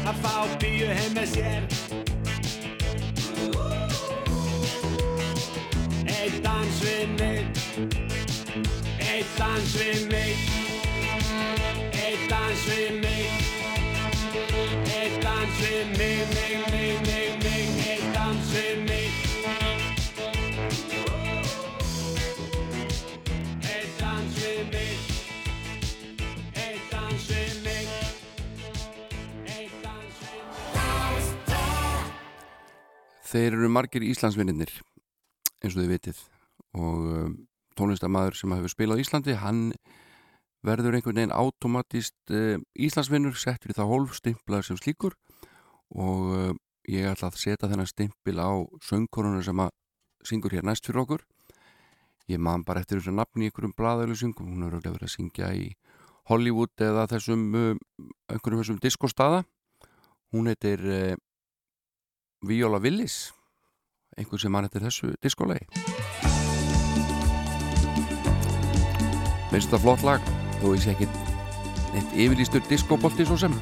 Að 0.09 0.25
fá 0.25 0.35
bíu 0.63 0.89
heim 0.89 1.17
með 1.19 1.35
sér 1.35 1.98
dans 6.49 6.81
við 6.83 7.09
mig 7.19 7.45
Eitt 9.05 9.33
dans 9.39 9.75
við 9.77 10.07
mig 10.09 10.35
Eitt 11.93 12.25
dans 12.31 12.63
við 12.69 12.93
mig 13.03 13.27
Eitt 14.97 15.17
dans 15.25 15.59
við 15.61 15.85
mig, 15.99 16.19
mig, 16.33 16.55
mig, 16.73 16.93
mig, 17.09 17.29
mig 17.43 17.67
Eitt 17.85 18.09
dans 18.15 18.47
við 18.55 18.77
mig 18.87 19.11
Eitt 23.69 23.93
dans 24.01 24.33
við 24.39 24.63
mig 24.73 24.97
Eitt 26.65 26.89
dans 26.95 27.29
við 27.35 27.53
mig 27.67 27.87
Eitt 29.59 29.77
dans 29.85 30.17
við 30.25 30.41
mig 30.65 31.37
Þeir 33.29 33.51
eru 33.53 33.69
margir 33.77 34.03
Íslandsvinninir 34.09 34.73
eins 35.59 35.75
og 35.75 35.81
þið 35.83 35.95
vitið 35.99 36.27
og 36.77 37.09
um, 37.09 37.35
tónlistamæður 37.79 38.37
sem 38.37 38.55
hefur 38.57 38.73
spilað 38.73 39.01
á 39.01 39.03
Íslandi 39.05 39.37
hann 39.39 39.63
verður 40.67 40.99
einhvern 40.99 41.21
veginn 41.21 41.35
automatist 41.35 42.17
uh, 42.35 42.59
Íslandsvinnur 42.75 43.37
settur 43.39 43.73
í 43.73 43.77
það 43.77 43.93
hólf 43.93 44.17
stimplaður 44.19 44.69
sem 44.69 44.81
slíkur. 44.81 45.17
Og 45.95 46.33
uh, 46.35 46.55
ég 46.91 47.09
ætla 47.09 47.31
að 47.31 47.41
setja 47.41 47.71
þennan 47.71 47.89
stimpil 47.89 48.39
á 48.43 48.51
söngkorunum 48.85 49.45
sem 49.47 49.63
að 49.63 49.75
syngur 50.27 50.57
hér 50.57 50.67
næst 50.67 50.89
fyrir 50.89 51.05
okkur. 51.05 51.25
Ég 52.29 52.43
man 52.43 52.65
bara 52.67 52.83
eftir 52.83 52.99
þessu 52.99 53.15
nafni 53.17 53.47
í 53.47 53.49
einhverjum 53.49 53.73
bladauðlusingum, 53.79 54.51
hún 54.53 54.67
er 54.67 54.75
verið 54.77 55.07
að 55.07 55.15
syngja 55.15 55.49
í 55.57 55.71
Hollywood 56.29 56.85
eða 56.85 57.07
þessum 57.09 57.47
einhverjum 58.29 58.61
þessum 58.61 58.83
diskostaða. 58.85 59.47
Hún 60.37 60.51
heitir 60.53 60.85
Viola 62.45 62.83
Willis. 62.85 63.33
Einhvern 64.19 64.45
sem 64.45 64.59
hann 64.59 64.69
heitir 64.69 64.85
þessu 64.85 65.15
diskólegi 69.49 69.53
minnst 69.53 69.71
þetta 69.71 69.81
flott 69.83 70.03
lag. 70.05 70.21
Þó 70.61 70.75
ég 70.75 70.83
sé 70.83 70.93
ekki 70.93 71.09
neitt 71.95 72.13
yfirlýstur 72.15 72.63
diskóbolti 72.69 73.25
svo 73.25 73.37
sem. 73.39 73.55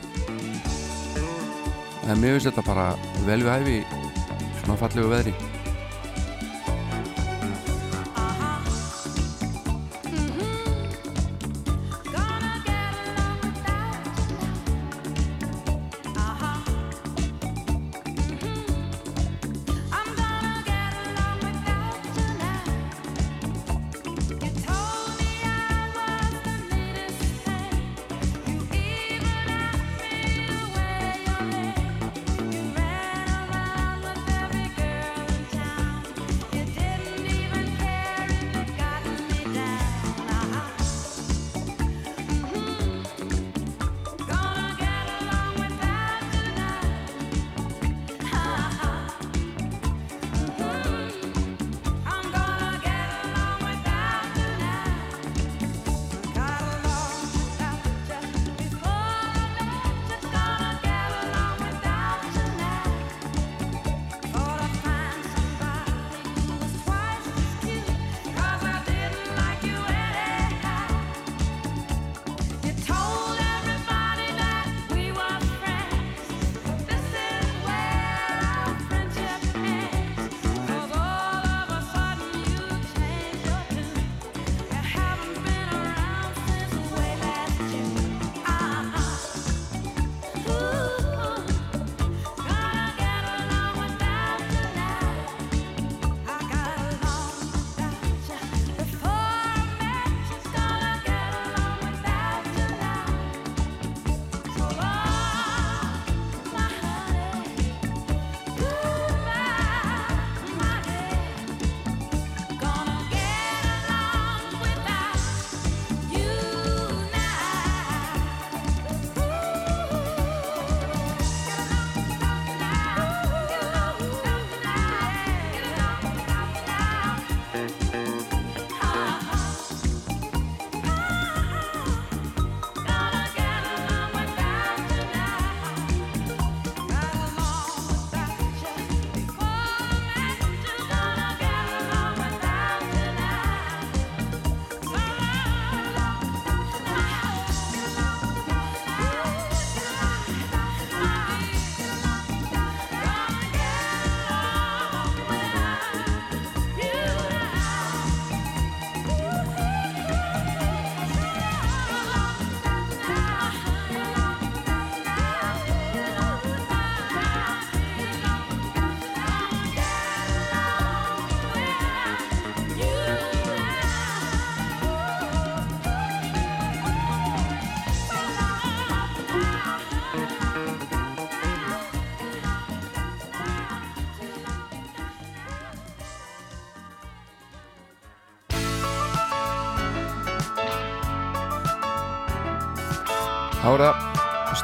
En 2.06 2.18
mér 2.18 2.36
finnst 2.36 2.50
þetta 2.50 2.64
bara 2.66 2.96
vel 3.26 3.42
við 3.42 3.52
hæfi 3.52 3.76
svona 4.62 4.78
fallegu 4.80 5.10
veðri 5.10 5.34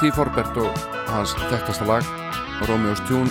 Steve 0.02 0.16
Forbert 0.18 0.56
og 0.58 0.78
hans 1.06 1.30
þekktasta 1.46 1.84
lag 1.86 2.08
Romeo's 2.66 2.98
Tune. 3.06 3.30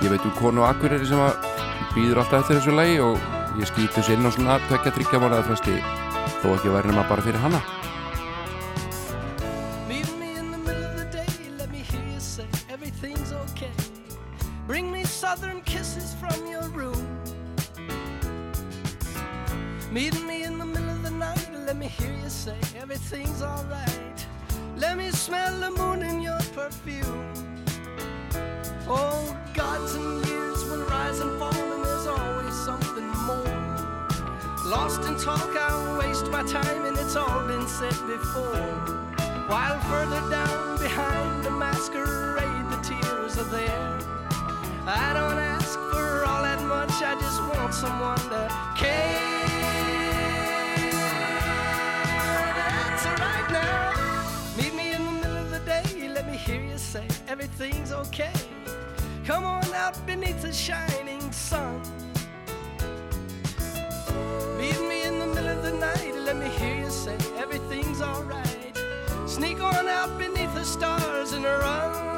Ég 0.00 0.08
veit 0.08 0.24
um 0.24 0.32
konu 0.38 0.62
og 0.62 0.70
akkuriri 0.70 1.04
sem 1.10 1.20
að 1.20 1.44
býður 1.92 2.22
alltaf 2.22 2.38
eftir 2.40 2.56
þessu 2.56 2.78
lagi 2.78 2.96
og 3.04 3.20
ég 3.60 3.68
skýti 3.68 3.92
þessu 3.98 4.16
inn 4.16 4.24
á 4.24 4.32
svona 4.32 4.56
tvekja 4.70 4.94
tryggja 4.96 5.20
mánuða 5.20 5.44
fresti 5.50 5.76
þó 6.40 6.54
ekki 6.54 6.72
væri 6.72 6.94
nema 6.94 7.04
bara 7.04 7.28
fyrir 7.28 7.44
hanna 7.44 7.60
before. 38.06 38.56
While 39.48 39.78
further 39.80 40.20
down 40.30 40.78
behind 40.78 41.44
the 41.44 41.50
masquerade, 41.50 42.66
the 42.70 42.78
tears 42.82 43.38
are 43.38 43.44
there. 43.44 43.98
I 44.86 45.12
don't 45.14 45.38
ask 45.38 45.78
for 45.90 46.24
all 46.24 46.42
that 46.42 46.62
much, 46.62 46.90
I 47.02 47.14
just 47.20 47.40
want 47.42 47.72
someone 47.72 48.18
to 48.30 48.48
care. 48.76 49.32
That's 52.56 53.04
right 53.20 53.48
now. 53.50 53.92
Meet 54.56 54.74
me 54.74 54.92
in 54.92 55.04
the 55.04 55.12
middle 55.12 55.36
of 55.36 55.50
the 55.50 55.60
day, 55.60 56.08
let 56.08 56.26
me 56.30 56.36
hear 56.36 56.60
you 56.62 56.78
say 56.78 57.06
everything's 57.28 57.92
okay. 57.92 58.32
Come 59.24 59.44
on 59.44 59.64
out 59.74 60.04
beneath 60.06 60.42
the 60.42 60.52
shining 60.52 61.30
sun. 61.30 61.80
Meet 64.58 64.80
me 64.88 65.04
in 65.04 65.18
the 65.18 65.26
middle 65.26 65.48
of 65.48 65.62
the 65.62 65.72
night, 65.72 66.11
let 66.24 66.36
me 66.36 66.48
hear 66.48 66.84
you 66.84 66.90
say 66.90 67.16
everything's 67.36 68.00
alright. 68.00 68.78
Sneak 69.26 69.60
on 69.60 69.88
out 69.88 70.16
beneath 70.18 70.54
the 70.54 70.64
stars 70.64 71.32
and 71.32 71.44
run. 71.44 72.11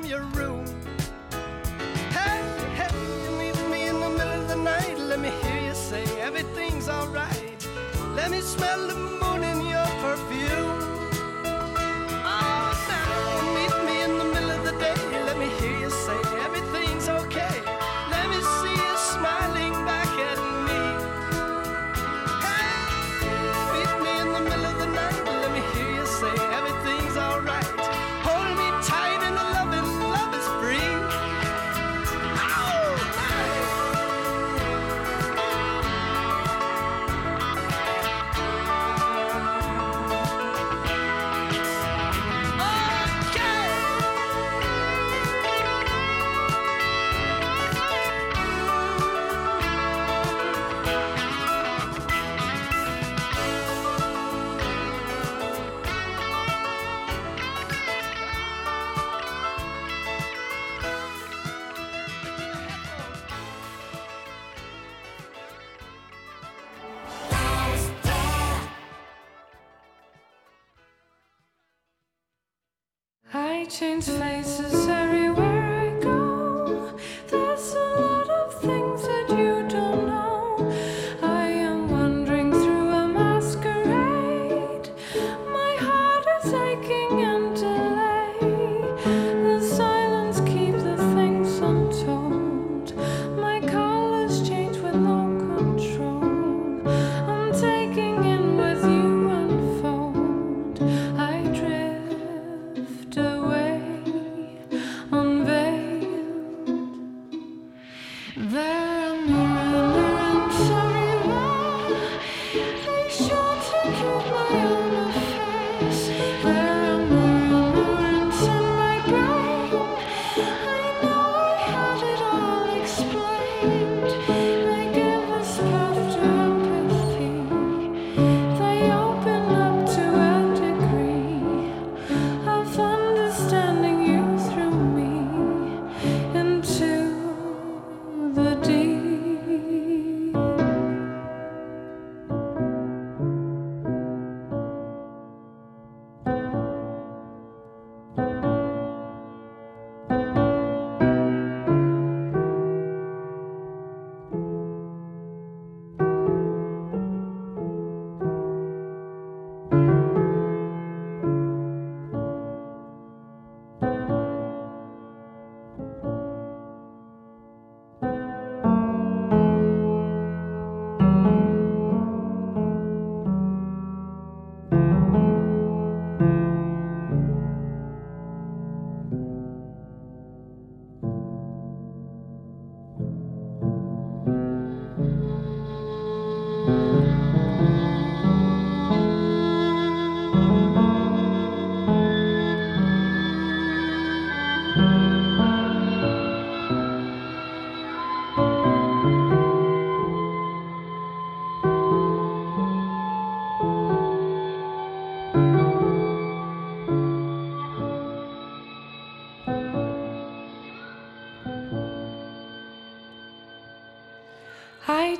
from 0.00 0.08
your 0.08 0.22
room. 0.34 0.64
Hey, 2.10 2.40
hey, 2.74 2.90
you 3.24 3.30
meet 3.36 3.56
me 3.70 3.88
in 3.88 4.00
the 4.00 4.08
middle 4.08 4.40
of 4.40 4.48
the 4.48 4.56
night. 4.56 4.98
Let 4.98 5.20
me 5.20 5.30
hear 5.42 5.60
you 5.68 5.74
say 5.74 6.04
everything's 6.20 6.88
alright. 6.88 7.66
Let 8.14 8.30
me 8.30 8.40
smell 8.40 8.86
the 8.88 8.94
moon 8.94 9.44
in 9.44 9.66
your 9.66 9.86
perfume. 10.02 10.49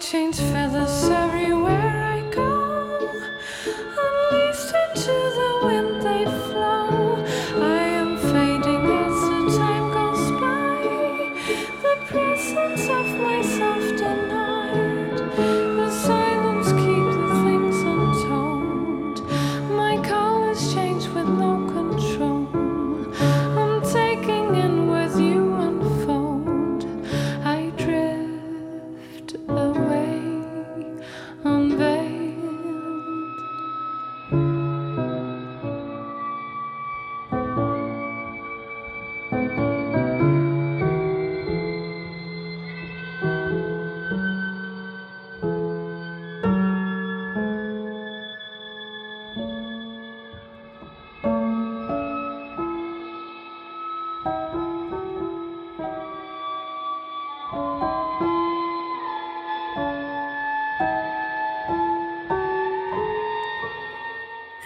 change 0.01 0.36
feathers 0.36 1.10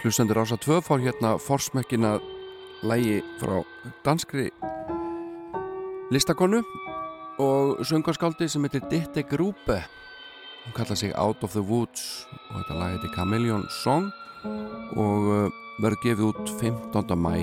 Hlustendur 0.05 0.37
ása 0.37 0.53
2 0.61 0.83
fór 0.85 1.01
hérna 1.01 1.31
forsmekkina 1.41 2.19
lægi 2.85 3.23
frá 3.41 3.63
danskri 4.05 4.51
listakonu 6.13 6.59
og 7.41 7.81
sungarskaldi 7.81 8.45
sem 8.45 8.61
heitir 8.67 8.85
Ditte 8.91 9.23
Grúpe 9.25 9.79
hún 9.79 10.75
kallaði 10.77 10.99
sig 10.99 11.15
Out 11.17 11.41
of 11.41 11.57
the 11.57 11.65
Woods 11.65 12.27
og 12.51 12.59
þetta 12.59 12.77
lag 12.77 12.93
heitir 12.93 13.15
Chameleon 13.17 13.65
Song 13.81 14.13
og 14.93 15.25
eh, 15.39 15.49
verður 15.81 16.03
gefið 16.05 16.29
út 16.29 16.53
15. 16.61 17.17
mæ 17.17 17.35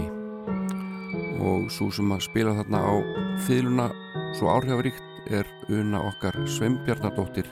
og 1.42 1.66
svo 1.66 1.90
sem 1.90 2.14
að 2.14 2.26
spila 2.30 2.54
þarna 2.62 2.78
á 2.78 2.94
fyluna 3.42 3.90
svo 4.38 4.54
áhrifaríkt 4.54 5.34
er 5.34 5.50
una 5.66 6.06
okkar 6.14 6.38
Sveinbjarnardóttir 6.46 7.50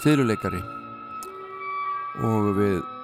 fyluleikari 0.00 0.64
og 2.24 2.54
við 2.56 2.95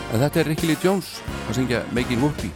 En 0.09 0.21
þetta 0.23 0.41
er 0.41 0.47
Ricky 0.53 0.67
Lee 0.71 0.83
Jones 0.83 1.09
að 1.49 1.55
syngja 1.59 1.79
Making 1.93 2.21
Whoopi 2.23 2.51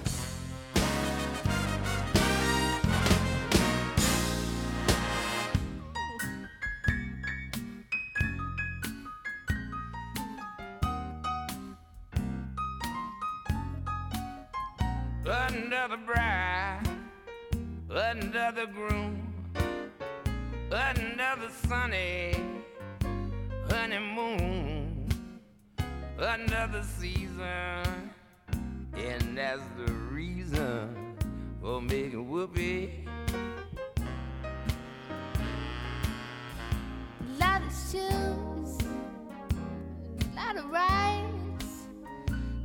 the 20.72 21.50
sunny 21.68 22.34
honeymoon, 23.68 25.06
the 26.16 26.82
season, 26.98 28.10
and 28.96 29.36
that's 29.36 29.60
the 29.76 29.92
reason 29.92 31.14
for 31.60 31.82
making 31.82 32.26
whoopee. 32.26 33.04
lot 37.38 37.60
of 37.60 37.72
shoes, 37.90 38.78
a 40.20 40.34
lot 40.34 40.56
of 40.56 40.70
rides. 40.70 41.86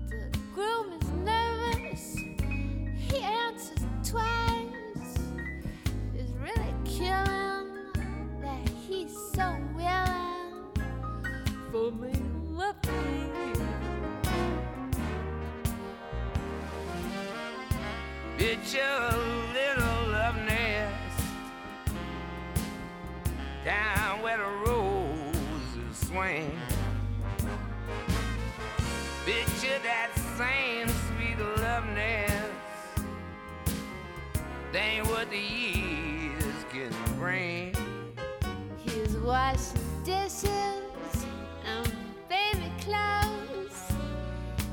The 0.08 0.40
groom 0.56 0.94
is 0.94 1.10
nervous. 1.26 2.16
He 2.96 3.20
answers 3.20 3.86
twice. 4.02 5.20
It's 6.16 6.32
really 6.42 6.74
killing 6.86 7.27
for 11.78 11.92
me 11.92 12.12
to 12.12 12.20
look 12.56 12.76
Picture 18.38 18.80
a 18.80 19.18
little 19.54 20.12
love 20.12 20.36
nest 20.38 21.24
down 23.64 24.22
where 24.24 24.38
the 24.38 24.52
roses 24.66 25.98
swing. 26.08 26.58
Picture 29.26 29.80
that 29.84 30.10
same 30.38 30.88
sweet 30.88 31.38
love 31.62 31.86
nest. 31.94 32.54
Ain't 34.74 35.08
what 35.08 35.30
the 35.30 35.38
years 35.38 36.60
can 36.72 36.94
bring. 37.20 37.74
He's 38.78 39.16
washing 39.18 39.82
dishes 40.04 40.87
clothes. 42.88 43.80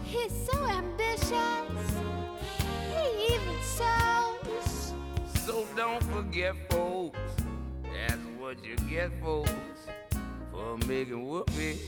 He's 0.05 0.33
so 0.49 0.57
ambitious. 0.65 1.89
He 2.93 3.35
even 3.35 3.59
sews. 3.77 4.93
So 5.45 5.67
don't 5.77 6.03
forget, 6.05 6.55
folks. 6.71 7.19
That's 7.83 8.25
what 8.39 8.65
you 8.65 8.77
get, 8.89 9.11
folks, 9.21 9.51
for 10.53 10.79
making 10.87 11.27
whoopee. 11.27 11.81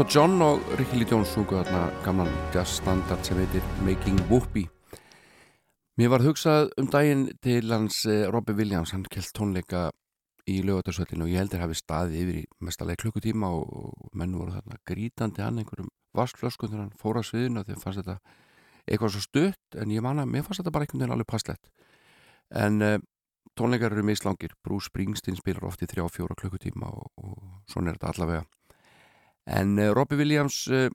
Dr. 0.00 0.12
John 0.14 0.40
og 0.40 0.62
Ricky 0.78 0.96
Lee 0.96 1.06
Jones 1.10 1.28
sungu 1.28 1.58
þarna 1.58 1.90
gamlan 2.00 2.30
jazzstandard 2.54 3.20
sem 3.26 3.36
heitir 3.36 3.64
Making 3.84 4.16
Whoopee 4.30 4.70
Mér 6.00 6.08
var 6.14 6.22
hugsað 6.24 6.70
um 6.80 6.86
daginn 6.88 7.26
til 7.44 7.68
hans 7.68 7.98
eh, 8.08 8.22
Robbie 8.32 8.56
Williams, 8.56 8.94
hann 8.94 9.02
kelt 9.12 9.28
tónleika 9.36 9.90
í 10.48 10.62
lögatarsvöldinu 10.64 11.26
og 11.26 11.34
ég 11.34 11.42
heldur 11.42 11.60
hafi 11.60 11.76
staðið 11.76 12.16
yfir 12.22 12.38
í 12.38 12.44
mestalega 12.64 13.02
klukkutíma 13.02 13.50
og, 13.52 13.90
menn 14.16 14.32
voru 14.38 14.54
þarna 14.54 14.78
grítandi 14.88 15.44
hann 15.44 15.60
einhverjum 15.60 15.90
vaskflöskun 16.16 16.70
þegar 16.70 16.86
hann 16.86 17.02
fór 17.02 17.20
að 17.20 17.26
sviðinu 17.28 17.64
þegar 17.66 17.82
fannst 17.82 18.00
þetta 18.00 18.16
eitthvað 18.86 19.12
svo 19.18 19.22
stutt 19.26 19.76
en 19.82 19.92
ég 19.92 20.06
man 20.06 20.22
að 20.22 20.32
mér 20.32 20.46
fannst 20.46 20.62
þetta 20.62 20.72
bara 20.78 20.88
einhvern 20.88 21.02
veginn 21.04 21.16
alveg 21.18 21.28
passlegt. 21.34 21.68
En 22.56 22.80
uh, 22.80 22.96
tónleikar 23.52 23.92
eru 23.92 24.06
mislangir. 24.08 24.56
Bruce 24.64 24.88
Springsteen 24.88 25.36
spilar 25.36 25.68
oft 25.68 25.84
í 25.84 25.90
þrjá 25.92 26.08
fjóra 26.08 26.38
klukkutíma 26.40 26.88
og, 26.88 27.12
og 27.20 27.68
svona 27.68 27.92
er 27.92 28.00
þetta 28.00 28.14
allavega 28.14 28.48
en 29.46 29.78
eh, 29.78 29.90
Robbie 29.94 30.18
Williams 30.18 30.66
eh, 30.68 30.88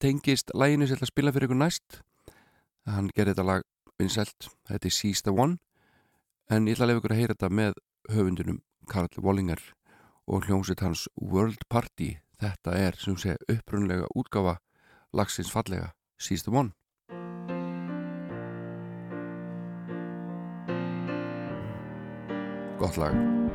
tengist 0.00 0.50
læginu 0.54 0.86
sem 0.86 0.94
ég 0.94 1.00
ætla 1.00 1.08
að 1.08 1.12
spila 1.14 1.32
fyrir 1.34 1.48
ykkur 1.48 1.60
næst. 1.60 2.00
Hann 2.86 3.10
gerði 3.14 3.34
þetta 3.34 3.46
lag 3.46 3.64
vinselt, 3.98 4.50
þetta 4.68 4.88
er 4.88 4.94
Seize 4.94 5.24
the 5.26 5.34
One. 5.34 5.58
En 6.50 6.68
ég 6.68 6.76
ætla 6.76 6.86
að 6.86 6.92
lefa 6.92 7.02
ykkur 7.02 7.16
að 7.16 7.20
heyra 7.22 7.36
þetta 7.36 7.52
með 7.60 7.80
höfundunum 8.12 8.62
Karl 8.86 9.22
Wallinger 9.22 9.62
og 10.26 10.46
hljómsitt 10.46 10.84
hans 10.84 11.06
World 11.16 11.66
Party. 11.70 12.16
Þetta 12.40 12.76
er 12.76 12.98
sem 13.00 13.16
sé 13.18 13.36
upprunlega 13.50 14.10
útgafa 14.14 14.58
lagsins 15.16 15.50
fallega 15.50 15.92
Seize 16.20 16.44
the 16.44 16.52
One. 16.52 16.74
Gott 22.78 22.96
lag. 22.96 23.45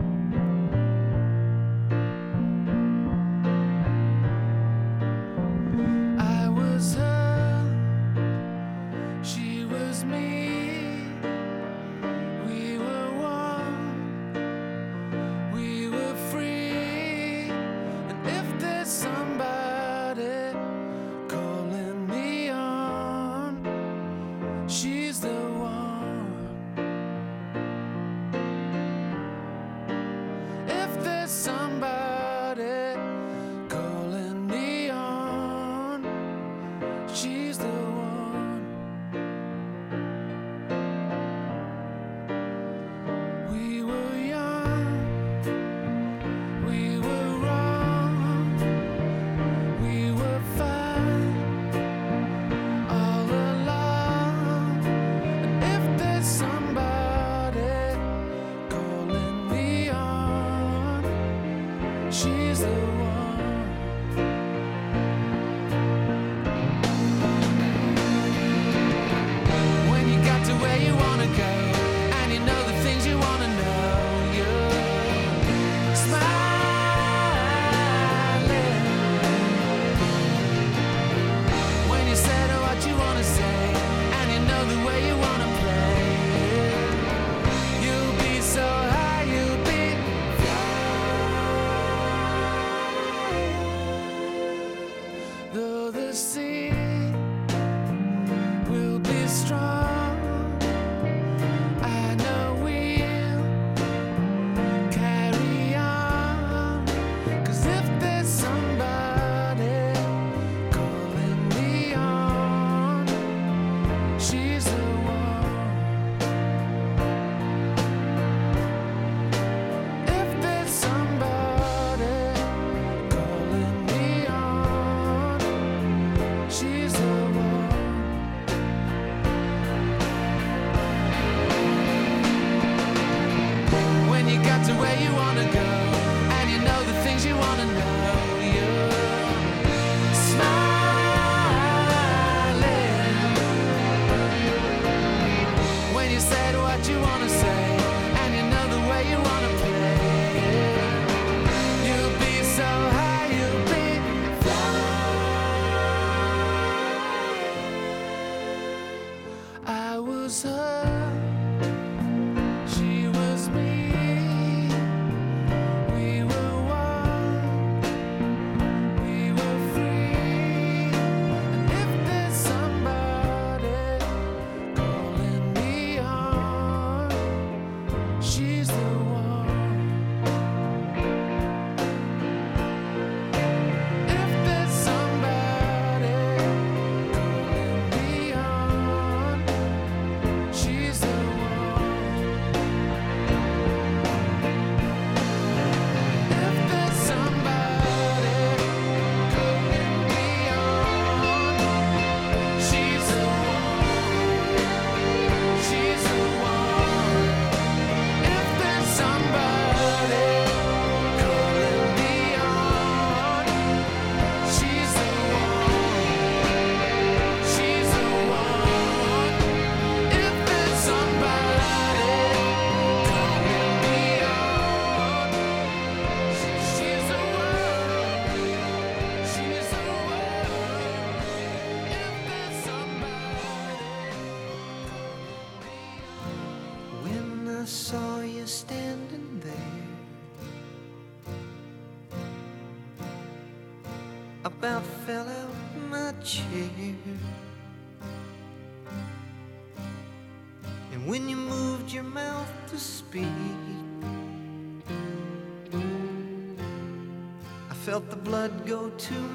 Felt 257.91 258.09
the 258.09 258.15
blood 258.15 258.65
go 258.65 258.89
to 258.91 259.30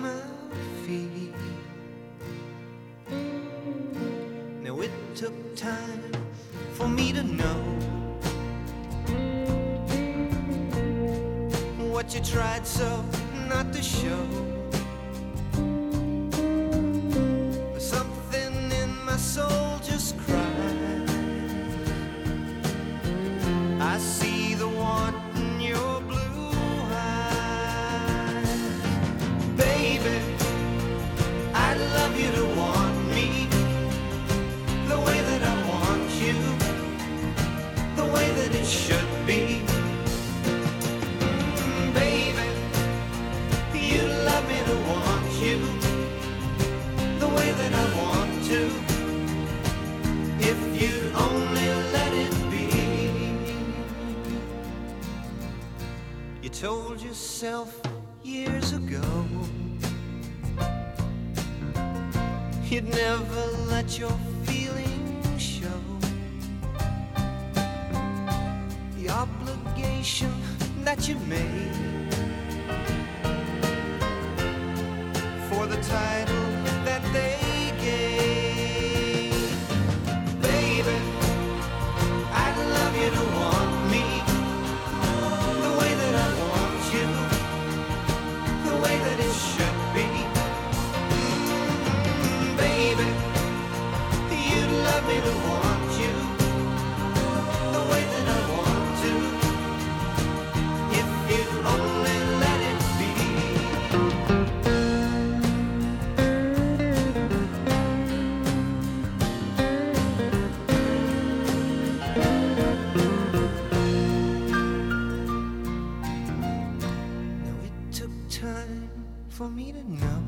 time 118.41 118.91
for 119.31 119.49
me 119.49 119.73
to 119.73 119.83
know 119.91 120.23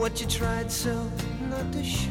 what 0.00 0.20
you 0.20 0.26
tried 0.26 0.70
so 0.70 1.08
not 1.48 1.72
to 1.72 1.84
show. 1.84 2.10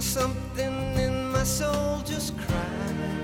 Something 0.00 0.98
in 0.98 1.30
my 1.32 1.44
soul 1.44 2.02
just 2.04 2.36
cried. 2.36 3.21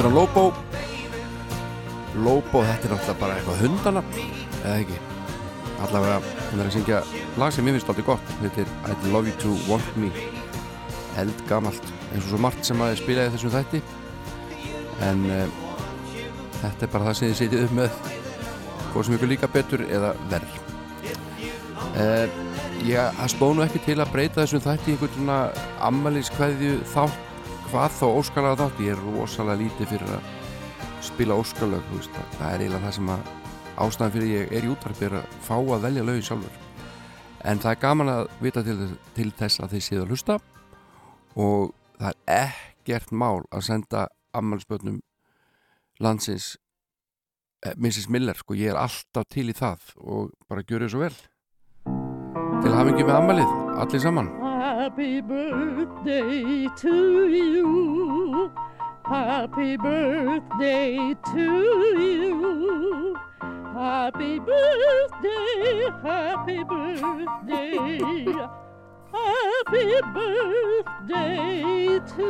Er 0.00 0.06
hann 0.06 0.14
Lobo 0.16 0.46
Lobo, 2.24 2.62
þetta 2.64 2.88
er 2.88 2.92
alltaf 2.96 3.18
bara 3.20 3.34
eitthvað 3.36 3.58
hundana 3.66 4.02
eða 4.62 4.78
ekki? 4.78 4.96
Allavega, 5.84 6.14
hann 6.46 6.62
er 6.62 6.70
að 6.70 6.72
syngja 6.78 7.00
lag 7.40 7.52
sem 7.52 7.68
ég 7.68 7.76
finnst 7.76 7.92
alltaf 7.92 8.08
gott. 8.08 8.32
Þetta 8.40 8.64
er 8.64 8.72
I'd 8.88 9.04
Love 9.12 9.28
You 9.28 9.36
To 9.44 9.52
Want 9.68 9.92
Me. 10.00 10.08
Held 11.18 11.44
gamalt 11.50 11.92
eins 12.14 12.24
og 12.24 12.30
svo 12.30 12.40
margt 12.40 12.64
sem 12.64 12.80
að 12.80 12.96
spilaði 13.02 13.34
þessum 13.36 13.54
þætti. 13.58 13.82
En 15.04 15.22
uh, 15.28 15.60
þetta 16.64 16.88
er 16.88 16.92
bara 16.96 17.10
það 17.10 17.20
sem 17.20 17.30
þið 17.30 17.38
sitið 17.44 17.68
upp 17.68 17.78
með. 17.82 18.02
Hvað 18.90 19.06
sem 19.06 19.20
ykkur 19.20 19.32
líka 19.36 19.52
betur 19.52 19.84
eða 19.86 20.16
verð 20.32 20.60
uh, 22.00 22.26
ég 22.88 23.18
það 23.20 23.34
stóð 23.34 23.56
nú 23.56 23.68
ekki 23.68 23.84
til 23.84 23.98
að 24.00 24.14
breyta 24.14 24.42
þessum 24.42 24.64
þætti 24.64 24.94
einhvern 24.94 25.18
svona 25.18 25.40
ammæliskveðju 25.90 26.78
þátt 26.94 27.29
hvað 27.70 27.92
þá 27.94 28.06
óskalega 28.18 28.58
þátt? 28.58 28.80
Ég 28.82 28.96
er 28.96 29.02
rosalega 29.04 29.60
lítið 29.60 29.90
fyrir 29.92 30.14
að 30.16 30.30
spila 31.06 31.36
veist, 31.38 32.16
það 32.34 32.48
er 32.48 32.64
eiginlega 32.64 32.82
það 32.82 32.96
sem 32.96 33.12
að 33.14 33.28
ástæðan 33.84 34.14
fyrir 34.14 34.32
ég 34.32 34.54
er 34.56 34.66
í 34.66 34.70
útvarpi 34.72 35.06
er 35.06 35.14
að 35.20 35.36
fá 35.46 35.54
að 35.58 35.84
velja 35.84 36.06
lögi 36.08 36.24
sjálfur. 36.26 36.56
En 37.46 37.62
það 37.62 37.70
er 37.70 37.80
gaman 37.84 38.12
að 38.12 38.24
vita 38.40 38.64
til, 38.66 38.76
til 39.14 39.28
þess 39.38 39.62
að 39.62 39.76
þið 39.76 39.84
séu 39.86 40.00
að 40.02 40.10
hlusta. 40.10 40.38
Og 41.38 41.70
það 42.00 42.18
er 42.26 42.58
ekkert 42.80 43.14
mál 43.14 43.46
að 43.54 43.66
senda 43.68 44.08
ammælspötnum 44.34 45.00
landsins 46.02 46.56
eh, 47.64 47.76
Mrs. 47.76 48.10
Miller, 48.10 48.34
sko, 48.34 48.58
ég 48.58 48.74
er 48.74 48.82
alltaf 48.82 49.30
til 49.30 49.46
í 49.52 49.56
það 49.56 49.94
og 50.00 50.34
bara 50.50 50.66
gjöru 50.66 50.90
svo 50.90 51.06
vel. 51.06 51.14
Til 52.60 52.76
hafingi 52.76 53.06
með 53.06 53.18
ammælið 53.22 53.58
allir 53.80 54.02
saman 54.02 54.39
Happy 54.60 55.22
birthday 55.22 56.68
to 56.76 57.28
you. 57.28 58.52
Happy 59.06 59.78
birthday 59.78 61.16
to 61.32 61.46
you. 61.98 63.16
Happy 63.72 64.38
birthday, 64.38 65.88
happy 66.02 66.62
birthday. 66.64 67.78
Happy 69.16 69.88
birthday 70.12 72.00
to 72.14 72.28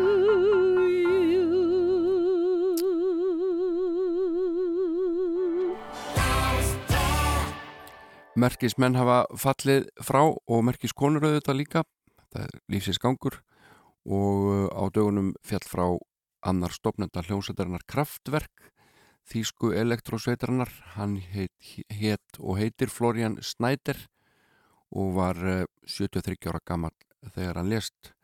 you. 0.86 1.50
merkismenn 8.36 8.94
hafa 8.94 9.24
fallið 9.34 9.88
frá 10.00 10.20
og 10.30 10.60
merkiskonur 10.64 11.26
auðvitað 11.26 11.58
líka 11.58 11.82
það 12.30 12.46
er 12.46 12.60
lífsins 12.72 13.00
gangur 13.02 13.40
og 14.06 14.46
uh, 14.48 14.66
á 14.72 14.84
dögunum 14.94 15.34
fjall 15.44 15.66
frá 15.66 15.86
annar 16.46 16.72
stopnenda 16.72 17.22
hljómsveitarinnar 17.26 17.84
Kraftwerk 17.90 18.70
þýsku 19.30 19.74
elektrósveitarinnar. 19.76 20.70
Hann 20.96 21.18
heit, 21.32 21.52
heit 21.92 22.40
og 22.40 22.58
heitir 22.60 22.90
Florian 22.90 23.38
Snæder 23.44 23.98
og 24.90 25.14
var 25.18 25.38
uh, 25.38 25.66
73 25.86 26.48
ára 26.50 26.62
gammal 26.64 26.96
þegar 27.34 27.60
hann 27.60 27.70
lést. 27.70 28.14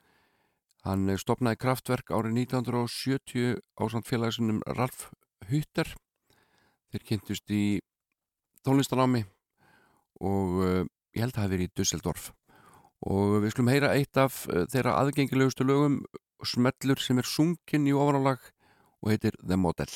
Hann 0.87 1.07
uh, 1.11 1.19
stopnaði 1.21 1.61
Kraftwerk 1.63 2.11
árið 2.11 2.41
1970 2.47 3.61
á 3.79 3.83
samt 3.93 4.09
félagsinnum 4.09 4.63
Ralf 4.79 5.11
Hutter 5.51 5.93
þeir 6.91 7.07
kynntust 7.07 7.53
í 7.53 7.79
tónlistanámi 8.67 9.27
og 10.25 10.59
uh, 10.65 10.83
ég 11.15 11.23
held 11.23 11.35
að 11.35 11.37
það 11.37 11.45
hafi 11.45 11.55
verið 11.55 11.69
í 11.69 11.75
Dusseldorf 11.77 12.31
og 13.07 13.41
við 13.45 13.55
skulum 13.55 13.73
heyra 13.73 13.95
eitt 13.95 14.19
af 14.21 14.45
uh, 14.51 14.65
þeirra 14.73 14.99
aðgengilegustu 15.03 15.67
lögum 15.67 16.01
smellur 16.45 17.01
sem 17.03 17.23
er 17.23 17.29
sungin 17.31 17.89
í 17.89 17.97
ofanálag 17.97 18.43
og 19.03 19.13
heitir 19.13 19.39
The 19.43 19.59
Model 19.61 19.93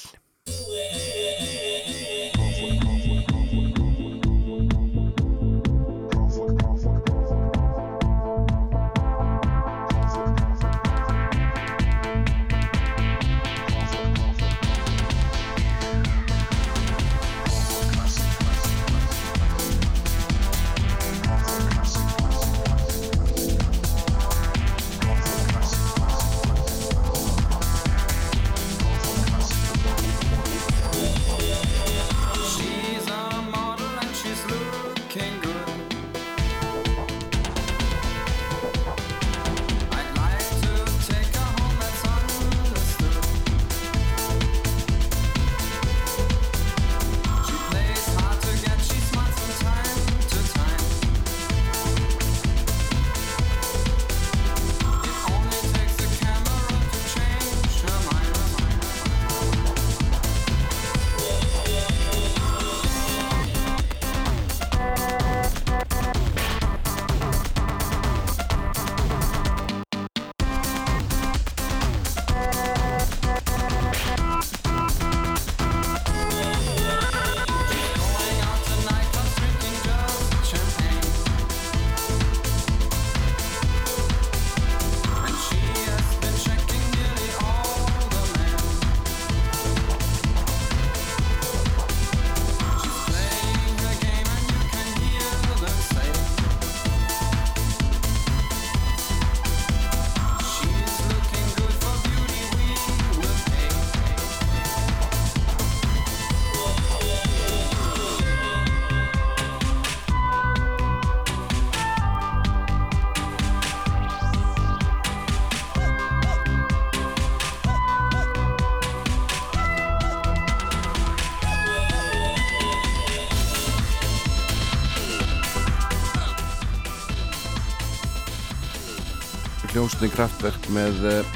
hljómsnið 130.00 130.16
kraftverk 130.16 130.66
með 130.72 131.02
uh, 131.04 131.32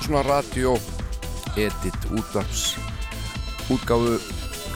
svona 0.00 0.22
radio 0.24 0.70
edit 1.60 2.06
útvarps 2.08 2.70
útgáfu 3.68 4.14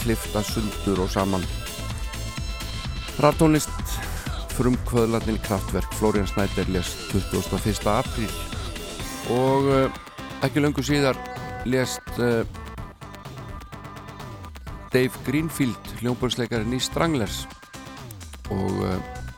klifta 0.02 0.42
sundur 0.44 1.00
og 1.00 1.08
saman 1.08 1.46
Rattónlist 3.24 3.94
frumkvöðlarnir 4.52 5.38
kraftverk 5.46 5.96
Florian 5.96 6.28
Snæder 6.28 6.68
lést 6.68 7.14
21. 7.16 7.88
apríl 7.88 8.28
og 9.32 9.70
uh, 9.72 9.88
ekki 10.44 10.60
löngu 10.60 10.84
síðar 10.84 11.16
lést 11.64 12.20
uh, 12.20 12.44
Dave 14.92 15.24
Greenfield 15.24 15.96
hljómbörsleikarinn 16.02 16.76
í 16.76 16.84
Stranglers 16.84 17.46
og 18.52 18.84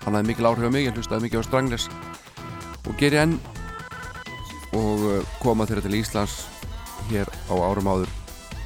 hann 0.03 0.17
hafði 0.17 0.27
mikil 0.33 0.51
áhrif 0.51 0.67
á 0.67 0.73
mig, 0.75 0.89
ég 0.89 0.99
hlustaði 0.99 1.29
mikið 1.29 1.47
á 1.47 1.49
Stranglers 1.53 1.91
og 2.89 2.99
geri 2.99 3.23
enn 3.23 3.39
og 4.77 5.05
uh, 5.05 5.35
koma 5.43 5.67
þeirra 5.69 5.85
til 5.85 5.99
Íslands 5.99 6.37
hér 7.11 7.29
á 7.51 7.55
árum 7.55 7.91
áður 7.91 8.13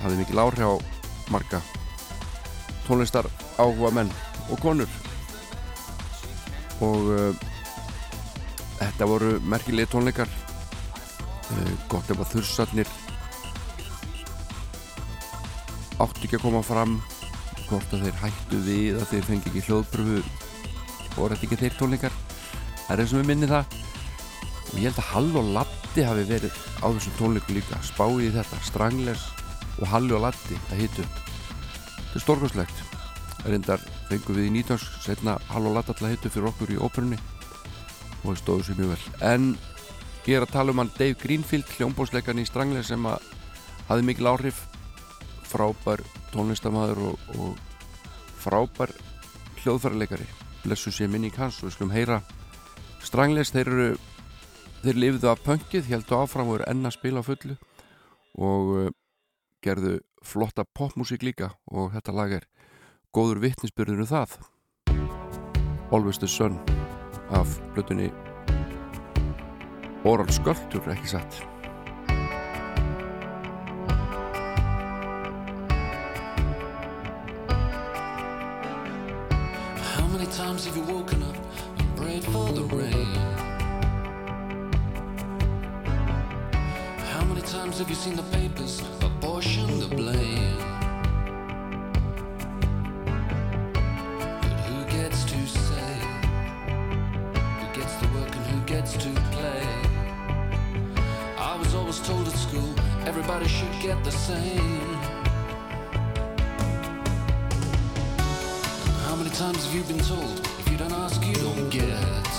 hafði 0.03 0.21
mikil 0.21 0.43
áhrif 0.43 0.71
á 0.71 0.75
marga 1.33 1.61
tónlistar 2.87 3.27
áhuga 3.59 3.91
menn 3.97 4.13
og 4.53 4.61
konur. 4.63 4.91
Og 6.85 7.09
uh, 7.11 7.47
þetta 8.79 9.09
voru 9.09 9.33
merkilegi 9.43 9.91
tónleikar 9.95 10.31
uh, 10.31 11.73
gott 11.91 12.11
ef 12.13 12.23
að 12.23 12.37
þursarnir 12.37 12.93
áttu 15.97 16.27
ekki 16.27 16.37
að 16.37 16.45
koma 16.45 16.61
fram 16.67 16.99
hvort 17.67 17.95
að 17.97 18.05
þeir 18.07 18.21
hættu 18.21 18.61
við 18.67 19.01
að 19.01 19.09
þeir 19.15 19.27
fengi 19.31 19.51
ekki 19.51 19.65
hljóðpröfu 19.67 20.21
og 21.17 21.33
þetta 21.33 21.47
ekki 21.49 21.61
þeir 21.65 21.79
tónleikar? 21.81 22.21
Það 22.85 22.95
er 22.95 23.03
eins 23.03 23.15
og 23.15 23.23
við 23.23 23.29
minni 23.33 23.51
það. 23.51 23.77
Og 24.67 24.77
ég 24.77 24.87
held 24.87 25.01
að 25.01 25.09
Hall 25.11 25.31
og 25.41 25.49
Latti 25.97 26.11
hafi 26.13 26.25
verið 26.29 26.57
á 26.85 26.93
þessum 26.93 27.13
tónleiku 27.17 27.55
líka. 27.57 27.77
Spáið 27.81 28.27
í 28.27 28.33
þetta, 28.35 28.57
Stranglers 28.67 29.23
og 29.81 29.87
Halli 29.89 30.13
og 30.13 30.27
Latti 30.27 30.59
að 30.69 30.81
hitu. 30.83 31.05
Þetta 31.07 32.19
er 32.19 32.21
stórkostlegt. 32.21 32.83
Reyndar 33.47 33.85
fengum 34.11 34.37
við 34.37 34.51
í 34.51 34.51
nýtans 34.59 34.83
setna 35.01 35.39
Hall 35.49 35.71
og 35.71 35.73
Latti 35.73 35.95
alltaf 35.95 36.11
hitu 36.13 36.29
fyrir 36.35 36.51
okkur 36.51 36.75
í 36.75 36.77
óperunni. 36.77 37.17
Og 38.19 38.27
það 38.27 38.37
stóðu 38.43 38.67
sér 38.67 38.77
mjög 38.77 38.93
vel. 38.93 39.15
En 39.25 39.47
ég 40.27 40.37
er 40.37 40.45
að 40.45 40.53
tala 40.53 40.75
um 40.75 40.83
hann 40.83 40.91
Dave 40.99 41.17
Greenfield 41.23 41.73
hljómbósleikan 41.79 42.43
í 42.43 42.45
Stranglers 42.45 42.91
sem 42.93 43.09
að 43.09 43.31
hafi 43.89 44.05
mikil 44.05 44.29
áhrif. 44.29 44.59
Frábær 45.49 46.03
tónlistamæður 46.35 47.01
og, 47.07 47.31
og 47.41 48.37
frábær 48.45 48.93
hljóðfærarleikari 49.63 50.29
blessu 50.67 50.93
sé 50.93 51.09
minning 51.09 51.33
hans 51.41 51.63
og 51.63 51.71
við 51.71 51.79
skulum 51.79 51.97
heyra 51.97 52.21
Stranglers, 53.01 53.55
þeir 53.57 53.73
eru 53.73 53.89
þeir 54.87 54.99
lifiðu 55.03 55.31
af 55.33 55.41
pöngið, 55.43 55.89
heldu 55.91 56.15
áfram 56.15 56.51
og 56.53 56.61
eru 56.61 56.67
enn 56.71 56.87
að 56.87 56.95
spila 56.95 57.23
fullu 57.27 57.57
og 58.39 58.69
uh, 58.77 58.91
gerðu 59.65 59.97
flotta 60.23 60.63
popmusík 60.79 61.25
líka 61.27 61.51
og 61.67 61.91
þetta 61.97 62.15
lag 62.15 62.35
er 62.39 62.47
góður 63.17 63.43
vittnisbyrður 63.43 64.05
um 64.05 64.11
það 64.13 64.37
Always 65.91 66.19
the 66.23 66.31
Sun 66.31 66.61
af 67.35 67.59
blutunni 67.75 68.13
Oral 70.07 70.31
Sculpture, 70.31 70.95
ekki 70.95 71.17
satt 71.17 71.43
How 79.97 80.07
many 80.15 80.31
times 80.31 80.67
have 80.67 80.77
you 80.77 80.87
woken 80.87 81.25
up 81.25 81.37
and 81.79 81.97
prayed 81.97 82.25
for 82.25 82.53
the 82.53 82.63
rain? 82.71 83.16
Times 87.47 87.79
have 87.79 87.89
you 87.89 87.95
seen 87.95 88.17
the 88.17 88.25
papers 88.25 88.83
apportion 89.03 89.79
the 89.79 89.87
blame? 89.87 90.59
But 94.43 94.59
who 94.67 94.85
gets 94.91 95.23
to 95.25 95.47
say? 95.47 95.93
Who 97.61 97.81
gets 97.81 97.95
to 98.01 98.07
work 98.15 98.35
and 98.35 98.47
who 98.47 98.61
gets 98.67 98.95
to 98.95 99.11
play? 99.31 99.63
I 101.39 101.57
was 101.57 101.73
always 101.75 102.01
told 102.01 102.27
at 102.27 102.35
school 102.35 102.75
everybody 103.07 103.47
should 103.47 103.81
get 103.81 104.03
the 104.03 104.11
same. 104.11 104.95
How 109.07 109.15
many 109.15 109.31
times 109.31 109.65
have 109.67 109.75
you 109.75 109.85
been 109.85 110.05
told 110.05 110.41
if 110.59 110.69
you 110.69 110.77
don't 110.77 110.93
ask, 110.93 111.25
you 111.25 111.35
don't 111.35 111.71
get? 111.71 112.36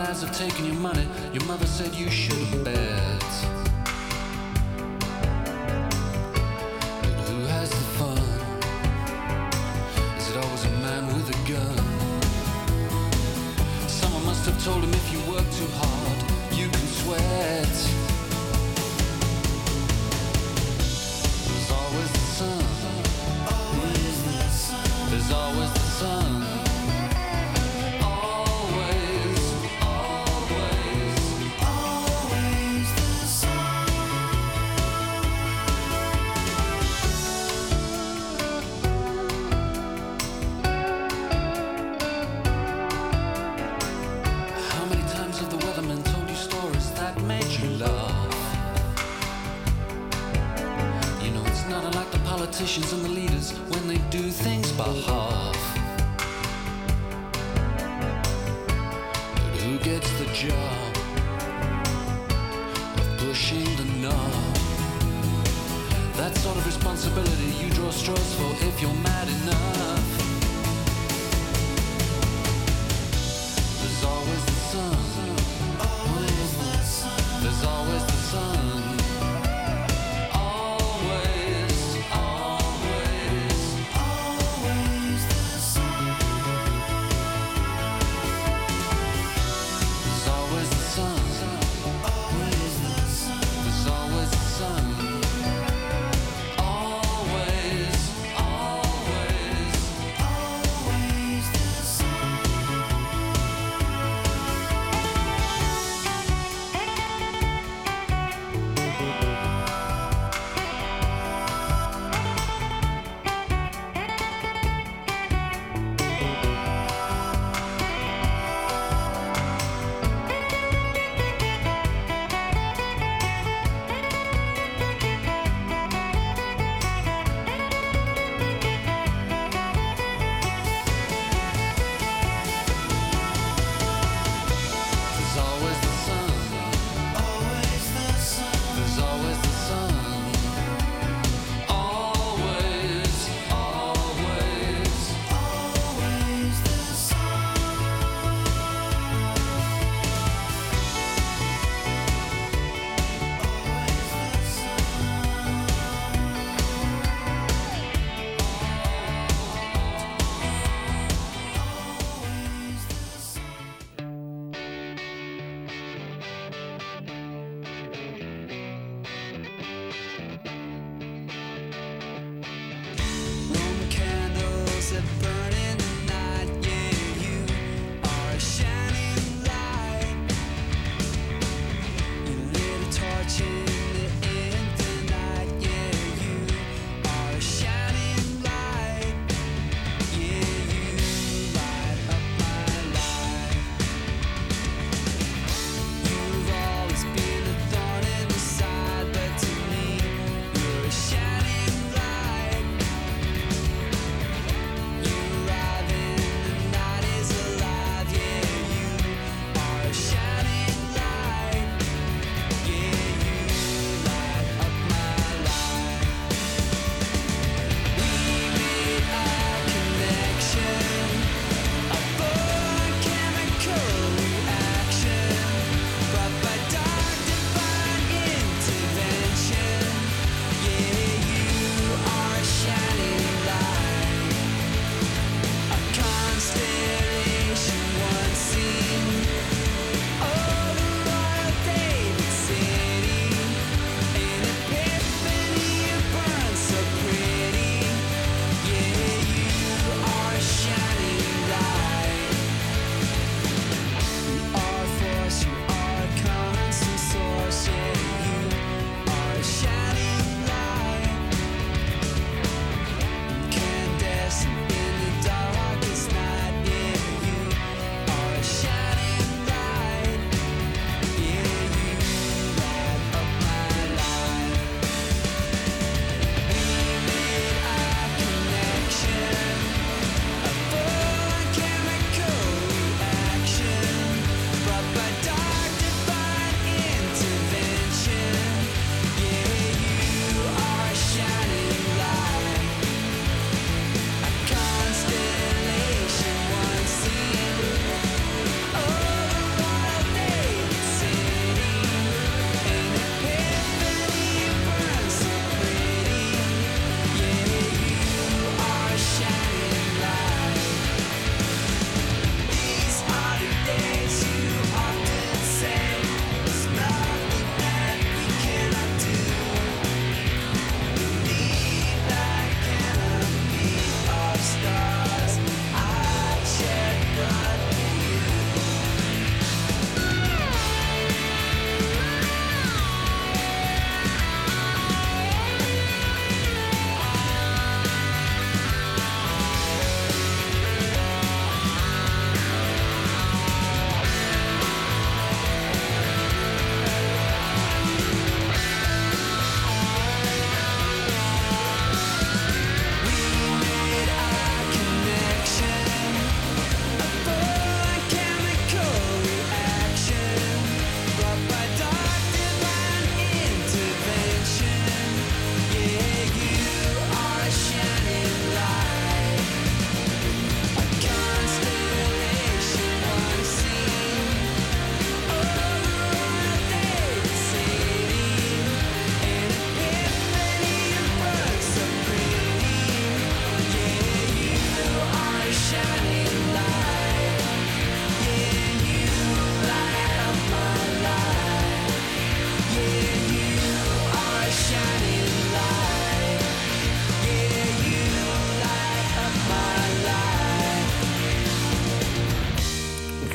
Lies 0.00 0.22
have 0.22 0.34
taken 0.36 0.64
your 0.64 0.76
money? 0.76 1.06
Your 1.32 1.44
mother 1.44 1.66
said 1.66 1.94
you 1.94 2.08
shouldn't 2.08 2.64
bet. 2.64 3.59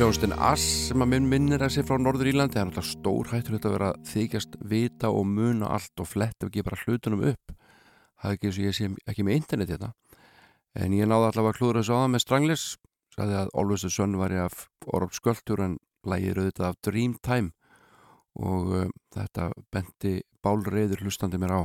Hljóðustinn 0.06 0.36
Ass 0.38 0.66
sem 0.92 1.02
að 1.02 1.08
minn 1.16 1.28
minnir 1.32 1.64
að 1.66 1.72
sé 1.74 1.82
frá 1.82 1.96
Norður 1.98 2.28
Írlandi. 2.30 2.54
Það 2.54 2.62
er 2.62 2.68
náttúrulega 2.68 2.90
stór 2.92 3.30
hættur 3.32 3.56
að 3.56 3.72
vera 3.74 3.88
þykjast 4.06 4.58
vita 4.70 5.10
og 5.10 5.26
muna 5.26 5.72
allt 5.74 6.04
og 6.04 6.10
fletta 6.12 6.46
ekki 6.46 6.62
bara 6.68 6.78
hlutunum 6.84 7.24
upp. 7.32 7.56
Það 8.22 8.28
er 8.30 8.38
ekki 8.38 8.52
eins 8.52 8.60
og 8.60 8.68
ég 8.68 8.78
sé 8.78 8.90
ekki 9.10 9.26
með 9.26 9.40
internet 9.40 9.74
hérna. 9.74 9.90
En 10.78 10.94
ég 10.94 11.10
náði 11.10 11.32
allavega 11.32 11.56
að 11.56 11.58
klúður 11.58 11.82
þessu 11.82 11.98
það 11.98 12.14
með 12.14 12.26
Stranglis 12.28 12.68
sagði 13.16 13.40
að 13.40 13.52
Always 13.58 13.88
the 13.88 13.94
Sun 13.98 14.16
var 14.22 14.38
ég 14.38 14.46
af 14.46 14.62
Orop 14.94 15.18
Sköldur 15.18 15.66
en 15.66 15.76
lægir 16.06 16.38
auðvitað 16.44 16.70
af 16.70 16.80
Dreamtime. 16.86 17.54
Og 18.46 18.74
uh, 18.78 18.88
þetta 19.18 19.52
benti 19.74 20.16
bálreiður 20.46 21.02
hlustandi 21.08 21.42
mér 21.42 21.58
á. 21.58 21.62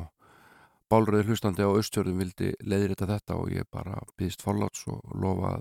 Bálreiður 0.89 1.35
hlustandi 1.35 1.69
á 1.69 1.77
Östjörðum 1.77 2.25
vildi 2.25 2.55
leiðir 2.65 2.97
þetta 2.97 3.37
og 3.37 3.53
ég 3.53 3.69
bara 3.69 4.01
býðist 4.17 4.41
forláts 4.41 4.89
og 4.89 5.05
lofa 5.12 5.59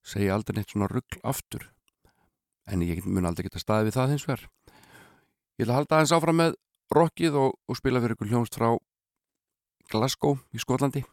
segja 0.00 0.38
aldrei 0.38 0.56
neitt 0.56 0.72
svona 0.72 0.88
ruggl 0.88 1.20
aftur 1.20 1.74
en 2.72 2.84
ég 2.86 3.04
mun 3.06 3.28
aldrei 3.28 3.48
geta 3.48 3.62
staðið 3.62 3.90
við 3.90 3.98
það 3.98 4.14
hins 4.14 4.26
vegar. 4.28 4.44
Ég 5.58 5.68
að 5.68 5.78
halda 5.78 5.98
aðeins 5.98 6.14
áfram 6.16 6.40
með 6.42 6.58
rockið 6.94 7.38
og, 7.40 7.56
og 7.68 7.78
spila 7.78 8.02
fyrir 8.02 8.16
ykkur 8.16 8.30
hljónst 8.32 8.58
frá 8.58 8.70
Glasgow 9.88 10.38
í 10.54 10.60
Skotlandi. 10.62 11.04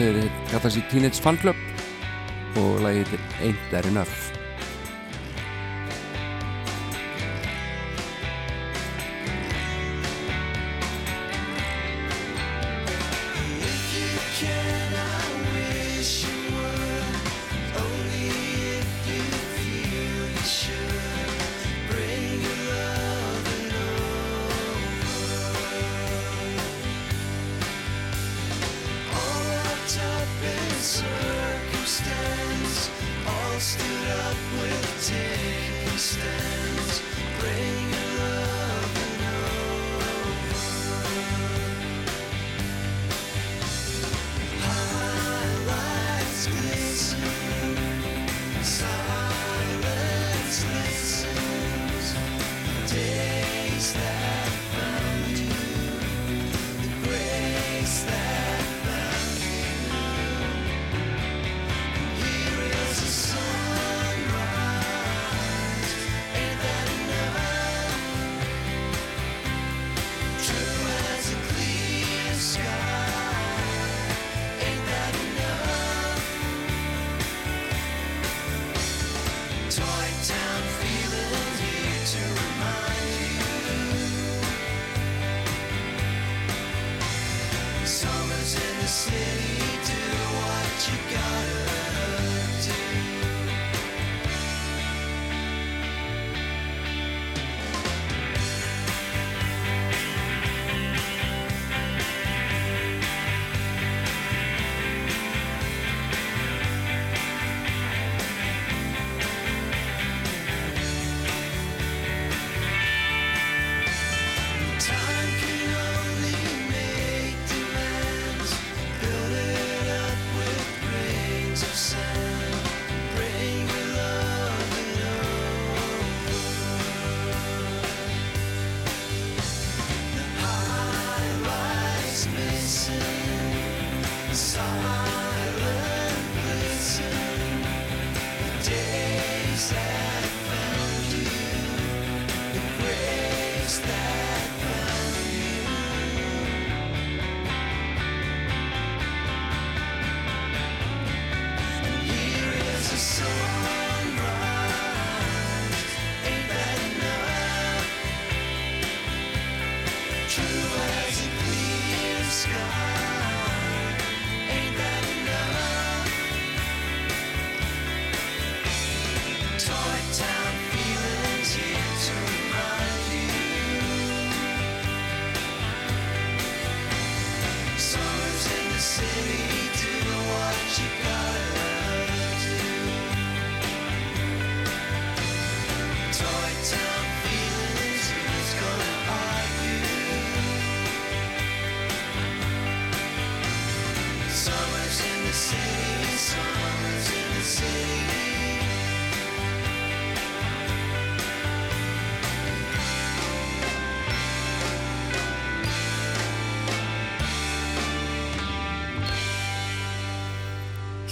Þeir 0.00 0.20
kalla 0.48 0.72
sér 0.72 0.86
Teenage 0.92 1.20
Fan 1.20 1.40
Club 1.42 2.60
og 2.60 2.84
lagið 2.84 3.16
Ain't 3.40 3.66
There 3.72 3.88
Enough 3.92 4.39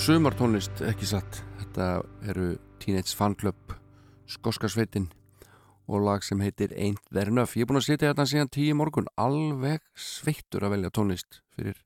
Sumartónlist, 0.09 0.79
ekki 0.89 1.05
satt? 1.05 1.43
Þetta 1.59 1.87
eru 2.33 2.47
Teenage 2.81 3.13
Fan 3.13 3.35
Club 3.37 3.75
Skoskarsveitin 4.33 5.05
og 5.85 6.01
lag 6.07 6.25
sem 6.25 6.41
heitir 6.41 6.73
Ain't 6.73 7.03
There 7.13 7.29
Enough. 7.29 7.59
Ég 7.59 7.67
er 7.67 7.69
búin 7.69 7.77
að 7.83 7.91
sitja 7.91 8.15
þetta 8.15 8.25
síðan 8.31 8.49
tíu 8.49 8.79
morgun 8.79 9.11
alveg 9.21 9.85
sveittur 9.93 10.65
að 10.65 10.79
velja 10.79 10.93
tónlist 10.97 11.43
fyrir 11.53 11.77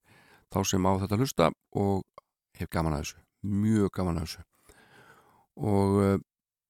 þá 0.54 0.60
sem 0.70 0.86
á 0.86 0.92
þetta 1.02 1.18
hlusta 1.18 1.50
og 1.82 2.22
hef 2.60 2.70
gaman 2.70 2.94
að 2.94 3.02
þessu 3.02 3.58
mjög 3.64 3.90
gaman 3.98 4.22
að 4.22 4.28
þessu. 4.28 4.46
Og 5.74 5.98
uh, 6.04 6.14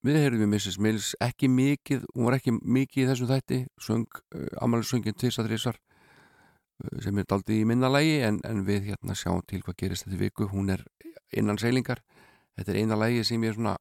við 0.08 0.20
heyrðum 0.22 0.46
við 0.46 0.52
Mrs. 0.54 0.80
Mills 0.80 1.12
ekki 1.20 1.52
mikið, 1.52 2.08
hún 2.14 2.30
var 2.30 2.38
ekki 2.38 2.56
mikið 2.56 3.04
í 3.04 3.08
þessum 3.12 3.32
þætti, 3.34 3.62
söng 3.90 4.08
uh, 4.08 4.48
amalisöngin 4.64 5.20
tvisar 5.20 5.50
þrísar 5.50 5.76
uh, 5.76 6.96
sem 7.04 7.20
er 7.20 7.28
daldið 7.28 7.60
í 7.60 7.68
minna 7.68 7.92
lægi 7.92 8.22
en, 8.30 8.40
en 8.40 8.64
við 8.64 8.94
hérna 8.94 9.20
sjáum 9.20 9.44
til 9.44 9.60
hvað 9.60 9.82
gerist 9.84 10.08
þetta 10.08 10.24
viku. 10.24 10.48
Hún 10.48 10.78
er 10.78 10.88
innan 11.32 11.58
seilingar. 11.60 12.02
Þetta 12.56 12.72
er 12.72 12.80
eina 12.82 12.98
lægi 13.00 13.24
sem 13.24 13.44
ég 13.44 13.54
er 13.54 13.58
svona 13.58 13.76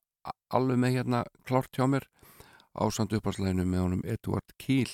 alveg 0.53 0.80
með 0.80 0.98
hérna 0.98 1.23
klárt 1.48 1.73
hjá 1.76 1.88
mér 1.90 2.07
ásand 2.78 3.14
upphalsleginu 3.18 3.65
með 3.68 3.84
honum 3.84 4.03
Edward 4.07 4.53
Keel 4.61 4.91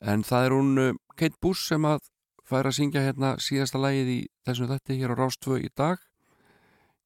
en 0.00 0.24
það 0.26 0.46
er 0.46 0.54
hún 0.56 0.70
uh, 0.80 0.94
Kate 1.16 1.38
Bush 1.42 1.68
sem 1.68 1.84
að 1.86 2.00
færa 2.50 2.72
að 2.72 2.78
syngja 2.80 3.04
hérna 3.04 3.34
síðasta 3.42 3.80
lægið 3.82 4.14
í 4.14 4.20
þessum 4.48 4.70
þætti 4.72 4.98
hér 5.02 5.14
á 5.14 5.20
Rástvö 5.20 5.60
í 5.60 5.68
dag. 5.76 6.00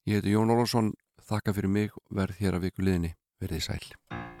Ég 0.09 0.21
heiti 0.21 0.33
Jón 0.33 0.53
Ólafsson. 0.53 0.93
Þakka 1.25 1.55
fyrir 1.57 1.73
mig 1.73 1.93
verð 2.13 2.41
hér 2.41 2.57
að 2.57 2.69
viku 2.69 2.85
liðinni. 2.85 3.15
Verðið 3.41 3.67
sæl 3.67 4.34